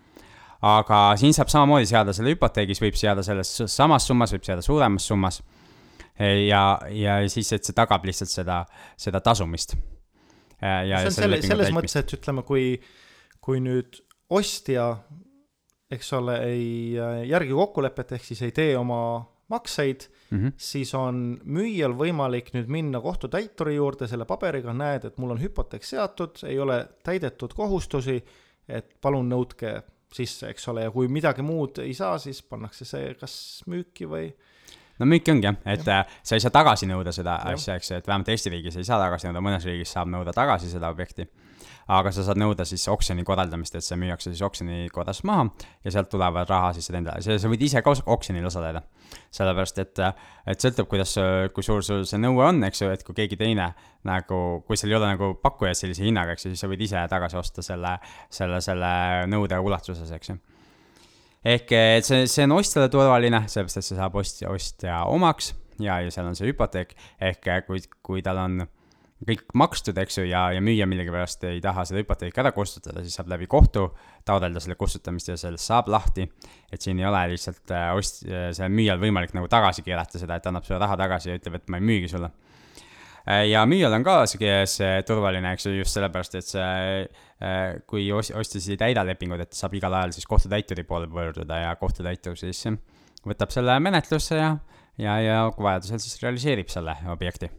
Aga 0.65 1.11
siin 1.21 1.35
saab 1.37 1.51
samamoodi 1.53 1.85
seada 1.85 2.15
selle 2.17 2.33
hüpoteegis, 2.33 2.81
võib 2.81 2.95
seada 2.97 3.21
selles 3.21 3.51
samas 3.69 4.07
summas, 4.09 4.33
võib 4.33 4.47
seada 4.47 4.63
suuremas 4.65 5.05
summas 5.05 5.43
ja, 6.19 6.63
ja 6.89 7.19
siis, 7.29 7.51
et 7.53 7.67
see 7.67 7.75
tagab 7.77 8.05
lihtsalt 8.07 8.31
seda, 8.31 8.63
seda 8.97 9.21
tasumist. 9.21 9.75
see 10.57 10.97
on 11.05 11.15
selle, 11.15 11.41
selles 11.45 11.73
mõttes, 11.75 11.97
et 11.99 12.13
ütleme, 12.17 12.43
kui, 12.47 12.75
kui 13.43 13.61
nüüd 13.63 13.99
ostja, 14.33 14.89
eks 15.93 16.13
ole, 16.17 16.37
ei 16.49 17.27
järgi 17.29 17.55
kokkulepet, 17.55 18.17
ehk 18.17 18.25
siis 18.27 18.41
ei 18.47 18.55
tee 18.55 18.73
oma 18.77 19.01
makseid 19.47 20.09
mm, 20.29 20.37
-hmm. 20.37 20.53
siis 20.57 20.93
on 20.95 21.39
müüjal 21.43 21.93
võimalik 21.95 22.51
nüüd 22.53 22.67
minna 22.67 22.99
kohtutäituri 23.01 23.75
juurde 23.75 24.07
selle 24.07 24.25
paberiga, 24.25 24.73
näed, 24.73 25.05
et 25.05 25.17
mul 25.17 25.31
on 25.35 25.41
hüpoteek 25.41 25.83
seatud, 25.83 26.43
ei 26.43 26.59
ole 26.59 26.81
täidetud 27.03 27.53
kohustusi, 27.55 28.23
et 28.67 28.97
palun 29.01 29.29
nõudke 29.31 29.81
sisse, 30.13 30.49
eks 30.49 30.67
ole, 30.67 30.83
ja 30.83 30.91
kui 30.91 31.07
midagi 31.07 31.41
muud 31.41 31.79
ei 31.83 31.93
saa, 31.93 32.17
siis 32.19 32.41
pannakse 32.43 32.85
see 32.85 33.13
kas 33.19 33.63
müüki 33.67 34.07
või 34.07 34.29
no 34.99 35.07
müük 35.09 35.27
ongi 35.31 35.47
jah, 35.47 35.57
et 35.65 35.85
ja. 35.85 36.01
Äh, 36.01 36.21
sa 36.23 36.37
ei 36.37 36.43
saa 36.43 36.53
tagasi 36.53 36.87
nõuda 36.89 37.13
seda 37.15 37.37
ja. 37.41 37.57
asja, 37.57 37.77
eks 37.79 37.91
ju, 37.91 37.99
et 38.01 38.07
vähemalt 38.07 38.31
Eesti 38.33 38.53
riigis 38.53 38.77
ei 38.79 38.87
saa 38.87 38.99
tagasi 39.01 39.29
nõuda, 39.29 39.43
mõnes 39.45 39.67
riigis 39.67 39.91
saab 39.93 40.09
nõuda 40.11 40.33
tagasi 40.35 40.71
seda 40.71 40.89
objekti. 40.93 41.27
aga 41.87 42.11
sa 42.11 42.23
saad 42.27 42.37
nõuda 42.37 42.65
siis 42.67 42.83
oksjoni 42.91 43.23
korraldamist, 43.23 43.75
et 43.75 43.83
see 43.83 43.95
müüakse 43.95 44.31
siis 44.33 44.41
oksjoni 44.43 44.89
korras 44.91 45.21
maha 45.23 45.45
ja 45.85 45.91
sealt 45.91 46.09
tulevad 46.11 46.49
raha 46.49 46.73
siis 46.75 46.89
endale, 46.91 47.21
sa 47.23 47.47
võid 47.47 47.63
ise 47.63 47.81
ka 47.81 47.93
oksjonil 48.05 48.45
osaleda. 48.45 48.81
sellepärast, 49.31 49.79
et, 49.79 49.99
äh, 49.99 50.13
et 50.47 50.59
sõltub, 50.59 50.87
kuidas, 50.87 51.15
kui 51.53 51.63
suur 51.63 51.83
sul 51.83 52.03
see 52.05 52.19
nõue 52.19 52.43
on, 52.43 52.63
eks 52.63 52.81
ju, 52.81 52.89
et 52.91 53.03
kui 53.03 53.15
keegi 53.15 53.37
teine 53.37 53.73
nagu, 54.03 54.63
kui 54.67 54.77
sul 54.77 54.91
ei 54.91 54.95
ole 54.95 55.13
nagu 55.13 55.33
pakkujat 55.41 55.77
sellise 55.77 56.03
hinnaga, 56.03 56.33
eks 56.33 56.45
ju, 56.45 56.51
siis 56.51 56.59
sa 56.59 56.67
võid 56.67 56.81
ise 56.81 57.07
tagasi 57.09 57.37
osta 57.37 57.61
selle, 57.61 57.97
selle, 58.29 58.61
selle 58.61 58.91
nõude 59.27 59.59
ulatuses, 59.59 60.11
eks 60.11 60.33
ju 60.33 60.39
ehk 61.47 61.71
et 61.77 62.07
see, 62.07 62.25
see 62.31 62.47
on 62.47 62.57
ostjale 62.57 62.89
turvaline, 62.93 63.43
sellepärast 63.47 63.81
et 63.81 63.87
see 63.87 63.99
saab 63.99 64.17
ostja, 64.19 64.51
ostja 64.51 65.03
omaks 65.11 65.53
ja, 65.79 65.99
ja 66.03 66.11
seal 66.13 66.27
on 66.29 66.35
see 66.37 66.49
hüpoteek, 66.49 66.95
ehk 67.23 67.47
kui, 67.67 67.83
kui 68.05 68.25
tal 68.25 68.41
on 68.41 68.65
kõik 69.25 69.47
makstud, 69.57 69.97
eks 69.97 70.19
ju, 70.19 70.27
ja, 70.29 70.43
ja 70.53 70.61
müüja 70.61 70.85
millegipärast 70.89 71.47
ei 71.49 71.61
taha 71.61 71.87
seda 71.89 72.03
hüpoteeki 72.03 72.41
ära 72.43 72.51
kustutada, 72.53 73.01
siis 73.01 73.15
saab 73.17 73.31
läbi 73.31 73.47
kohtu 73.49 73.87
taotleda 74.27 74.61
selle 74.61 74.77
kustutamist 74.77 75.31
ja 75.31 75.37
sellest 75.41 75.65
saab 75.65 75.89
lahti. 75.89 76.27
et 76.71 76.81
siin 76.81 76.99
ei 76.99 77.07
ole 77.09 77.23
lihtsalt 77.31 77.73
äh, 77.73 77.89
ost-, 77.97 78.27
sellel 78.27 78.75
müüjal 78.75 79.01
võimalik 79.01 79.33
nagu 79.33 79.49
tagasi 79.49 79.81
keerata 79.85 80.21
seda, 80.21 80.37
et 80.37 80.45
annab 80.45 80.67
sulle 80.67 80.79
raha 80.83 80.99
tagasi 80.99 81.31
ja 81.31 81.39
ütleb, 81.39 81.57
et 81.57 81.73
ma 81.73 81.81
ei 81.81 81.87
müügi 81.89 82.11
sulle 82.13 82.29
ja 83.27 83.63
müüjal 83.67 83.93
on 83.97 84.05
ka 84.07 84.21
see, 84.29 84.53
see 84.71 85.01
turvaline, 85.07 85.51
eks 85.55 85.67
ju, 85.67 85.73
just 85.81 85.97
sellepärast, 85.97 86.37
et 86.39 86.47
see, 86.47 87.03
äh, 87.43 87.77
kui 87.89 88.07
ostja 88.13 88.61
ei 88.63 88.79
täida 88.79 89.03
lepingut, 89.07 89.43
et 89.43 89.57
saab 89.57 89.75
igal 89.77 89.93
ajal 89.99 90.15
siis 90.15 90.29
kohtutäituri 90.29 90.85
poole 90.87 91.09
pöörduda 91.11 91.61
ja 91.65 91.75
kohtutäitur 91.79 92.37
siis 92.39 92.63
võtab 93.27 93.51
selle 93.51 93.77
menetlusse 93.83 94.39
ja, 94.39 94.51
ja, 95.01 95.19
ja 95.21 95.37
vajadusel 95.51 95.99
siis 95.99 96.21
realiseerib 96.23 96.71
selle 96.71 96.95
objekti. 97.11 97.51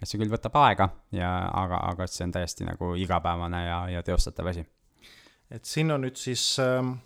et 0.00 0.10
see 0.10 0.18
küll 0.18 0.32
võtab 0.32 0.56
aega 0.64 0.90
ja, 1.14 1.30
aga, 1.62 1.78
aga 1.92 2.06
see 2.10 2.26
on 2.26 2.34
täiesti 2.34 2.66
nagu 2.66 2.94
igapäevane 2.98 3.64
ja, 3.66 3.80
ja 3.94 4.02
teostatav 4.02 4.50
asi. 4.50 4.66
et 5.50 5.64
siin 5.64 5.94
on 5.94 6.08
nüüd 6.08 6.18
siis 6.18 6.56
ähm 6.58 6.96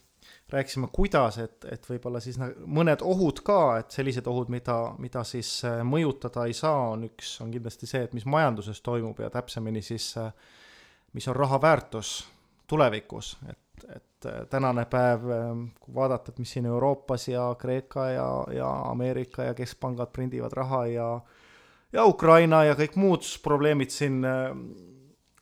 rääkisime, 0.49 0.89
kuidas, 0.93 1.39
et, 1.39 1.65
et 1.69 1.85
võib-olla 1.91 2.21
siis 2.25 2.39
mõned 2.41 3.03
ohud 3.05 3.43
ka, 3.45 3.61
et 3.83 3.93
sellised 3.93 4.27
ohud, 4.31 4.49
mida, 4.53 4.77
mida 5.03 5.25
siis 5.29 5.51
äh, 5.69 5.83
mõjutada 5.85 6.47
ei 6.49 6.57
saa, 6.57 6.89
on 6.95 7.05
üks, 7.11 7.35
on 7.45 7.53
kindlasti 7.53 7.89
see, 7.91 8.07
et 8.07 8.15
mis 8.17 8.25
majanduses 8.29 8.81
toimub 8.85 9.21
ja 9.21 9.29
täpsemini 9.33 9.83
siis, 9.85 10.11
äh, 10.21 10.33
mis 11.17 11.29
on 11.29 11.37
raha 11.37 11.61
väärtus 11.61 12.13
tulevikus, 12.69 13.35
et, 13.49 13.85
et 13.93 14.31
äh, 14.31 14.41
tänane 14.49 14.87
päev, 14.89 15.29
kui 15.83 15.95
vaadata, 16.01 16.33
et 16.33 16.41
mis 16.41 16.57
siin 16.57 16.71
Euroopas 16.71 17.29
ja 17.29 17.51
Kreeka 17.61 18.09
ja, 18.15 18.31
ja 18.57 18.73
Ameerika 18.89 19.51
ja 19.51 19.59
keskpangad 19.59 20.15
prindivad 20.17 20.57
raha 20.57 20.87
ja 20.87 21.11
ja 21.93 22.05
Ukraina 22.05 22.67
ja 22.67 22.75
kõik 22.77 22.99
muud 23.01 23.25
probleemid 23.41 23.89
siin 23.89 24.21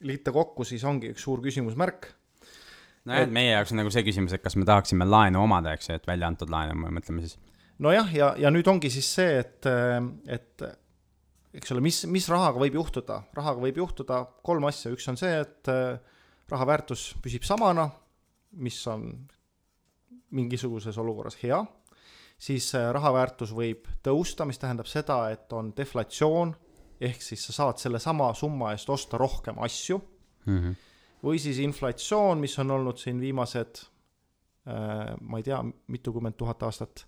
liita 0.06 0.30
kokku, 0.30 0.62
siis 0.62 0.84
ongi 0.86 1.10
üks 1.10 1.24
suur 1.26 1.40
küsimusmärk 1.42 2.06
nojah, 3.06 3.26
et 3.26 3.34
meie 3.34 3.52
jaoks 3.52 3.72
on 3.72 3.80
nagu 3.80 3.92
see 3.94 4.04
küsimus, 4.06 4.34
et 4.36 4.42
kas 4.44 4.56
me 4.58 4.66
tahaksime 4.68 5.06
laenu 5.08 5.42
omada, 5.42 5.74
eks 5.76 5.90
ju, 5.90 5.98
et 5.98 6.08
välja 6.08 6.30
antud 6.30 6.50
laenu, 6.52 6.76
me 6.80 6.90
mõtleme 6.98 7.22
siis. 7.24 7.38
nojah, 7.82 8.10
ja, 8.14 8.32
ja 8.40 8.52
nüüd 8.52 8.68
ongi 8.70 8.90
siis 8.92 9.08
see, 9.18 9.38
et, 9.42 9.68
et 10.32 10.66
eks 11.56 11.72
ole, 11.74 11.84
mis, 11.84 12.02
mis 12.10 12.26
rahaga 12.32 12.60
võib 12.62 12.78
juhtuda, 12.80 13.22
rahaga 13.36 13.62
võib 13.62 13.80
juhtuda 13.82 14.24
kolm 14.46 14.68
asja, 14.68 14.92
üks 14.94 15.06
on 15.12 15.18
see, 15.20 15.32
et 15.44 15.72
raha 16.50 16.68
väärtus 16.68 17.08
püsib 17.22 17.46
samana, 17.46 17.88
mis 18.62 18.78
on 18.90 19.08
mingisuguses 20.36 20.96
olukorras 21.00 21.38
hea, 21.40 21.58
siis 22.38 22.72
raha 22.74 23.12
väärtus 23.14 23.54
võib 23.56 23.86
tõusta, 24.04 24.46
mis 24.48 24.58
tähendab 24.60 24.88
seda, 24.90 25.22
et 25.32 25.52
on 25.56 25.70
deflatsioon, 25.76 26.54
ehk 27.06 27.22
siis 27.22 27.44
sa 27.48 27.54
saad 27.60 27.80
sellesama 27.80 28.32
summa 28.36 28.72
eest 28.74 28.90
osta 28.90 29.20
rohkem 29.20 29.62
asju. 29.62 30.00
Mm. 30.46 30.58
-hmm 30.58 30.85
või 31.24 31.40
siis 31.42 31.60
inflatsioon, 31.64 32.40
mis 32.42 32.56
on 32.62 32.70
olnud 32.76 33.00
siin 33.00 33.20
viimased 33.22 33.82
äh, 34.68 35.12
ma 35.20 35.42
ei 35.42 35.46
tea, 35.46 35.62
mitukümmend 35.92 36.36
tuhat 36.38 36.66
aastat 36.68 37.06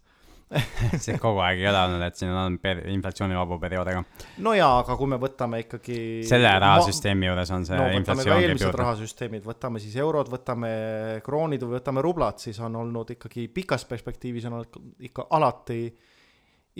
see 1.04 1.18
kogu 1.20 1.42
aeg 1.44 1.60
ei 1.60 1.68
ole 1.68 1.80
olnud, 1.84 2.02
et 2.06 2.16
siin 2.16 2.32
on 2.32 2.56
per-, 2.62 2.80
inflatsioonivabu 2.88 3.58
periood, 3.60 3.90
aga. 3.92 4.02
no 4.44 4.54
jaa, 4.56 4.78
aga 4.80 4.96
kui 4.96 5.10
me 5.12 5.18
võtame 5.20 5.60
ikkagi. 5.64 5.98
selle 6.28 6.52
rahasüsteemi 6.64 7.28
juures 7.28 7.52
on 7.56 7.66
see 7.68 7.76
no, 7.76 7.88
inflatsioon 7.98 8.44
juurde. 8.46 8.70
rahasüsteemid, 8.80 9.44
võtame 9.48 9.82
siis 9.84 9.98
eurod, 10.00 10.30
võtame 10.32 10.70
kroonid 11.26 11.66
või 11.66 11.76
võtame 11.76 12.04
rublad, 12.04 12.40
siis 12.40 12.60
on 12.64 12.78
olnud 12.80 13.12
ikkagi 13.18 13.48
pikas 13.52 13.84
perspektiivis 13.90 14.48
on 14.48 14.60
olnud 14.60 15.04
ikka 15.10 15.28
alati 15.36 15.82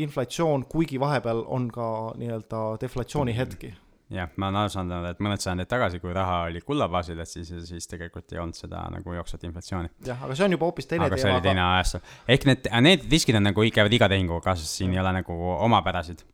inflatsioon, 0.01 0.65
kuigi 0.71 1.01
vahepeal 1.03 1.45
on 1.53 1.69
ka 1.75 1.91
nii-öelda 2.17 2.65
deflatsiooni 2.81 3.37
hetki 3.37 3.75
mm 3.75 3.85
jah, 4.13 4.31
ma 4.37 4.49
olen 4.49 4.61
aru 4.63 4.73
saanud, 4.73 5.07
et 5.11 5.21
mõned 5.25 5.43
sajandid 5.43 5.69
tagasi, 5.71 6.01
kui 6.03 6.15
raha 6.17 6.41
oli 6.49 6.63
kulla 6.65 6.89
baasil, 6.93 7.19
et 7.21 7.31
siis, 7.31 7.51
siis 7.69 7.91
tegelikult 7.91 8.33
ei 8.33 8.41
olnud 8.43 8.57
seda 8.57 8.87
nagu 8.93 9.15
jooksvat 9.19 9.45
inflatsiooni. 9.49 9.93
jah, 10.07 10.25
aga 10.25 10.37
see 10.39 10.49
on 10.49 10.57
juba 10.57 10.69
hoopis 10.71 10.89
teine 10.89 11.05
teema. 11.05 11.13
aga 11.13 11.21
see 11.23 11.35
oli 11.35 11.45
teine 11.45 11.65
ajastu. 11.67 12.01
ehk 12.35 12.49
need, 12.49 12.73
need 12.89 13.07
riskid 13.13 13.39
on 13.39 13.49
nagu, 13.51 13.69
käivad 13.75 13.97
iga 13.99 14.11
tehinguga 14.13 14.51
kaasas, 14.51 14.73
siin 14.81 14.93
ja. 14.93 15.01
ei 15.01 15.05
ole 15.05 15.15
nagu 15.21 15.39
omapärasid. 15.69 16.25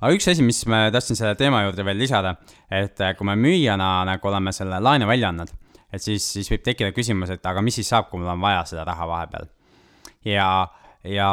aga 0.00 0.12
üks 0.14 0.30
asi, 0.30 0.46
mis 0.46 0.62
ma 0.70 0.86
tahtsin 0.94 1.18
selle 1.18 1.34
teema 1.40 1.64
juurde 1.66 1.86
veel 1.88 1.98
lisada, 1.98 2.36
et 2.70 3.02
kui 3.18 3.26
me 3.26 3.38
müüjana 3.38 3.92
nagu 4.08 4.30
oleme 4.30 4.54
selle 4.54 4.78
laenu 4.78 5.10
välja 5.10 5.34
andnud, 5.34 5.54
et 5.92 6.04
siis, 6.04 6.32
siis 6.38 6.50
võib 6.54 6.62
tekkida 6.66 6.94
küsimus, 6.94 7.34
et 7.34 7.46
aga 7.46 7.64
mis 7.64 7.80
siis 7.80 7.90
saab, 7.90 8.10
kui 8.10 8.22
mul 8.22 8.36
on 8.36 8.42
vaja 8.44 8.62
seda 8.70 8.86
raha 8.86 9.08
vahepeal 9.08 9.50
ja, 10.24 10.68
ja 11.04 11.28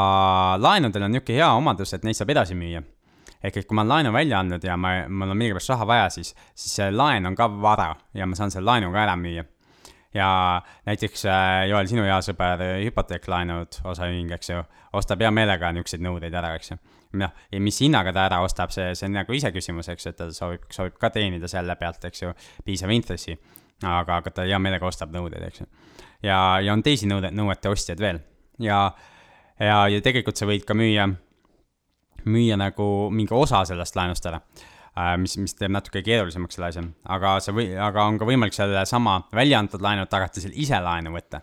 laenudel 0.62 1.08
on 1.08 1.16
niisugune 1.16 1.39
hea 1.39 1.50
omadus, 1.54 1.93
et 1.93 2.06
neid 2.06 2.18
saab 2.18 2.34
edasi 2.34 2.58
müüa. 2.58 2.84
Ehk 3.46 3.62
et 3.62 3.68
kui 3.70 3.78
ma 3.78 3.84
olen 3.86 3.93
laenu 3.93 4.14
välja 4.16 4.39
andnud 4.41 4.64
ja 4.66 4.78
ma, 4.78 4.96
mul 5.10 5.34
on 5.34 5.38
millegipärast 5.38 5.74
raha 5.76 5.88
vaja, 5.88 6.08
siis, 6.18 6.34
siis 6.54 6.80
see 6.80 6.88
laen 6.93 7.30
on 7.30 7.36
ka 7.38 7.50
vara 7.62 7.91
ja 8.18 8.26
ma 8.26 8.38
saan 8.38 8.54
selle 8.54 8.70
laenu 8.72 8.91
ka 8.93 9.04
ära 9.06 9.16
müüa 9.20 9.46
ja 10.16 10.62
näiteks 10.86 11.26
äh, 11.26 11.68
Joel, 11.70 11.88
sinu 11.91 12.06
hea 12.08 12.18
sõber 12.24 12.62
hüpoteeklaenud 12.86 13.82
osaühing, 13.91 14.32
eks 14.36 14.52
ju, 14.54 14.62
ostab 14.96 15.24
hea 15.24 15.32
meelega 15.36 15.72
niisuguseid 15.76 16.06
nõudeid 16.06 16.38
ära, 16.39 16.54
eks 16.56 16.72
ju. 16.72 16.78
noh, 17.20 17.34
ja 17.52 17.60
mis 17.64 17.80
hinnaga 17.84 18.14
ta 18.16 18.26
ära 18.30 18.39
ostab, 18.43 18.72
see, 18.76 18.93
see 18.96 19.10
on 19.10 19.18
nagu 19.20 19.36
iseküsimus, 19.36 19.89
eks 19.91 20.12
et 20.12 20.18
ta 20.20 20.30
soovib, 20.36 20.70
soovib 20.72 20.96
ka 21.02 21.12
teenida 21.16 21.52
selle 21.52 21.76
pealt, 21.80 22.08
eks 22.08 22.24
ju, 22.24 22.32
piisava 22.66 22.96
intressi. 22.96 23.36
aga, 23.84 24.22
aga 24.22 24.32
ta 24.32 24.48
hea 24.48 24.60
meelega 24.60 24.88
ostab 24.88 25.12
nõudeid, 25.12 25.43
eks 25.50 25.64
ju. 25.64 25.68
ja, 26.24 26.39
ja 26.64 26.74
on 26.74 26.84
teisi 26.84 27.12
nõude, 27.12 27.32
nõuete 27.36 27.70
ostjaid 27.70 28.00
veel 28.00 28.24
ja, 28.60 28.80
ja, 29.60 29.80
ja 29.91 30.02
tegelikult 30.02 30.39
sa 30.39 30.48
võid 30.48 30.64
ka 30.68 30.78
müüa, 30.78 31.10
müüa 32.26 32.57
nagu 32.57 33.09
mingi 33.11 33.34
osa 33.34 33.63
sellest 33.65 33.95
laenust 33.95 34.26
ära 34.26 34.41
Äh, 34.95 35.17
mis, 35.19 35.34
mis 35.36 35.51
teeb 35.59 35.73
natuke 35.76 35.99
keerulisemaks 36.05 36.55
selle 36.55 36.69
asja, 36.71 36.82
aga 37.11 37.34
see 37.43 37.53
või, 37.55 37.65
aga 37.84 38.05
on 38.07 38.15
ka 38.19 38.28
võimalik 38.30 38.55
sellesama 38.55 39.17
välja 39.36 39.59
antud 39.59 39.84
laenu 39.84 40.05
tagatisel 40.07 40.55
ise 40.55 40.80
laenu 40.80 41.11
võtta. 41.11 41.41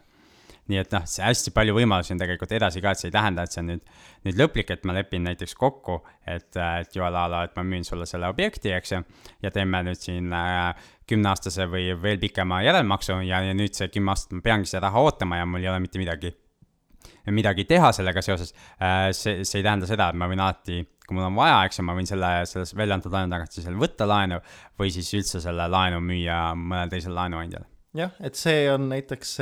Nii 0.72 0.78
et 0.80 0.94
noh, 0.94 1.04
see 1.10 1.24
hästi 1.26 1.52
palju 1.52 1.74
võimalusi 1.76 2.14
on 2.14 2.22
tegelikult 2.22 2.54
edasi 2.56 2.80
ka, 2.80 2.94
et 2.94 3.02
see 3.02 3.10
ei 3.10 3.12
tähenda, 3.12 3.44
et 3.44 3.52
see 3.52 3.60
on 3.60 3.68
nüüd, 3.74 3.82
nüüd 4.24 4.40
lõplik, 4.40 4.72
et 4.72 4.86
ma 4.88 4.94
lepin 4.96 5.26
näiteks 5.26 5.52
kokku, 5.58 5.98
et, 6.24 6.48
et 6.56 6.96
Joel 6.96 7.18
a 7.18 7.26
la, 7.28 7.42
et 7.44 7.58
ma 7.58 7.66
müün 7.74 7.84
sulle 7.84 8.06
selle 8.08 8.30
objekti, 8.32 8.72
eks 8.72 8.94
ju, 8.94 9.02
ja 9.44 9.52
teeme 9.52 9.82
nüüd 9.84 10.00
siin 10.00 10.32
äh, 10.38 10.88
kümneaastase 11.10 11.68
või 11.68 11.90
veel 12.00 12.22
pikema 12.22 12.62
järelmaksu 12.64 13.18
ja, 13.26 13.42
ja 13.44 13.58
nüüd 13.58 13.76
see 13.76 13.92
kümme 13.92 14.14
aastat 14.14 14.38
ma 14.38 14.46
peangi 14.48 14.70
seda 14.70 14.86
raha 14.86 15.04
ootama 15.10 15.42
ja 15.42 15.50
mul 15.50 15.66
ei 15.66 15.68
ole 15.74 15.82
mitte 15.84 16.00
midagi 16.00 16.32
midagi 17.30 17.64
teha 17.68 17.92
sellega 17.94 18.22
seoses, 18.24 18.54
äh, 18.80 19.10
see, 19.16 19.44
see 19.46 19.60
ei 19.60 19.66
tähenda 19.66 19.86
seda, 19.86 20.10
et 20.10 20.18
ma 20.18 20.26
võin 20.30 20.42
alati, 20.42 20.82
kui 21.06 21.18
mul 21.18 21.28
on 21.28 21.38
vaja, 21.38 21.60
eks 21.68 21.78
ju, 21.78 21.86
ma 21.86 21.96
võin 21.98 22.08
selle, 22.08 22.32
selles 22.50 22.74
välja 22.78 22.98
antud 22.98 23.14
laenu 23.14 23.30
tagatisel 23.32 23.78
võtta 23.78 24.08
laenu 24.08 24.40
või 24.80 24.90
siis 24.94 25.12
üldse 25.18 25.42
selle 25.44 25.68
laenu 25.70 26.02
müüa 26.02 26.40
mõnele 26.58 26.90
teisele 26.92 27.18
laenuandjale 27.20 27.68
jah, 27.98 28.14
et 28.24 28.38
see 28.38 28.66
on 28.72 28.88
näiteks 28.90 29.34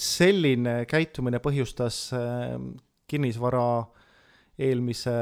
selline 0.00 0.80
käitumine 0.90 1.40
põhjustas 1.40 2.08
äh, 2.16 2.56
kinnisvara 3.10 3.66
eelmise 4.64 5.14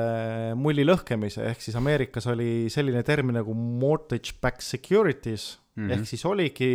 mulli 0.61 0.85
lõhkemise, 0.85 1.47
ehk 1.49 1.65
siis 1.65 1.77
Ameerikas 1.81 2.27
oli 2.29 2.69
selline 2.73 3.01
termin 3.07 3.39
nagu 3.39 3.55
mortgage 3.57 4.37
backed 4.43 4.65
securities 4.67 5.55
mm, 5.75 5.87
-hmm. 5.87 5.93
ehk 5.95 6.09
siis 6.09 6.25
oligi, 6.29 6.73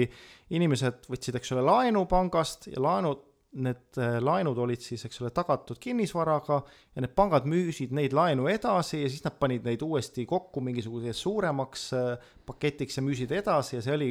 inimesed 0.58 1.06
võtsid, 1.12 1.38
eks 1.38 1.54
ole, 1.54 1.66
laenu 1.68 2.06
pangast 2.10 2.68
ja 2.72 2.82
laenud 2.82 3.22
need 3.56 3.98
äh, 3.98 4.18
laenud 4.20 4.58
olid 4.60 4.82
siis, 4.84 5.06
eks 5.08 5.22
ole, 5.22 5.30
tagatud 5.36 5.80
kinnisvaraga 5.82 6.58
ja 6.96 7.04
need 7.04 7.14
pangad 7.16 7.48
müüsid 7.48 7.94
neid 7.96 8.14
laenu 8.16 8.50
edasi 8.52 9.00
ja 9.02 9.12
siis 9.12 9.24
nad 9.24 9.38
panid 9.40 9.66
neid 9.66 9.82
uuesti 9.86 10.26
kokku 10.28 10.62
mingisuguseks 10.66 11.22
suuremaks 11.24 11.86
äh, 11.96 12.28
paketiks 12.48 13.00
ja 13.00 13.06
müüsid 13.06 13.32
edasi 13.38 13.78
ja 13.78 13.86
see 13.86 13.96
oli 13.96 14.10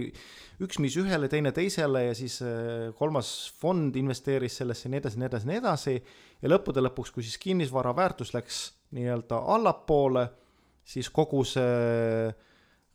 üks 0.64 0.80
müüs 0.80 0.96
ühele, 1.02 1.28
teine 1.32 1.52
teisele 1.56 2.06
ja 2.08 2.16
siis 2.16 2.38
äh, 2.44 2.88
kolmas 2.96 3.34
fond 3.60 3.96
investeeris 4.00 4.56
sellesse 4.62 4.88
ja 4.88 4.94
nii 4.94 5.02
edasi, 5.04 5.20
nii 5.20 5.30
edasi, 5.30 5.50
nii 5.52 5.60
edasi. 5.60 5.96
ja 6.40 6.52
lõppude 6.54 6.84
lõpuks, 6.88 7.12
kui 7.12 7.26
siis 7.26 7.38
kinnisvara 7.42 7.92
väärtus 7.96 8.32
läks 8.34 8.64
nii-öelda 8.96 9.42
allapoole, 9.52 10.26
siis 10.86 11.12
kogu 11.12 11.44
see, 11.44 12.32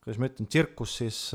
kuidas 0.02 0.18
ma 0.18 0.32
ütlen, 0.32 0.50
tsirkus 0.50 0.98
siis 1.04 1.26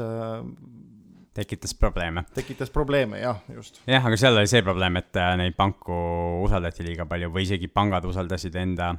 tekitas 1.36 1.74
probleeme. 1.76 2.24
tekitas 2.34 2.72
probleeme, 2.72 3.20
jah, 3.20 3.42
just. 3.52 3.82
jah, 3.86 4.04
aga 4.04 4.16
seal 4.20 4.38
oli 4.40 4.48
see 4.50 4.64
probleem, 4.64 4.96
et 5.02 5.20
äh, 5.20 5.34
neid 5.40 5.56
panku 5.58 5.98
usaldati 6.46 6.86
liiga 6.86 7.06
palju 7.08 7.30
või 7.34 7.44
isegi 7.46 7.68
pangad 7.72 8.08
usaldasid 8.08 8.56
enda, 8.60 8.94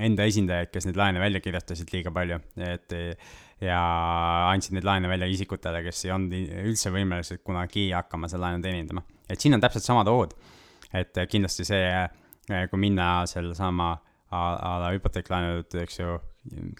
enda 0.00 0.26
esindajaid, 0.28 0.72
kes 0.72 0.88
neid 0.88 1.00
laene 1.00 1.22
välja 1.22 1.42
kirjutasid 1.44 1.92
liiga 1.92 2.14
palju, 2.14 2.40
et 2.64 2.96
ja 3.62 3.80
andsid 4.50 4.76
neid 4.76 4.86
laene 4.86 5.10
välja 5.10 5.28
isikutele, 5.30 5.82
kes 5.86 6.06
ei 6.06 6.14
olnud 6.14 6.56
üldse 6.64 6.92
võimelised 6.94 7.42
kunagi 7.46 7.90
hakkama 7.94 8.30
seda 8.30 8.46
laenu 8.46 8.64
teenindama. 8.64 9.04
et 9.28 9.40
siin 9.40 9.54
on 9.54 9.62
täpselt 9.62 9.84
samad 9.84 10.08
ohud. 10.10 10.34
et 10.92 11.22
kindlasti 11.28 11.64
see, 11.64 11.84
äh, 11.92 12.64
kui 12.70 12.80
minna 12.80 13.26
sellesama 13.26 13.94
a 14.32 14.76
la 14.80 14.88
hüpoteeklaenud, 14.94 15.74
eks 15.82 15.98
ju, 15.98 16.14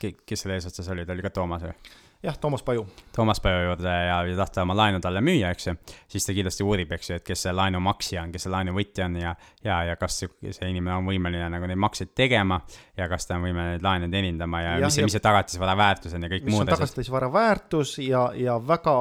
kes 0.01 0.41
selle 0.41 0.57
eesotsas 0.57 0.89
oli, 0.95 1.05
ta 1.05 1.13
oli 1.13 1.25
ka 1.25 1.31
Toomas 1.37 1.67
või? 1.67 1.75
Jah, 2.23 2.39
Toomas 2.39 2.63
Paju. 2.63 2.87
Toomas 3.17 3.41
Paju 3.41 3.65
juurde 3.65 3.89
ja, 3.91 4.21
ja 4.27 4.37
tahta 4.37 4.63
oma 4.63 4.77
laenu 4.77 5.01
talle 5.03 5.21
müüa, 5.25 5.51
eks 5.53 5.67
ju, 5.67 5.75
siis 6.11 6.27
ta 6.27 6.35
kindlasti 6.37 6.65
uurib, 6.67 6.95
eks 6.95 7.11
ju, 7.11 7.19
et 7.19 7.27
kes 7.27 7.45
see 7.47 7.55
laenu 7.55 7.81
maksja 7.83 8.23
on, 8.23 8.33
kes 8.35 8.47
see 8.47 8.53
laenu 8.53 8.75
võtja 8.77 9.09
on 9.09 9.19
ja, 9.21 9.35
ja, 9.65 9.83
ja 9.91 9.99
kas 10.01 10.23
see 10.23 10.71
inimene 10.71 10.95
on 11.01 11.11
võimeline 11.11 11.51
nagu 11.53 11.69
neid 11.71 11.81
makseid 11.83 12.15
tegema 12.19 12.61
ja 12.99 13.09
kas 13.11 13.27
ta 13.27 13.39
on 13.39 13.47
võimeline 13.49 13.77
neid 13.77 13.87
laene 13.87 14.11
teenindama 14.13 14.63
ja, 14.63 14.75
ja 14.79 14.91
mis 14.91 15.01
mis 15.03 15.17
see 15.19 15.25
tagatisvara 15.25 15.77
väärtus 15.79 16.15
on 16.17 16.27
ja 16.27 16.33
kõik 16.33 16.49
muud 16.49 16.67
asjad. 16.67 16.77
tagatisvara 16.77 17.33
väärtus 17.33 17.97
ja, 18.05 18.29
ja 18.39 18.59
väga 18.63 18.97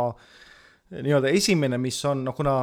nii-öelda 0.91 1.29
esimene, 1.31 1.77
mis 1.79 2.01
on, 2.09 2.25
noh, 2.27 2.35
kuna 2.35 2.55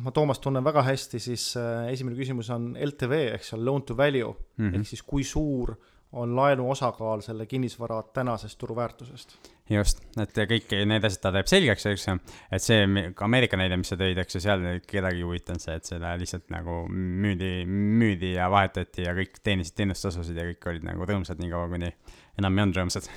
ma 0.00 0.12
Toomast 0.14 0.40
tunnen 0.44 0.64
väga 0.64 0.86
hästi, 0.86 1.20
siis 1.20 1.50
äh, 1.60 1.90
esimene 1.92 2.16
küsimus 2.16 2.48
on 2.54 2.70
LTV 2.80 3.20
ehk 3.34 3.44
see 3.44 3.58
on 3.58 3.66
loan 3.66 3.84
to 3.84 3.96
value 3.96 4.30
mm 4.30 4.70
-hmm. 4.70 4.78
ehk 4.78 4.88
siis 4.94 5.02
kui 5.02 5.24
suur 5.24 5.74
on 6.12 6.36
laenu 6.36 6.70
osakaal 6.70 7.20
selle 7.20 7.46
kinnisvara 7.46 8.02
tänasest 8.02 8.58
turuväärtusest. 8.58 9.38
Just, 9.72 10.00
et 10.20 10.40
kõik 10.50 10.72
need 10.88 11.04
asjad 11.04 11.22
ta 11.26 11.32
teeb 11.34 11.50
selgeks, 11.50 11.86
eks 11.90 12.06
ju, 12.08 12.16
et 12.54 12.64
see 12.64 12.86
ka 13.16 13.26
Ameerika 13.26 13.58
näide, 13.60 13.76
mis 13.80 13.90
sa 13.92 13.98
tõid, 14.00 14.18
eks 14.22 14.38
ju, 14.38 14.42
seal 14.44 14.64
kedagi 14.88 15.20
ei 15.20 15.26
huvitanud 15.26 15.62
see, 15.62 15.76
et 15.78 15.88
seda 15.88 16.14
lihtsalt 16.20 16.48
nagu 16.54 16.80
müüdi, 16.88 17.52
müüdi 17.68 18.34
ja 18.36 18.48
vahetati 18.52 19.06
ja 19.06 19.14
kõik 19.16 19.40
teenisid 19.44 19.76
teenustasusid 19.78 20.40
ja 20.40 20.46
kõik 20.50 20.70
olid 20.72 20.88
nagu 20.88 21.08
rõõmsad, 21.08 21.40
niikaua 21.42 21.68
kuni 21.72 21.92
enam 22.40 22.58
ei 22.58 22.66
olnud 22.66 22.80
rõõmsad. 22.80 23.08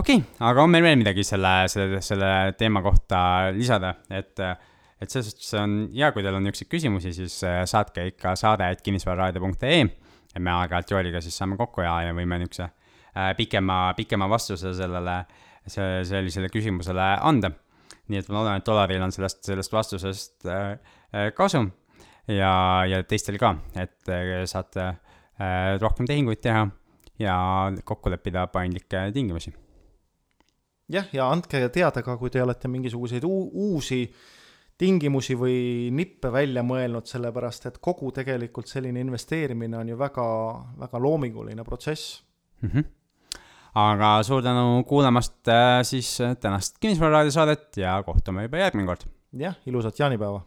Okei 0.00 0.22
okay,, 0.22 0.28
aga 0.48 0.64
on 0.64 0.72
meil 0.72 0.86
veel 0.86 1.00
midagi 1.02 1.24
selle, 1.28 1.56
selle, 1.68 2.00
selle 2.04 2.30
teema 2.58 2.84
kohta 2.84 3.52
lisada, 3.56 3.96
et 4.10 4.40
et 5.02 5.10
selles 5.10 5.32
suhtes 5.32 5.48
on 5.58 5.72
hea, 5.90 6.12
kui 6.14 6.22
teil 6.22 6.36
on 6.38 6.44
niisuguseid 6.46 6.70
küsimusi, 6.70 7.10
siis 7.16 7.40
saatke 7.42 8.04
ikka 8.12 8.36
saade, 8.38 8.68
et 8.70 8.84
kinnisvararaadio.ee 8.86 9.80
et 10.32 10.40
me 10.40 10.52
aeg-ajalt 10.54 10.94
Joeliga 10.94 11.20
siis 11.20 11.36
saame 11.36 11.58
kokku 11.60 11.84
ja, 11.84 11.96
ja 12.06 12.14
võime 12.16 12.38
niisuguse 12.40 12.64
äh, 12.64 12.81
pikema, 13.36 13.92
pikema 13.96 14.28
vastuse 14.30 14.74
sellele, 14.74 15.24
sellisele 15.66 16.48
küsimusele 16.52 17.08
anda. 17.20 17.52
nii 18.08 18.18
et 18.18 18.28
ma 18.28 18.40
loodan, 18.40 18.58
et 18.58 18.66
Dolaril 18.66 19.02
on 19.04 19.12
sellest, 19.14 19.44
sellest 19.46 19.72
vastusest 19.72 20.46
äh, 20.50 20.72
äh, 21.14 21.28
kasu 21.36 21.62
ja, 22.28 22.52
ja 22.88 23.02
teistel 23.08 23.38
ka, 23.40 23.54
et 23.78 24.10
äh, 24.10 24.42
saate 24.50 24.84
äh, 24.88 25.78
rohkem 25.80 26.08
tehinguid 26.08 26.42
teha 26.42 26.66
ja 27.20 27.36
kokku 27.84 28.10
leppida 28.10 28.46
paindlikke 28.52 29.10
tingimusi. 29.14 29.52
jah, 30.88 31.08
ja 31.12 31.30
andke 31.30 31.68
teada 31.72 32.02
ka, 32.02 32.16
kui 32.18 32.30
te 32.30 32.42
olete 32.42 32.68
mingisuguseid 32.68 33.24
uusi 33.24 34.04
tingimusi 34.78 35.36
või 35.38 35.90
nippe 35.94 36.32
välja 36.32 36.64
mõelnud, 36.66 37.06
sellepärast 37.06 37.68
et 37.70 37.78
kogu 37.78 38.10
tegelikult 38.12 38.68
selline 38.68 39.00
investeerimine 39.00 39.78
on 39.78 39.92
ju 39.92 39.98
väga, 39.98 40.26
väga 40.80 41.00
loominguline 41.00 41.64
protsess 41.64 42.22
mm. 42.62 42.68
-hmm. 42.68 42.84
Aga 43.74 44.14
suur 44.26 44.42
tänu 44.44 44.84
kuulamast 44.88 45.48
äh, 45.48 45.80
siis 45.82 46.18
tänast 46.40 46.76
Kinnisvara 46.80 47.18
raadiosaadet 47.18 47.76
ja 47.76 48.02
kohtume 48.06 48.48
juba 48.48 48.60
järgmine 48.64 48.86
kord. 48.86 49.06
jah, 49.32 49.56
ilusat 49.66 49.98
jaanipäeva 49.98 50.42